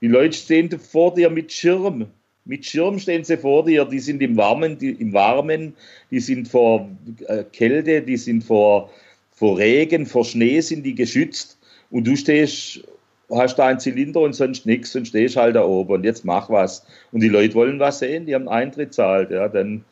die 0.00 0.08
Leute 0.08 0.36
stehen 0.36 0.68
vor 0.80 1.14
dir 1.14 1.30
mit 1.30 1.52
Schirm. 1.52 2.06
Mit 2.44 2.66
Schirm 2.66 2.98
stehen 2.98 3.22
sie 3.22 3.36
vor 3.36 3.64
dir, 3.64 3.84
die 3.84 4.00
sind 4.00 4.20
im 4.20 4.36
Warmen, 4.36 4.78
die, 4.78 4.90
im 4.90 5.12
Warmen, 5.12 5.74
die 6.10 6.18
sind 6.18 6.48
vor 6.48 6.90
äh, 7.28 7.44
Kälte, 7.52 8.02
die 8.02 8.16
sind 8.16 8.42
vor, 8.42 8.90
vor 9.30 9.58
Regen, 9.58 10.06
vor 10.06 10.24
Schnee 10.24 10.60
sind 10.60 10.82
die 10.82 10.96
geschützt. 10.96 11.56
Und 11.92 12.08
du 12.08 12.16
stehst, 12.16 12.82
hast 13.30 13.56
da 13.56 13.66
einen 13.66 13.80
Zylinder 13.80 14.20
und 14.20 14.34
sonst 14.34 14.66
nichts 14.66 14.94
und 14.94 15.08
stehst 15.08 15.36
halt 15.36 15.56
da 15.56 15.64
oben 15.64 15.92
und 15.94 16.04
jetzt 16.04 16.24
mach 16.24 16.48
was. 16.50 16.86
Und 17.12 17.20
die 17.20 17.28
Leute 17.28 17.54
wollen 17.54 17.80
was 17.80 17.98
sehen, 17.98 18.26
die 18.26 18.34
haben 18.34 18.48
Eintritt 18.48 18.94
zahlt, 18.94 19.30
ja, 19.30 19.48
dann, 19.48 19.84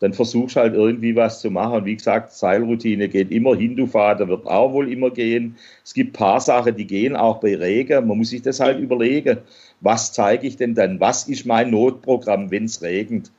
dann 0.00 0.14
versuchst 0.14 0.56
halt 0.56 0.74
irgendwie 0.74 1.14
was 1.16 1.40
zu 1.40 1.50
machen. 1.50 1.84
Wie 1.84 1.96
gesagt, 1.96 2.32
Seilroutine 2.32 3.08
geht 3.08 3.30
immer, 3.30 3.56
Hindu-Vater 3.56 4.28
wird 4.28 4.46
auch 4.46 4.72
wohl 4.72 4.90
immer 4.90 5.10
gehen. 5.10 5.56
Es 5.84 5.92
gibt 5.92 6.14
paar 6.14 6.40
Sachen, 6.40 6.76
die 6.76 6.86
gehen 6.86 7.16
auch 7.16 7.40
bei 7.40 7.56
Regen. 7.56 8.06
Man 8.06 8.18
muss 8.18 8.30
sich 8.30 8.42
das 8.42 8.60
halt 8.60 8.78
überlegen 8.78 9.38
was 9.80 10.12
zeige 10.12 10.46
ich 10.46 10.56
denn 10.56 10.74
dann? 10.74 11.00
Was 11.00 11.28
ist 11.28 11.46
mein 11.46 11.70
Notprogramm, 11.70 12.50
wenn 12.50 12.64
es 12.64 12.82
regnet? 12.82 13.30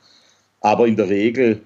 Aber 0.62 0.88
in 0.88 0.96
der 0.96 1.10
Regel 1.10 1.62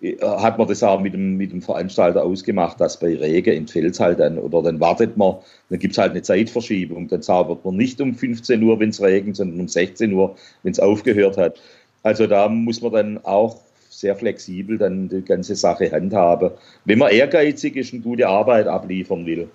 hat 0.00 0.58
man 0.58 0.68
das 0.68 0.82
auch 0.82 1.00
mit 1.00 1.12
dem, 1.12 1.36
mit 1.36 1.50
dem 1.50 1.60
Veranstalter 1.60 2.24
ausgemacht, 2.24 2.80
dass 2.80 3.00
bei 3.00 3.16
Regen 3.16 3.52
entfällt 3.54 3.92
es 3.92 4.00
halt 4.00 4.20
dann 4.20 4.38
oder 4.38 4.62
dann 4.62 4.78
wartet 4.78 5.16
man, 5.16 5.36
dann 5.70 5.78
gibt 5.80 5.92
es 5.92 5.98
halt 5.98 6.12
eine 6.12 6.22
Zeitverschiebung. 6.22 7.08
Dann 7.08 7.20
zaubert 7.20 7.64
man 7.64 7.76
nicht 7.76 8.00
um 8.00 8.14
15 8.14 8.62
Uhr, 8.62 8.78
wenn 8.78 8.90
es 8.90 9.02
regnet, 9.02 9.36
sondern 9.36 9.58
um 9.58 9.68
16 9.68 10.12
Uhr, 10.12 10.36
wenn 10.62 10.72
es 10.72 10.78
aufgehört 10.78 11.36
hat. 11.36 11.60
Also 12.04 12.28
da 12.28 12.48
muss 12.48 12.80
man 12.80 12.92
dann 12.92 13.24
auch 13.24 13.56
sehr 13.90 14.14
flexibel 14.14 14.78
dann 14.78 15.08
die 15.08 15.22
ganze 15.22 15.56
Sache 15.56 15.90
handhaben, 15.90 16.52
wenn 16.84 16.98
man 16.98 17.10
ehrgeizig 17.10 17.74
ist 17.74 17.92
und 17.92 18.02
gute 18.02 18.28
Arbeit 18.28 18.68
abliefern 18.68 19.26
will. 19.26 19.48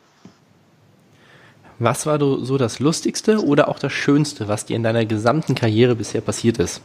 Was 1.80 2.06
war 2.06 2.20
so 2.20 2.58
das 2.58 2.80
Lustigste 2.80 3.44
oder 3.44 3.70
auch 3.70 3.80
das 3.80 3.94
Schönste, 3.94 4.50
was 4.50 4.66
dir 4.66 4.76
in 4.76 4.84
deiner 4.84 5.06
gesamten 5.06 5.56
Karriere 5.56 5.96
bisher 5.96 6.22
passiert 6.22 6.60
ist? 6.60 6.82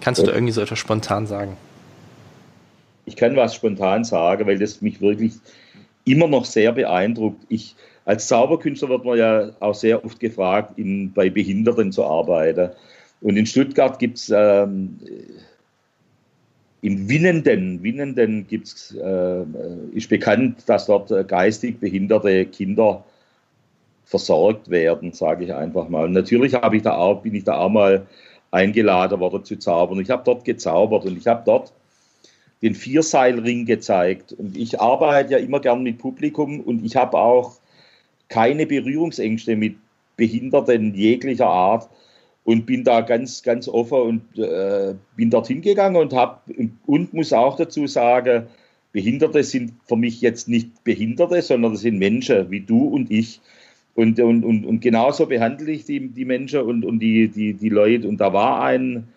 Kannst 0.00 0.20
du 0.20 0.26
da 0.26 0.32
irgendwie 0.32 0.52
so 0.52 0.60
etwas 0.60 0.78
spontan 0.78 1.26
sagen? 1.26 1.56
Ich 3.06 3.16
kann 3.16 3.36
was 3.36 3.54
spontan 3.54 4.04
sagen, 4.04 4.46
weil 4.46 4.58
das 4.58 4.80
mich 4.80 5.00
wirklich 5.00 5.34
immer 6.04 6.28
noch 6.28 6.44
sehr 6.44 6.72
beeindruckt. 6.72 7.44
Ich, 7.48 7.76
als 8.04 8.28
Zauberkünstler 8.28 8.88
wird 8.88 9.04
man 9.04 9.18
ja 9.18 9.50
auch 9.60 9.74
sehr 9.74 10.04
oft 10.04 10.20
gefragt, 10.20 10.78
in, 10.78 11.12
bei 11.12 11.30
Behinderten 11.30 11.92
zu 11.92 12.04
arbeiten. 12.04 12.70
Und 13.20 13.36
in 13.36 13.46
Stuttgart 13.46 13.98
gibt 13.98 14.18
es 14.18 14.32
ähm, 14.34 14.98
im 16.82 17.08
Winnenden, 17.08 17.82
Winnenden 17.82 18.46
gibt's, 18.46 18.94
äh, 18.94 19.44
ist 19.94 20.10
bekannt, 20.10 20.62
dass 20.66 20.86
dort 20.86 21.10
geistig 21.28 21.80
behinderte 21.80 22.44
Kinder 22.44 23.02
versorgt 24.04 24.68
werden, 24.68 25.12
sage 25.12 25.46
ich 25.46 25.54
einfach 25.54 25.88
mal. 25.88 26.04
Und 26.04 26.12
natürlich 26.12 26.52
ich 26.52 26.86
auch, 26.86 27.22
bin 27.22 27.34
ich 27.34 27.44
da 27.44 27.56
auch 27.56 27.70
mal 27.70 28.06
eingeladen 28.50 29.18
worden 29.18 29.44
zu 29.44 29.56
zaubern. 29.56 29.98
Ich 30.00 30.10
habe 30.10 30.22
dort 30.24 30.44
gezaubert 30.44 31.06
und 31.06 31.16
ich 31.16 31.26
habe 31.26 31.42
dort 31.44 31.72
den 32.64 32.74
Vierseilring 32.74 33.66
gezeigt. 33.66 34.32
Und 34.32 34.56
ich 34.56 34.80
arbeite 34.80 35.34
ja 35.34 35.38
immer 35.38 35.60
gern 35.60 35.82
mit 35.82 35.98
Publikum 35.98 36.60
und 36.60 36.82
ich 36.82 36.96
habe 36.96 37.18
auch 37.18 37.58
keine 38.28 38.66
Berührungsängste 38.66 39.54
mit 39.54 39.76
Behinderten 40.16 40.94
jeglicher 40.94 41.46
Art 41.46 41.90
und 42.44 42.64
bin 42.64 42.82
da 42.82 43.02
ganz, 43.02 43.42
ganz 43.42 43.68
offen 43.68 44.00
und 44.00 44.38
äh, 44.38 44.94
bin 45.14 45.28
dorthin 45.28 45.60
gegangen 45.60 45.96
und 45.96 46.14
habe 46.14 46.40
und 46.86 47.12
muss 47.12 47.34
auch 47.34 47.56
dazu 47.56 47.86
sagen, 47.86 48.46
Behinderte 48.92 49.44
sind 49.44 49.74
für 49.84 49.96
mich 49.96 50.22
jetzt 50.22 50.48
nicht 50.48 50.84
Behinderte, 50.84 51.42
sondern 51.42 51.72
das 51.72 51.82
sind 51.82 51.98
Menschen 51.98 52.50
wie 52.50 52.60
du 52.60 52.86
und 52.86 53.10
ich. 53.10 53.42
Und, 53.94 54.18
und, 54.18 54.42
und, 54.42 54.64
und 54.64 54.80
genauso 54.80 55.26
behandle 55.26 55.70
ich 55.70 55.84
die, 55.84 56.08
die 56.08 56.24
Menschen 56.24 56.62
und, 56.62 56.84
und 56.84 56.98
die, 56.98 57.28
die, 57.28 57.52
die 57.52 57.68
Leute. 57.68 58.08
Und 58.08 58.18
da 58.18 58.32
war 58.32 58.62
ein, 58.62 59.08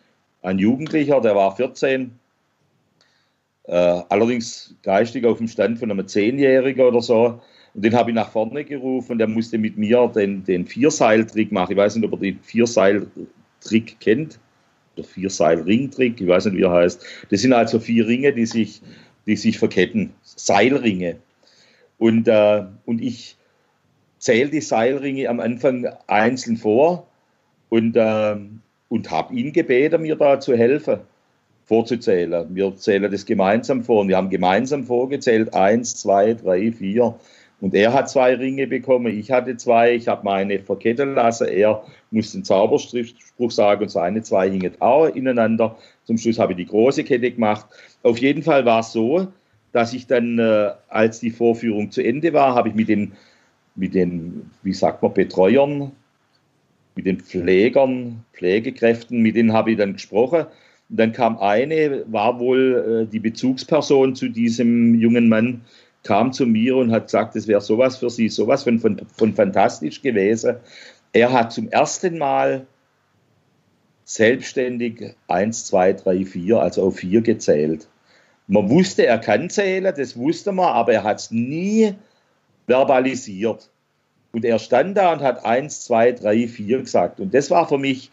ein 0.41 0.59
Jugendlicher, 0.59 1.21
der 1.21 1.35
war 1.35 1.55
14, 1.55 2.01
äh, 2.01 2.26
allerdings 3.73 4.75
geistig 4.83 5.25
auf 5.25 5.39
dem 5.39 5.47
Stand 5.47 5.79
von 5.79 5.91
einem 5.91 6.07
Zehnjährigen 6.07 6.85
oder 6.85 7.01
so. 7.01 7.41
Und 7.73 7.85
den 7.85 7.93
habe 7.95 8.09
ich 8.11 8.15
nach 8.15 8.31
vorne 8.31 8.63
gerufen 8.63 9.13
und 9.13 9.17
der 9.19 9.27
musste 9.27 9.57
mit 9.57 9.77
mir 9.77 10.11
den, 10.15 10.43
den 10.43 10.65
Vierseiltrick 10.65 11.51
machen. 11.51 11.73
Ich 11.73 11.77
weiß 11.77 11.95
nicht, 11.95 12.05
ob 12.05 12.13
er 12.13 12.17
den 12.17 12.39
Vierseiltrick 12.39 13.99
kennt. 13.99 14.39
Der 14.97 15.03
Vierseilringtrick, 15.03 16.19
ich 16.19 16.27
weiß 16.27 16.45
nicht, 16.45 16.57
wie 16.57 16.63
er 16.63 16.71
heißt. 16.71 17.05
Das 17.29 17.41
sind 17.41 17.53
also 17.53 17.79
vier 17.79 18.07
Ringe, 18.07 18.33
die 18.33 18.47
sich, 18.47 18.81
die 19.27 19.35
sich 19.35 19.59
verketten. 19.59 20.11
Seilringe. 20.23 21.17
Und, 21.99 22.27
äh, 22.27 22.63
und 22.85 23.01
ich 23.01 23.37
zähle 24.17 24.49
die 24.49 24.61
Seilringe 24.61 25.29
am 25.29 25.39
Anfang 25.39 25.87
einzeln 26.07 26.57
vor 26.57 27.07
und, 27.69 27.95
äh, 27.95 28.35
und 28.89 29.11
habe 29.11 29.35
ihn 29.35 29.53
gebeten, 29.53 30.01
mir 30.01 30.15
da 30.15 30.39
zu 30.39 30.55
helfen, 30.57 30.99
vorzuzählen. 31.67 32.47
Wir 32.55 32.75
zählen 32.75 33.11
das 33.11 33.25
gemeinsam 33.25 33.83
vor 33.83 34.01
und 34.01 34.07
wir 34.07 34.17
haben 34.17 34.29
gemeinsam 34.29 34.85
vorgezählt, 34.85 35.53
eins, 35.53 35.95
zwei, 35.95 36.33
drei, 36.33 36.71
vier. 36.71 37.15
Und 37.59 37.73
er 37.73 37.93
hat 37.93 38.09
zwei 38.09 38.35
Ringe 38.35 38.67
bekommen, 38.67 39.17
ich 39.17 39.31
hatte 39.31 39.57
zwei, 39.57 39.95
ich 39.95 40.07
habe 40.07 40.23
meine 40.23 40.59
verketten 40.59 41.15
lassen, 41.15 41.47
er 41.47 41.83
musste 42.11 42.37
den 42.37 42.43
Zauberspruch 42.43 43.51
sagen 43.51 43.83
und 43.83 43.89
seine 43.89 44.21
zwei 44.21 44.49
hingen 44.49 44.73
auch 44.79 45.07
ineinander. 45.07 45.77
Zum 46.05 46.17
Schluss 46.17 46.39
habe 46.39 46.53
ich 46.53 46.57
die 46.57 46.67
große 46.67 47.03
Kette 47.03 47.31
gemacht. 47.31 47.65
Auf 48.03 48.19
jeden 48.19 48.43
Fall 48.43 48.65
war 48.65 48.81
es 48.81 48.91
so, 48.91 49.27
dass 49.71 49.93
ich 49.93 50.07
dann, 50.07 50.39
äh, 50.39 50.71
als 50.87 51.19
die 51.19 51.31
Vorführung 51.31 51.91
zu 51.91 52.01
Ende 52.01 52.31
war, 52.33 52.55
habe 52.55 52.69
ich 52.69 52.75
mit 52.75 52.89
den 52.89 53.13
mit 53.77 53.93
den, 53.93 54.49
wie 54.63 54.73
sagt 54.73 55.01
man, 55.03 55.13
Betreuern, 55.13 55.91
mit 56.95 57.05
den 57.05 57.19
Pflegern, 57.19 58.25
Pflegekräften, 58.33 59.21
mit 59.21 59.35
denen 59.35 59.53
habe 59.53 59.71
ich 59.71 59.77
dann 59.77 59.93
gesprochen. 59.93 60.47
Und 60.89 60.99
dann 60.99 61.11
kam 61.11 61.37
eine, 61.37 62.05
war 62.07 62.39
wohl 62.39 63.05
äh, 63.07 63.11
die 63.11 63.19
Bezugsperson 63.19 64.15
zu 64.15 64.29
diesem 64.29 64.95
jungen 64.95 65.27
Mann, 65.27 65.61
kam 66.03 66.31
zu 66.31 66.45
mir 66.45 66.77
und 66.77 66.91
hat 66.91 67.05
gesagt, 67.05 67.35
es 67.35 67.47
wäre 67.47 67.61
sowas 67.61 67.97
für 67.97 68.09
sie, 68.09 68.29
sowas 68.29 68.63
von, 68.63 68.79
von, 68.79 69.01
von 69.17 69.33
fantastisch 69.33 70.01
gewesen. 70.01 70.55
Er 71.11 71.33
hat 71.33 71.51
zum 71.51 71.69
ersten 71.69 72.17
Mal 72.17 72.65
selbstständig 74.05 75.15
1, 75.27 75.65
2, 75.65 75.93
3, 75.93 76.25
4, 76.25 76.61
also 76.61 76.83
auf 76.83 76.95
4 76.95 77.21
gezählt. 77.21 77.89
Man 78.47 78.69
wusste, 78.69 79.05
er 79.05 79.17
kann 79.17 79.49
zählen, 79.49 79.93
das 79.97 80.15
wusste 80.15 80.53
man, 80.53 80.67
aber 80.67 80.93
er 80.93 81.03
hat 81.03 81.19
es 81.19 81.31
nie 81.31 81.93
verbalisiert. 82.65 83.69
Und 84.31 84.45
er 84.45 84.59
stand 84.59 84.97
da 84.97 85.11
und 85.11 85.21
hat 85.21 85.43
eins, 85.43 85.83
zwei, 85.83 86.11
drei, 86.13 86.47
vier 86.47 86.79
gesagt. 86.79 87.19
Und 87.19 87.33
das 87.33 87.49
war 87.49 87.67
für 87.67 87.77
mich 87.77 88.11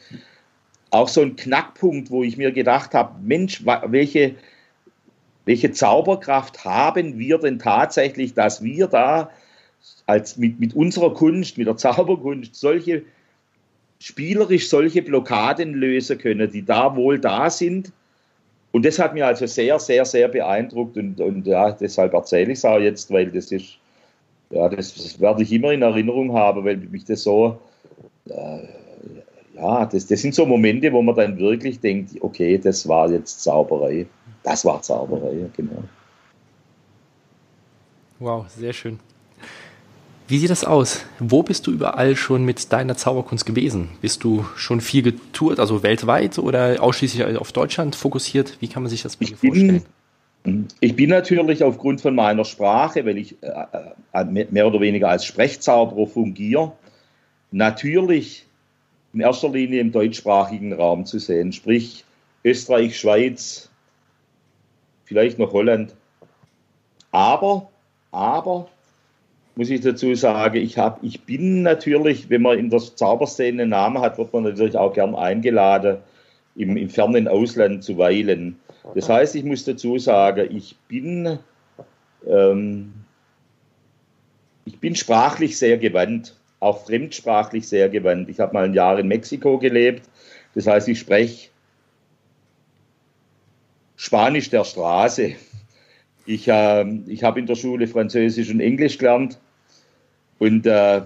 auch 0.94 1.08
so 1.08 1.22
ein 1.22 1.36
Knackpunkt, 1.36 2.10
wo 2.10 2.22
ich 2.22 2.36
mir 2.36 2.52
gedacht 2.52 2.94
habe, 2.94 3.18
Mensch, 3.22 3.64
welche, 3.64 4.36
welche 5.44 5.72
Zauberkraft 5.72 6.64
haben 6.64 7.18
wir 7.18 7.38
denn 7.38 7.58
tatsächlich, 7.58 8.34
dass 8.34 8.62
wir 8.62 8.86
da 8.86 9.30
als 10.06 10.36
mit, 10.36 10.60
mit 10.60 10.74
unserer 10.74 11.12
Kunst, 11.12 11.58
mit 11.58 11.66
der 11.66 11.76
Zauberkunst, 11.78 12.54
solche 12.54 13.02
spielerisch 13.98 14.68
solche 14.68 15.02
Blockaden 15.02 15.74
lösen 15.74 16.18
können, 16.18 16.50
die 16.50 16.64
da 16.64 16.94
wohl 16.94 17.18
da 17.18 17.48
sind. 17.50 17.90
Und 18.72 18.84
das 18.84 18.98
hat 18.98 19.14
mir 19.14 19.26
also 19.26 19.46
sehr, 19.46 19.78
sehr, 19.78 20.04
sehr 20.04 20.28
beeindruckt 20.28 20.96
und, 20.96 21.20
und 21.20 21.46
ja, 21.46 21.72
deshalb 21.72 22.12
erzähle 22.12 22.52
ich 22.52 22.58
es 22.58 22.64
auch 22.64 22.78
jetzt, 22.78 23.10
weil 23.10 23.30
das 23.30 23.50
ist 23.50 23.78
ja, 24.50 24.68
das, 24.68 24.94
das, 24.94 25.20
werde 25.20 25.42
ich 25.42 25.52
immer 25.52 25.72
in 25.72 25.82
Erinnerung 25.82 26.34
haben, 26.34 26.64
weil 26.64 26.76
mich 26.76 27.04
das 27.04 27.22
so, 27.22 27.58
äh, 28.28 28.83
ja, 29.64 29.86
das, 29.86 30.06
das 30.06 30.20
sind 30.20 30.34
so 30.34 30.44
Momente, 30.44 30.92
wo 30.92 31.00
man 31.00 31.14
dann 31.14 31.38
wirklich 31.38 31.80
denkt, 31.80 32.10
okay, 32.20 32.58
das 32.58 32.86
war 32.86 33.10
jetzt 33.10 33.42
Zauberei. 33.42 34.06
Das 34.42 34.64
war 34.64 34.82
Zauberei, 34.82 35.46
genau. 35.56 35.84
Wow, 38.18 38.46
sehr 38.48 38.72
schön. 38.72 38.98
Wie 40.28 40.38
sieht 40.38 40.50
das 40.50 40.64
aus? 40.64 41.04
Wo 41.18 41.42
bist 41.42 41.66
du 41.66 41.72
überall 41.72 42.16
schon 42.16 42.44
mit 42.44 42.72
deiner 42.72 42.96
Zauberkunst 42.96 43.44
gewesen? 43.44 43.88
Bist 44.00 44.24
du 44.24 44.44
schon 44.56 44.80
viel 44.80 45.02
getourt, 45.02 45.58
also 45.58 45.82
weltweit 45.82 46.38
oder 46.38 46.82
ausschließlich 46.82 47.36
auf 47.36 47.52
Deutschland 47.52 47.96
fokussiert? 47.96 48.56
Wie 48.60 48.68
kann 48.68 48.82
man 48.82 48.90
sich 48.90 49.02
das 49.02 49.18
dir 49.18 49.36
vorstellen? 49.36 49.82
Ich 50.80 50.94
bin 50.94 51.08
natürlich 51.08 51.64
aufgrund 51.64 52.02
von 52.02 52.14
meiner 52.14 52.44
Sprache, 52.44 53.04
weil 53.06 53.16
ich 53.16 53.42
äh, 53.42 53.48
äh, 54.12 54.24
mehr 54.24 54.66
oder 54.66 54.80
weniger 54.80 55.08
als 55.08 55.24
Sprechzauberer 55.24 56.06
fungiere, 56.06 56.72
natürlich 57.50 58.43
in 59.14 59.20
erster 59.20 59.48
Linie 59.48 59.80
im 59.80 59.92
deutschsprachigen 59.92 60.72
Raum 60.72 61.06
zu 61.06 61.18
sehen, 61.18 61.52
sprich 61.52 62.04
Österreich, 62.44 62.98
Schweiz, 62.98 63.70
vielleicht 65.04 65.38
noch 65.38 65.52
Holland. 65.52 65.94
Aber, 67.12 67.70
aber 68.10 68.68
muss 69.54 69.70
ich 69.70 69.80
dazu 69.82 70.14
sagen, 70.16 70.56
ich, 70.56 70.78
hab, 70.78 71.02
ich 71.04 71.22
bin 71.22 71.62
natürlich, 71.62 72.28
wenn 72.28 72.42
man 72.42 72.58
in 72.58 72.70
der 72.70 72.80
Zauberszene 72.80 73.62
einen 73.62 73.70
Namen 73.70 74.02
hat, 74.02 74.18
wird 74.18 74.32
man 74.32 74.42
natürlich 74.42 74.76
auch 74.76 74.92
gern 74.92 75.14
eingeladen, 75.14 75.98
im, 76.56 76.76
im 76.76 76.88
fernen 76.88 77.28
Ausland 77.28 77.84
zu 77.84 77.96
weilen. 77.98 78.58
Das 78.94 79.08
heißt, 79.08 79.34
ich 79.36 79.44
muss 79.44 79.64
dazu 79.64 79.98
sagen, 79.98 80.48
ich 80.54 80.76
bin, 80.88 81.38
ähm, 82.26 82.92
ich 84.64 84.78
bin 84.78 84.94
sprachlich 84.94 85.56
sehr 85.56 85.78
gewandt, 85.78 86.34
auch 86.64 86.84
fremdsprachlich 86.86 87.68
sehr 87.68 87.88
gewandt. 87.88 88.28
Ich 88.28 88.40
habe 88.40 88.54
mal 88.54 88.64
ein 88.64 88.74
Jahr 88.74 88.98
in 88.98 89.08
Mexiko 89.08 89.58
gelebt, 89.58 90.08
das 90.54 90.66
heißt, 90.66 90.88
ich 90.88 90.98
spreche 90.98 91.50
Spanisch 93.96 94.50
der 94.50 94.64
Straße. 94.64 95.34
Ich, 96.26 96.48
äh, 96.48 96.84
ich 97.06 97.22
habe 97.22 97.40
in 97.40 97.46
der 97.46 97.54
Schule 97.54 97.86
Französisch 97.86 98.50
und 98.50 98.60
Englisch 98.60 98.98
gelernt 98.98 99.38
und, 100.38 100.66
äh, 100.66 101.02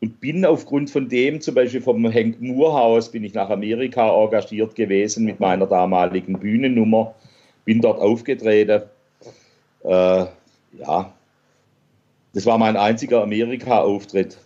und 0.00 0.20
bin 0.20 0.44
aufgrund 0.44 0.90
von 0.90 1.08
dem, 1.08 1.40
zum 1.40 1.54
Beispiel 1.54 1.80
vom 1.80 2.10
Henk 2.10 2.40
Moore 2.40 3.00
bin 3.12 3.24
ich 3.24 3.34
nach 3.34 3.50
Amerika 3.50 4.10
engagiert 4.10 4.74
gewesen 4.74 5.24
mit 5.24 5.38
meiner 5.38 5.66
damaligen 5.66 6.38
Bühnennummer, 6.38 7.14
bin 7.64 7.80
dort 7.80 8.00
aufgetreten. 8.00 8.82
Äh, 9.84 10.26
ja, 10.78 11.12
das 12.34 12.46
war 12.46 12.58
mein 12.58 12.76
einziger 12.76 13.22
Amerika-Auftritt. 13.22 14.38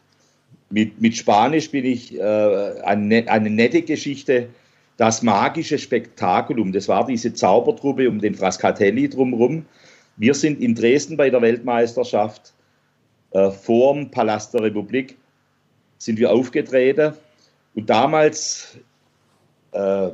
Mit, 0.71 1.01
mit 1.01 1.17
Spanisch 1.17 1.71
bin 1.71 1.85
ich 1.85 2.19
äh, 2.19 2.21
eine, 2.21 3.29
eine 3.29 3.51
nette 3.51 3.83
Geschichte. 3.83 4.49
Das 4.97 5.23
magische 5.23 5.79
Spektakulum, 5.79 6.73
das 6.73 6.89
war 6.89 7.07
diese 7.07 7.35
Zaubertruppe 7.35 8.09
um 8.09 8.21
den 8.21 8.35
Frascatelli 8.35 9.09
drumherum. 9.09 9.67
Wir 10.17 10.35
sind 10.35 10.61
in 10.61 10.75
Dresden 10.75 11.17
bei 11.17 11.29
der 11.31 11.43
Weltmeisterschaft 11.43 12.55
äh, 13.33 13.51
vorm 13.51 14.11
Palast 14.11 14.55
der 14.55 14.63
Republik 14.63 15.17
sind 15.99 16.19
wir 16.19 16.33
aufgetreten. 16.33 17.15
Und 17.75 17.91
damals, 17.91 18.79
äh, 19.73 20.09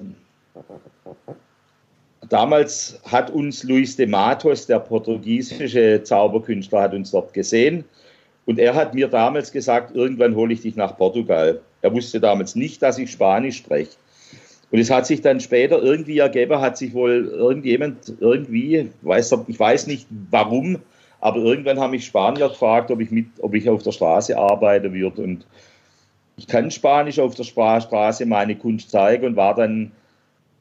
damals 2.28 3.00
hat 3.04 3.30
uns 3.30 3.62
Luis 3.62 3.96
de 3.96 4.06
Matos, 4.06 4.66
der 4.66 4.80
portugiesische 4.80 6.02
Zauberkünstler, 6.02 6.82
hat 6.82 6.94
uns 6.94 7.10
dort 7.10 7.32
gesehen. 7.32 7.84
Und 8.44 8.58
er 8.58 8.74
hat 8.74 8.94
mir 8.94 9.08
damals 9.08 9.52
gesagt, 9.52 9.94
irgendwann 9.94 10.34
hole 10.34 10.52
ich 10.52 10.62
dich 10.62 10.76
nach 10.76 10.96
Portugal. 10.96 11.60
Er 11.80 11.92
wusste 11.92 12.20
damals 12.20 12.54
nicht, 12.54 12.82
dass 12.82 12.98
ich 12.98 13.10
Spanisch 13.10 13.58
spreche. 13.58 13.92
Und 14.70 14.78
es 14.78 14.90
hat 14.90 15.06
sich 15.06 15.20
dann 15.20 15.40
später 15.40 15.82
irgendwie 15.82 16.18
ergeben, 16.18 16.60
hat 16.60 16.78
sich 16.78 16.94
wohl 16.94 17.26
irgendjemand 17.26 18.14
irgendwie, 18.20 18.90
weiß, 19.02 19.36
ich 19.46 19.60
weiß 19.60 19.86
nicht 19.86 20.06
warum, 20.30 20.78
aber 21.20 21.38
irgendwann 21.38 21.78
haben 21.78 21.90
mich 21.92 22.06
Spanier 22.06 22.48
gefragt, 22.48 22.90
ob 22.90 23.00
ich, 23.00 23.10
mit, 23.10 23.26
ob 23.40 23.54
ich 23.54 23.68
auf 23.68 23.82
der 23.82 23.92
Straße 23.92 24.36
arbeiten 24.36 24.92
würde. 24.94 25.22
Und 25.22 25.46
ich 26.36 26.46
kann 26.46 26.70
Spanisch 26.70 27.18
auf 27.18 27.34
der 27.34 27.44
Straße 27.44 28.26
meine 28.26 28.56
Kunst 28.56 28.90
zeigen 28.90 29.26
und 29.26 29.36
war 29.36 29.54
dann 29.54 29.92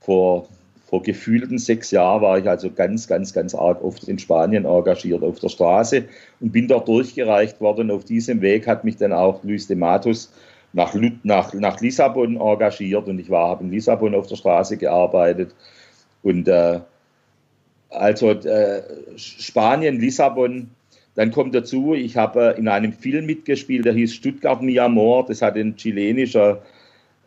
vor, 0.02 0.48
vor 0.92 1.02
gefühlten 1.02 1.58
sechs 1.58 1.90
Jahren, 1.92 2.22
war 2.22 2.38
ich 2.38 2.50
also 2.50 2.70
ganz, 2.70 3.08
ganz, 3.08 3.32
ganz 3.32 3.56
arg 3.56 3.82
oft 3.82 4.04
in 4.10 4.20
Spanien 4.20 4.66
engagiert 4.66 5.24
auf 5.24 5.40
der 5.40 5.48
Straße 5.48 6.04
und 6.42 6.52
bin 6.52 6.68
dort 6.68 6.90
durchgereicht 6.90 7.62
worden. 7.62 7.90
Auf 7.90 8.04
diesem 8.04 8.42
Weg 8.42 8.68
hat 8.68 8.84
mich 8.84 8.98
dann 8.98 9.14
auch 9.14 9.42
Luis 9.46 9.68
de 9.68 9.78
Matus 9.78 10.34
nach, 10.74 10.94
nach, 11.24 11.54
nach 11.54 11.80
Lissabon 11.80 12.36
engagiert 12.36 13.08
und 13.08 13.20
ich 13.20 13.32
habe 13.32 13.64
in 13.64 13.72
Lissabon 13.72 14.14
auf 14.14 14.28
der 14.28 14.36
Straße 14.36 14.76
gearbeitet. 14.76 15.56
Und 16.24 16.50
äh, 16.50 16.82
also 17.90 18.32
äh, 18.32 18.82
Spanien, 19.16 19.98
Lissabon. 19.98 20.72
Dann 21.16 21.32
kommt 21.32 21.56
dazu, 21.56 21.94
ich 21.94 22.18
habe 22.18 22.56
äh, 22.56 22.60
in 22.60 22.68
einem 22.68 22.92
Film 22.92 23.26
mitgespielt, 23.26 23.86
der 23.86 23.94
hieß 23.94 24.14
Stuttgart 24.14 24.62
Mi 24.62 24.78
Amor. 24.78 25.26
Das 25.26 25.42
hat 25.42 25.56
ein 25.56 25.78
chilenischer, 25.78 26.62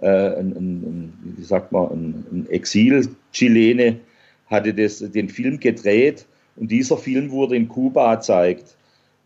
äh, 0.00 0.06
ein, 0.06 0.52
ein, 0.52 1.12
wie 1.36 1.44
sagt 1.44 1.72
man, 1.72 1.90
ein, 1.90 2.24
ein 2.32 2.46
Exil-Chilene, 2.50 3.96
hatte 4.46 4.74
das, 4.74 4.98
den 4.98 5.28
Film 5.28 5.58
gedreht. 5.60 6.26
Und 6.56 6.70
dieser 6.70 6.96
Film 6.96 7.30
wurde 7.30 7.56
in 7.56 7.68
Kuba 7.68 8.14
gezeigt. 8.14 8.76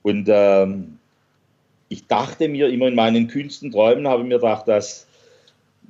Und 0.03 0.29
ähm, 0.31 0.99
ich 1.89 2.07
dachte 2.07 2.49
mir 2.49 2.69
immer 2.69 2.89
in 2.89 2.95
meinen 2.95 3.29
kühnsten 3.29 3.71
Träumen, 3.71 4.07
habe 4.09 4.25
mir 4.25 4.37
gedacht, 4.37 4.69
dass, 4.69 5.07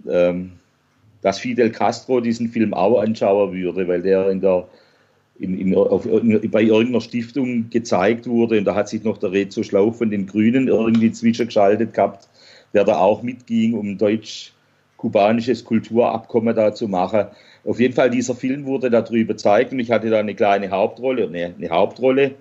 ähm, 0.09 0.53
dass 1.22 1.39
Fidel 1.39 1.70
Castro 1.70 2.20
diesen 2.20 2.49
Film 2.49 2.74
auch 2.74 3.01
anschauen 3.01 3.53
würde, 3.53 3.87
weil 3.87 4.03
der 4.03 4.31
in 4.31 4.41
der 4.41 4.66
in, 5.39 5.59
in, 5.59 5.74
auf, 5.74 6.05
in, 6.05 6.51
bei 6.51 6.62
irgendeiner 6.62 7.01
Stiftung 7.01 7.70
gezeigt 7.70 8.26
wurde. 8.26 8.59
Und 8.59 8.64
da 8.64 8.74
hat 8.74 8.89
sich 8.89 9.05
noch 9.05 9.18
der 9.18 9.33
Rezo 9.33 9.62
Schlauch 9.62 9.95
von 9.95 10.11
den 10.11 10.26
Grünen 10.26 10.68
irgendwie 10.68 11.12
zwischengeschaltet 11.12 11.95
gehabt, 11.95 12.29
der 12.74 12.85
da 12.85 12.99
auch 12.99 13.22
mitging, 13.22 13.74
um 13.74 13.99
deutsch-kubanisches 14.99 15.64
Kulturabkommen 15.64 16.55
da 16.55 16.74
zu 16.74 16.88
machen. 16.88 17.26
Auf 17.64 17.80
jeden 17.80 17.94
Fall, 17.94 18.11
dieser 18.11 18.34
Film 18.34 18.64
wurde 18.64 18.90
darüber 18.90 19.34
gezeigt 19.34 19.72
und 19.72 19.78
ich 19.78 19.90
hatte 19.90 20.11
da 20.11 20.18
eine 20.18 20.34
kleine 20.34 20.70
Hauptrolle, 20.70 21.26
eine, 21.26 21.55
eine 21.57 21.70
Hauptrolle. 21.70 22.32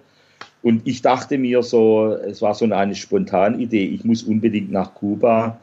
Und 0.64 0.88
ich 0.88 1.02
dachte 1.02 1.38
mir 1.38 1.64
so, 1.64 2.14
es 2.14 2.42
war 2.42 2.54
so 2.54 2.66
eine 2.66 2.96
spontane 2.96 3.58
Idee, 3.58 3.86
ich 3.86 4.04
muss 4.04 4.24
unbedingt 4.24 4.72
nach 4.72 4.94
Kuba. 4.94 5.60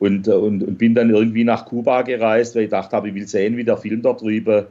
Und, 0.00 0.28
und, 0.28 0.62
und 0.62 0.76
bin 0.76 0.94
dann 0.94 1.10
irgendwie 1.10 1.44
nach 1.44 1.64
Kuba 1.64 2.02
gereist, 2.02 2.56
weil 2.56 2.64
ich 2.64 2.70
dachte 2.70 2.96
habe, 2.96 3.08
ich 3.08 3.14
will 3.14 3.26
sehen, 3.26 3.56
wie 3.56 3.64
der 3.64 3.78
Film 3.78 4.02
darüber 4.02 4.66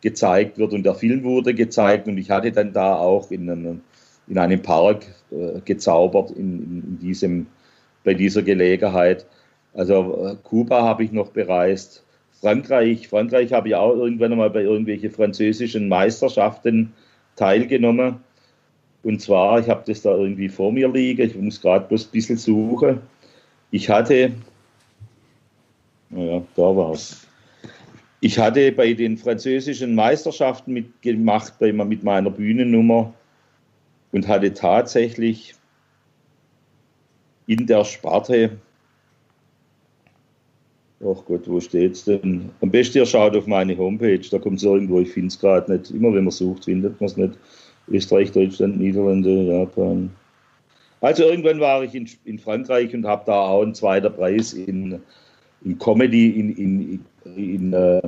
gezeigt 0.00 0.58
wird. 0.58 0.72
Und 0.74 0.84
der 0.84 0.94
Film 0.94 1.24
wurde 1.24 1.54
gezeigt 1.54 2.06
und 2.06 2.18
ich 2.18 2.30
hatte 2.30 2.52
dann 2.52 2.72
da 2.72 2.94
auch 2.94 3.30
in 3.30 3.50
einem, 3.50 3.80
in 4.28 4.38
einem 4.38 4.62
Park 4.62 5.06
äh, 5.32 5.60
gezaubert 5.64 6.30
in, 6.30 6.82
in, 6.86 6.98
diesem, 7.00 7.46
bei 8.04 8.14
dieser 8.14 8.42
Gelegenheit. 8.42 9.26
Also 9.76 10.26
äh, 10.26 10.36
Kuba 10.42 10.82
habe 10.82 11.04
ich 11.04 11.12
noch 11.12 11.28
bereist. 11.28 12.02
Frankreich, 12.40 13.08
Frankreich 13.08 13.52
habe 13.52 13.68
ich 13.68 13.74
auch 13.74 13.94
irgendwann 13.94 14.32
einmal 14.32 14.50
bei 14.50 14.62
irgendwelchen 14.62 15.10
französischen 15.10 15.88
Meisterschaften 15.88 16.92
teilgenommen. 17.36 18.16
Und 19.02 19.20
zwar, 19.20 19.60
ich 19.60 19.68
habe 19.68 19.84
das 19.86 20.02
da 20.02 20.16
irgendwie 20.16 20.48
vor 20.48 20.72
mir 20.72 20.88
liegen, 20.88 21.22
ich 21.22 21.36
muss 21.36 21.60
gerade 21.60 21.86
bloß 21.86 22.06
ein 22.06 22.10
bisschen 22.10 22.36
suchen. 22.38 23.00
Ich 23.70 23.88
hatte, 23.88 24.32
naja, 26.10 26.42
da 26.56 26.76
war 26.76 26.92
es. 26.92 27.26
Ich 28.20 28.38
hatte 28.38 28.72
bei 28.72 28.94
den 28.94 29.18
französischen 29.18 29.94
Meisterschaften 29.94 30.72
mitgemacht 30.72 31.58
bei, 31.58 31.72
mit 31.72 32.02
meiner 32.02 32.30
Bühnennummer 32.30 33.12
und 34.12 34.26
hatte 34.26 34.54
tatsächlich 34.54 35.54
in 37.46 37.66
der 37.66 37.84
Sparte, 37.84 38.58
ach 41.00 41.24
Gott, 41.26 41.46
wo 41.46 41.60
steht's 41.60 42.04
denn? 42.04 42.50
Am 42.60 42.70
besten 42.70 42.98
ihr 42.98 43.06
schaut 43.06 43.36
auf 43.36 43.46
meine 43.46 43.76
Homepage, 43.76 44.20
da 44.30 44.38
kommt 44.38 44.58
es 44.58 44.64
irgendwo, 44.64 45.00
ich 45.00 45.10
finde 45.10 45.28
es 45.28 45.38
gerade 45.38 45.72
nicht. 45.72 45.90
Immer 45.90 46.14
wenn 46.14 46.24
man 46.24 46.30
sucht, 46.30 46.64
findet 46.64 47.00
man 47.00 47.08
es 47.08 47.16
nicht. 47.16 47.34
Österreich, 47.88 48.32
Deutschland, 48.32 48.78
Niederlande, 48.78 49.42
Japan. 49.42 50.10
Also 51.00 51.24
irgendwann 51.24 51.60
war 51.60 51.84
ich 51.84 51.94
in, 51.94 52.08
in 52.24 52.38
Frankreich 52.38 52.92
und 52.94 53.06
habe 53.06 53.22
da 53.26 53.34
auch 53.34 53.62
einen 53.62 53.74
zweiten 53.74 54.12
Preis 54.12 54.54
in, 54.54 55.00
in 55.64 55.78
Comedy, 55.78 56.30
in, 56.30 56.56
in, 56.56 57.04
in 57.36 57.72
äh, 57.72 58.02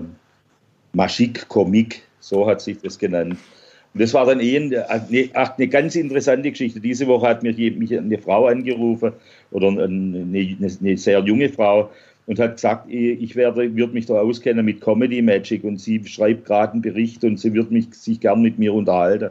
Maschik 0.93 1.49
Comic, 1.49 2.03
so 2.21 2.47
hat 2.47 2.61
sich 2.61 2.79
das 2.81 2.99
genannt. 2.99 3.37
Und 3.95 4.03
das 4.03 4.15
war 4.15 4.27
dann 4.27 4.41
eh 4.41 4.57
eine, 4.57 4.89
eine, 4.91 5.69
ganz 5.69 5.97
interessante 5.97 6.51
Geschichte. 6.51 6.81
Diese 6.81 7.07
Woche 7.07 7.27
hat 7.27 7.43
mich, 7.43 7.57
mich 7.57 7.97
eine 7.97 8.19
Frau 8.19 8.47
angerufen 8.47 9.13
oder 9.51 9.69
eine, 9.69 10.27
eine, 10.27 10.97
sehr 10.97 11.21
junge 11.21 11.49
Frau 11.49 11.91
und 12.29 12.39
hat 12.39 12.57
gesagt, 12.57 12.91
ich 12.91 13.37
werde, 13.37 13.75
würde 13.75 13.95
mich 13.95 14.05
da 14.05 14.21
auskennen 14.21 14.63
mit 14.63 14.83
Comedy 14.83 15.23
Magic 15.23 15.65
und 15.65 15.79
sie 15.79 16.05
schreibt 16.05 16.45
gerade 16.45 16.75
einen 16.75 16.83
Bericht 16.83 17.25
und 17.25 17.41
sie 17.41 17.55
wird 17.55 17.71
mich 17.71 17.95
sich 17.95 18.21
gern 18.21 18.43
mit 18.43 18.59
mir 18.59 18.75
unterhalten. 18.75 19.31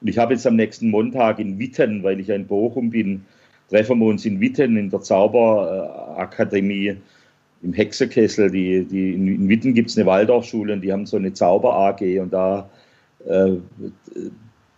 Und 0.00 0.06
ich 0.06 0.16
habe 0.16 0.34
jetzt 0.34 0.46
am 0.46 0.54
nächsten 0.54 0.90
Montag 0.90 1.40
in 1.40 1.58
Witten, 1.58 2.04
weil 2.04 2.20
ich 2.20 2.28
ja 2.28 2.36
in 2.36 2.46
Bochum 2.46 2.90
bin, 2.90 3.24
treffen 3.68 3.98
wir 3.98 4.06
uns 4.06 4.24
in 4.24 4.40
Witten 4.40 4.76
in 4.76 4.90
der 4.90 5.00
Zauberakademie 5.00 6.94
im 7.64 7.72
Hexerkessel, 7.72 8.48
die, 8.48 8.84
die, 8.84 9.14
in 9.14 9.48
Witten 9.48 9.74
gibt 9.74 9.90
es 9.90 9.96
eine 9.96 10.06
Waldorfschule 10.06 10.72
und 10.74 10.82
die 10.82 10.92
haben 10.92 11.04
so 11.04 11.16
eine 11.16 11.32
Zauber-AG 11.32 12.20
und 12.20 12.32
da 12.32 12.70
äh, 13.26 13.56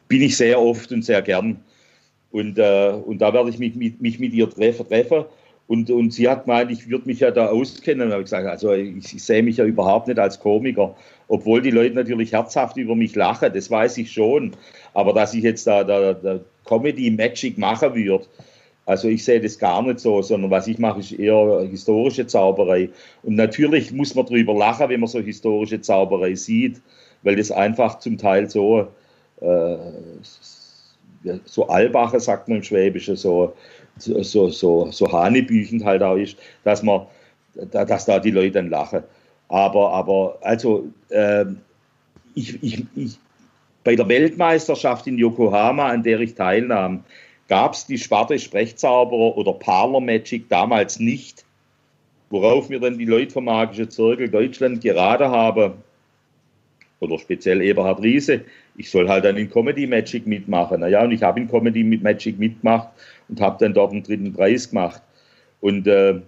bin 0.08 0.22
ich 0.22 0.38
sehr 0.38 0.58
oft 0.58 0.90
und 0.90 1.04
sehr 1.04 1.20
gern. 1.20 1.58
Und, 2.30 2.58
äh, 2.58 2.92
und 3.04 3.18
da 3.18 3.34
werde 3.34 3.50
ich 3.50 3.58
mich, 3.58 3.74
mich, 3.74 4.00
mich 4.00 4.18
mit 4.18 4.32
ihr 4.32 4.48
treffen. 4.48 4.88
treffen. 4.88 5.26
Und, 5.68 5.90
und 5.90 6.14
sie 6.14 6.28
hat 6.28 6.46
gemeint, 6.46 6.70
ich 6.70 6.88
würde 6.88 7.06
mich 7.06 7.20
ja 7.20 7.30
da 7.30 7.48
auskennen. 7.48 8.08
Und 8.08 8.12
habe 8.14 8.22
gesagt, 8.22 8.46
also 8.46 8.72
ich, 8.72 9.14
ich, 9.14 9.22
sehe 9.22 9.42
mich 9.42 9.58
ja 9.58 9.66
überhaupt 9.66 10.08
nicht 10.08 10.18
als 10.18 10.40
Komiker, 10.40 10.96
obwohl 11.28 11.60
die 11.60 11.70
Leute 11.70 11.94
natürlich 11.94 12.32
herzhaft 12.32 12.78
über 12.78 12.96
mich 12.96 13.14
lachen, 13.14 13.52
das 13.52 13.70
weiß 13.70 13.98
ich 13.98 14.10
schon. 14.10 14.52
Aber 14.94 15.12
dass 15.12 15.34
ich 15.34 15.44
jetzt 15.44 15.66
da, 15.66 15.84
da, 15.84 16.14
da 16.14 16.40
Comedy 16.64 17.10
Magic 17.10 17.58
machen 17.58 17.94
würde, 17.94 18.24
also 18.86 19.08
ich 19.08 19.22
sehe 19.22 19.42
das 19.42 19.58
gar 19.58 19.82
nicht 19.82 20.00
so, 20.00 20.22
sondern 20.22 20.50
was 20.50 20.66
ich 20.66 20.78
mache, 20.78 21.00
ist 21.00 21.12
eher 21.12 21.66
historische 21.70 22.26
Zauberei. 22.26 22.88
Und 23.22 23.34
natürlich 23.36 23.92
muss 23.92 24.14
man 24.14 24.24
darüber 24.24 24.54
lachen, 24.54 24.88
wenn 24.88 25.00
man 25.00 25.08
so 25.08 25.20
historische 25.20 25.82
Zauberei 25.82 26.34
sieht, 26.34 26.80
weil 27.22 27.36
das 27.36 27.50
einfach 27.50 27.98
zum 27.98 28.16
Teil 28.16 28.48
so 28.48 28.88
äh, 29.42 29.76
so 31.44 31.68
Albache, 31.68 32.20
sagt 32.20 32.48
man 32.48 32.58
im 32.58 32.62
Schwäbischen, 32.62 33.16
so, 33.16 33.54
so, 33.98 34.48
so, 34.48 34.90
so 34.90 35.12
Hanebüchen 35.12 35.84
halt 35.84 36.02
auch 36.02 36.16
ist, 36.16 36.36
dass 36.64 36.82
man, 36.82 37.06
dass 37.70 38.06
da 38.06 38.18
die 38.18 38.30
Leute 38.30 38.52
dann 38.52 38.70
lachen. 38.70 39.02
Aber, 39.48 39.92
aber 39.92 40.38
also, 40.42 40.88
äh, 41.08 41.44
ich, 42.34 42.62
ich, 42.62 42.84
ich, 42.94 43.18
bei 43.84 43.96
der 43.96 44.08
Weltmeisterschaft 44.08 45.06
in 45.06 45.18
Yokohama, 45.18 45.88
an 45.88 46.02
der 46.02 46.20
ich 46.20 46.34
teilnahm, 46.34 47.04
gab 47.48 47.72
es 47.72 47.86
die 47.86 47.98
Sparte 47.98 48.38
Sprechzauberer 48.38 49.36
oder 49.36 49.54
Parlor 49.54 50.00
Magic 50.00 50.48
damals 50.48 50.98
nicht, 51.00 51.44
worauf 52.30 52.68
mir 52.68 52.78
dann 52.78 52.98
die 52.98 53.06
Leute 53.06 53.32
vom 53.32 53.46
Magischen 53.46 53.90
Zirkel 53.90 54.28
Deutschland 54.28 54.82
gerade 54.82 55.30
haben, 55.30 55.72
oder 57.00 57.18
speziell 57.18 57.62
Eberhard 57.62 58.02
Riese, 58.02 58.42
ich 58.76 58.90
soll 58.90 59.08
halt 59.08 59.24
dann 59.24 59.36
in 59.36 59.50
Comedy 59.50 59.86
Magic 59.86 60.26
mitmachen. 60.26 60.80
Naja, 60.80 61.04
und 61.04 61.12
ich 61.12 61.22
habe 61.22 61.40
in 61.40 61.48
Comedy 61.48 61.84
Magic 61.84 62.38
mitgemacht 62.38 62.88
und 63.28 63.40
habe 63.40 63.56
dann 63.60 63.74
dort 63.74 63.92
einen 63.92 64.02
dritten 64.02 64.32
Preis 64.32 64.70
gemacht. 64.70 65.02
Und 65.60 65.86
äh, 65.86 66.20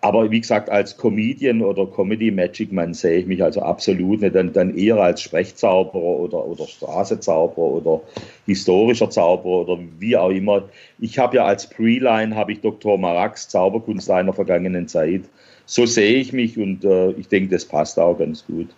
aber 0.00 0.30
wie 0.30 0.40
gesagt, 0.40 0.70
als 0.70 0.96
Comedian 0.96 1.60
oder 1.60 1.86
Comedy 1.86 2.30
Magic 2.30 2.72
Man 2.72 2.94
sehe 2.94 3.18
ich 3.18 3.26
mich 3.26 3.42
also 3.42 3.60
absolut 3.60 4.22
nicht, 4.22 4.34
dann, 4.34 4.52
dann 4.52 4.76
eher 4.76 4.96
als 4.96 5.20
Sprechzauberer 5.20 6.02
oder, 6.02 6.46
oder 6.46 6.66
Straßezauberer 6.66 7.58
oder 7.58 8.00
historischer 8.46 9.10
Zauberer 9.10 9.68
oder 9.68 9.78
wie 9.98 10.16
auch 10.16 10.30
immer. 10.30 10.64
Ich 10.98 11.18
habe 11.18 11.36
ja 11.36 11.44
als 11.44 11.68
Preline 11.68 12.34
habe 12.34 12.52
ich 12.52 12.60
Dr. 12.60 12.96
Marax 12.96 13.48
Zauberkunst 13.48 14.10
einer 14.10 14.32
vergangenen 14.32 14.88
Zeit. 14.88 15.22
So 15.66 15.84
sehe 15.84 16.14
ich 16.16 16.32
mich 16.32 16.58
und 16.58 16.84
äh, 16.84 17.10
ich 17.12 17.28
denke, 17.28 17.50
das 17.50 17.66
passt 17.66 17.98
auch 17.98 18.16
ganz 18.16 18.46
gut. 18.46 18.68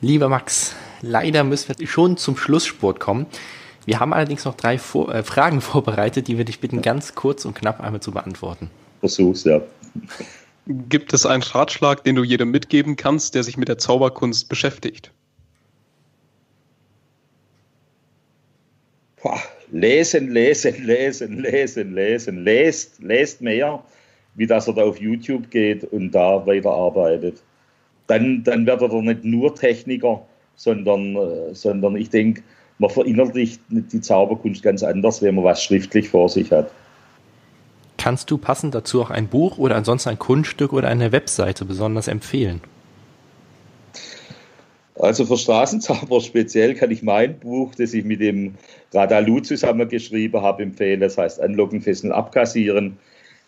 Lieber 0.00 0.28
Max, 0.28 0.76
leider 1.02 1.42
müssen 1.42 1.76
wir 1.76 1.86
schon 1.88 2.16
zum 2.16 2.36
Schlusssport 2.36 3.00
kommen. 3.00 3.26
Wir 3.84 3.98
haben 3.98 4.12
allerdings 4.12 4.44
noch 4.44 4.54
drei 4.54 4.78
Vor 4.78 5.12
äh, 5.12 5.24
Fragen 5.24 5.60
vorbereitet, 5.62 6.28
die 6.28 6.38
wir 6.38 6.44
dich 6.44 6.60
bitten, 6.60 6.82
ganz 6.82 7.16
kurz 7.16 7.44
und 7.44 7.54
knapp 7.54 7.80
einmal 7.80 8.00
zu 8.00 8.12
beantworten. 8.12 8.70
Versuch's, 9.00 9.42
ja. 9.42 9.60
Gibt 10.66 11.12
es 11.14 11.26
einen 11.26 11.42
Ratschlag, 11.42 12.04
den 12.04 12.14
du 12.14 12.22
jedem 12.22 12.50
mitgeben 12.50 12.94
kannst, 12.94 13.34
der 13.34 13.42
sich 13.42 13.56
mit 13.56 13.68
der 13.68 13.78
Zauberkunst 13.78 14.48
beschäftigt? 14.48 15.12
Boah, 19.20 19.40
lesen, 19.72 20.30
lesen, 20.30 20.84
lesen, 20.84 21.38
lesen, 21.38 21.94
lesen. 21.94 22.44
Lest, 22.44 23.02
lest 23.02 23.40
mehr, 23.40 23.82
wie 24.36 24.46
dass 24.46 24.68
er 24.68 24.74
da 24.74 24.82
auf 24.82 25.00
YouTube 25.00 25.50
geht 25.50 25.82
und 25.82 26.12
da 26.12 26.46
weiterarbeitet 26.46 27.42
dann, 28.08 28.42
dann 28.42 28.66
wird 28.66 28.82
er 28.82 29.02
nicht 29.02 29.24
nur 29.24 29.54
Techniker, 29.54 30.22
sondern, 30.56 31.14
äh, 31.14 31.54
sondern 31.54 31.96
ich 31.96 32.10
denke, 32.10 32.42
man 32.78 32.90
verinnerlicht 32.90 33.60
die 33.68 34.00
Zauberkunst 34.00 34.62
ganz 34.62 34.82
anders, 34.82 35.22
wenn 35.22 35.36
man 35.36 35.44
was 35.44 35.62
schriftlich 35.62 36.08
vor 36.08 36.28
sich 36.28 36.50
hat. 36.50 36.70
Kannst 37.96 38.30
du 38.30 38.38
passend 38.38 38.74
dazu 38.74 39.02
auch 39.02 39.10
ein 39.10 39.28
Buch 39.28 39.58
oder 39.58 39.76
ansonsten 39.76 40.10
ein 40.10 40.18
Kunststück 40.18 40.72
oder 40.72 40.88
eine 40.88 41.12
Webseite 41.12 41.64
besonders 41.64 42.08
empfehlen? 42.08 42.60
Also 44.94 45.26
für 45.26 45.36
Straßenzauber 45.36 46.20
speziell 46.20 46.74
kann 46.74 46.90
ich 46.90 47.02
mein 47.02 47.38
Buch, 47.38 47.74
das 47.76 47.94
ich 47.94 48.04
mit 48.04 48.20
dem 48.20 48.54
Radalu 48.92 49.40
zusammengeschrieben 49.40 50.40
habe, 50.40 50.62
empfehlen. 50.62 51.00
Das 51.00 51.18
heißt 51.18 51.40
Anlocken, 51.40 51.80
Fesseln, 51.80 52.12
Abkassieren. 52.12 52.96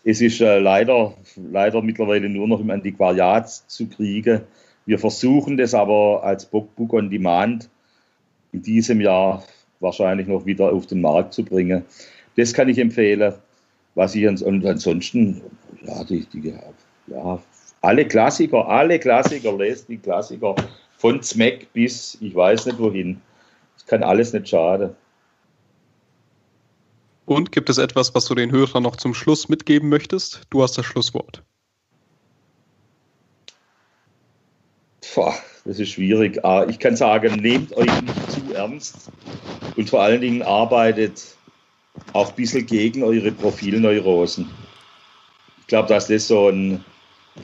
Es 0.03 0.21
ist 0.21 0.41
äh, 0.41 0.59
leider, 0.59 1.13
leider 1.35 1.81
mittlerweile 1.81 2.27
nur 2.27 2.47
noch 2.47 2.59
im 2.59 2.69
Antiquariat 2.71 3.49
zu 3.49 3.87
kriegen. 3.87 4.41
Wir 4.85 4.97
versuchen 4.97 5.57
das 5.57 5.73
aber 5.73 6.23
als 6.23 6.45
Book 6.45 6.93
on 6.93 7.09
Demand 7.09 7.69
in 8.51 8.63
diesem 8.63 8.99
Jahr 8.99 9.43
wahrscheinlich 9.79 10.27
noch 10.27 10.45
wieder 10.45 10.71
auf 10.71 10.87
den 10.87 11.01
Markt 11.01 11.33
zu 11.33 11.43
bringen. 11.43 11.85
Das 12.35 12.53
kann 12.53 12.69
ich 12.69 12.79
empfehlen. 12.79 13.33
Was 13.93 14.15
ich 14.15 14.25
und 14.25 14.65
ansonsten, 14.65 15.41
ja, 15.85 16.03
die, 16.05 16.25
die, 16.33 16.53
ja, 17.07 17.39
alle 17.81 18.07
Klassiker, 18.07 18.67
alle 18.69 18.99
Klassiker, 18.99 19.57
lest 19.57 19.89
die 19.89 19.97
Klassiker 19.97 20.55
von 20.97 21.21
Zweck 21.21 21.67
bis 21.73 22.17
ich 22.21 22.33
weiß 22.33 22.67
nicht 22.67 22.79
wohin. 22.79 23.19
Das 23.75 23.85
kann 23.85 24.03
alles 24.03 24.31
nicht 24.31 24.47
schaden. 24.47 24.95
Und 27.25 27.51
gibt 27.51 27.69
es 27.69 27.77
etwas, 27.77 28.15
was 28.15 28.25
du 28.25 28.35
den 28.35 28.51
Hörern 28.51 28.83
noch 28.83 28.95
zum 28.95 29.13
Schluss 29.13 29.47
mitgeben 29.47 29.89
möchtest? 29.89 30.41
Du 30.49 30.63
hast 30.63 30.77
das 30.77 30.85
Schlusswort. 30.85 31.43
Boah, 35.13 35.33
das 35.65 35.79
ist 35.79 35.89
schwierig. 35.89 36.43
Ah, 36.43 36.65
ich 36.67 36.79
kann 36.79 36.95
sagen, 36.95 37.35
nehmt 37.35 37.75
euch 37.75 38.01
nicht 38.01 38.31
zu 38.31 38.53
ernst 38.53 39.09
und 39.75 39.89
vor 39.89 40.01
allen 40.01 40.21
Dingen 40.21 40.41
arbeitet 40.41 41.35
auch 42.13 42.29
ein 42.29 42.35
bisschen 42.35 42.65
gegen 42.65 43.03
eure 43.03 43.31
Profilneurosen. 43.31 44.49
Ich 45.59 45.67
glaube, 45.67 45.89
dass 45.89 46.07
das 46.07 46.27
so 46.27 46.49
ein 46.49 46.83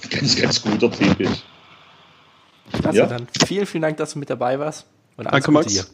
ganz, 0.10 0.36
ganz 0.42 0.62
guter 0.62 0.92
Tipp 0.92 1.20
ist. 1.20 1.44
Klasse, 2.72 2.98
ja? 2.98 3.06
dann 3.06 3.28
vielen, 3.46 3.66
vielen 3.66 3.82
Dank, 3.82 3.98
dass 3.98 4.14
du 4.14 4.20
mit 4.20 4.30
dabei 4.30 4.60
warst. 4.60 4.86
Und 5.16 5.28
alles 5.28 5.44
Danke, 5.44 5.52
Max. 5.52 5.74
Dir. 5.74 5.86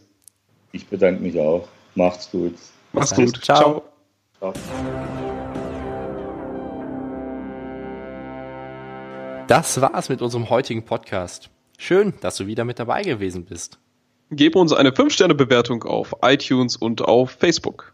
Ich 0.72 0.88
bedanke 0.88 1.22
mich 1.22 1.38
auch. 1.40 1.68
Macht's 1.96 2.30
gut. 2.32 2.56
Mach's 2.94 3.14
gut. 3.14 3.44
Ciao. 3.44 3.84
Ciao. 4.38 4.54
Das 9.48 9.82
war's 9.82 10.10
mit 10.10 10.22
unserem 10.22 10.50
heutigen 10.50 10.86
Podcast. 10.86 11.50
Schön, 11.78 12.14
dass 12.22 12.38
du 12.38 12.48
wieder 12.48 12.64
mit 12.64 12.80
dabei 12.80 13.02
gewesen 13.02 13.46
bist. 13.46 13.80
Gebe 14.32 14.58
uns 14.58 14.74
eine 14.74 14.92
5-Sterne-Bewertung 14.92 15.84
auf 15.84 16.16
iTunes 16.22 16.78
und 16.78 17.02
auf 17.02 17.32
Facebook. 17.32 17.94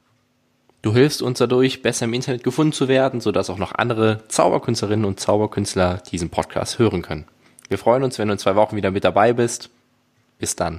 Du 0.82 0.94
hilfst 0.94 1.22
uns 1.22 1.40
dadurch, 1.40 1.82
besser 1.82 2.06
im 2.06 2.14
Internet 2.14 2.44
gefunden 2.44 2.72
zu 2.72 2.88
werden, 2.88 3.20
sodass 3.20 3.50
auch 3.50 3.58
noch 3.58 3.74
andere 3.74 4.24
Zauberkünstlerinnen 4.28 5.06
und 5.06 5.20
Zauberkünstler 5.20 6.02
diesen 6.12 6.30
Podcast 6.30 6.78
hören 6.78 7.02
können. 7.02 7.26
Wir 7.68 7.78
freuen 7.78 8.04
uns, 8.04 8.20
wenn 8.20 8.28
du 8.28 8.34
in 8.34 8.40
zwei 8.40 8.56
Wochen 8.56 8.76
wieder 8.76 8.92
mit 8.92 9.04
dabei 9.04 9.34
bist. 9.34 9.70
Bis 10.38 10.56
dann. 10.56 10.78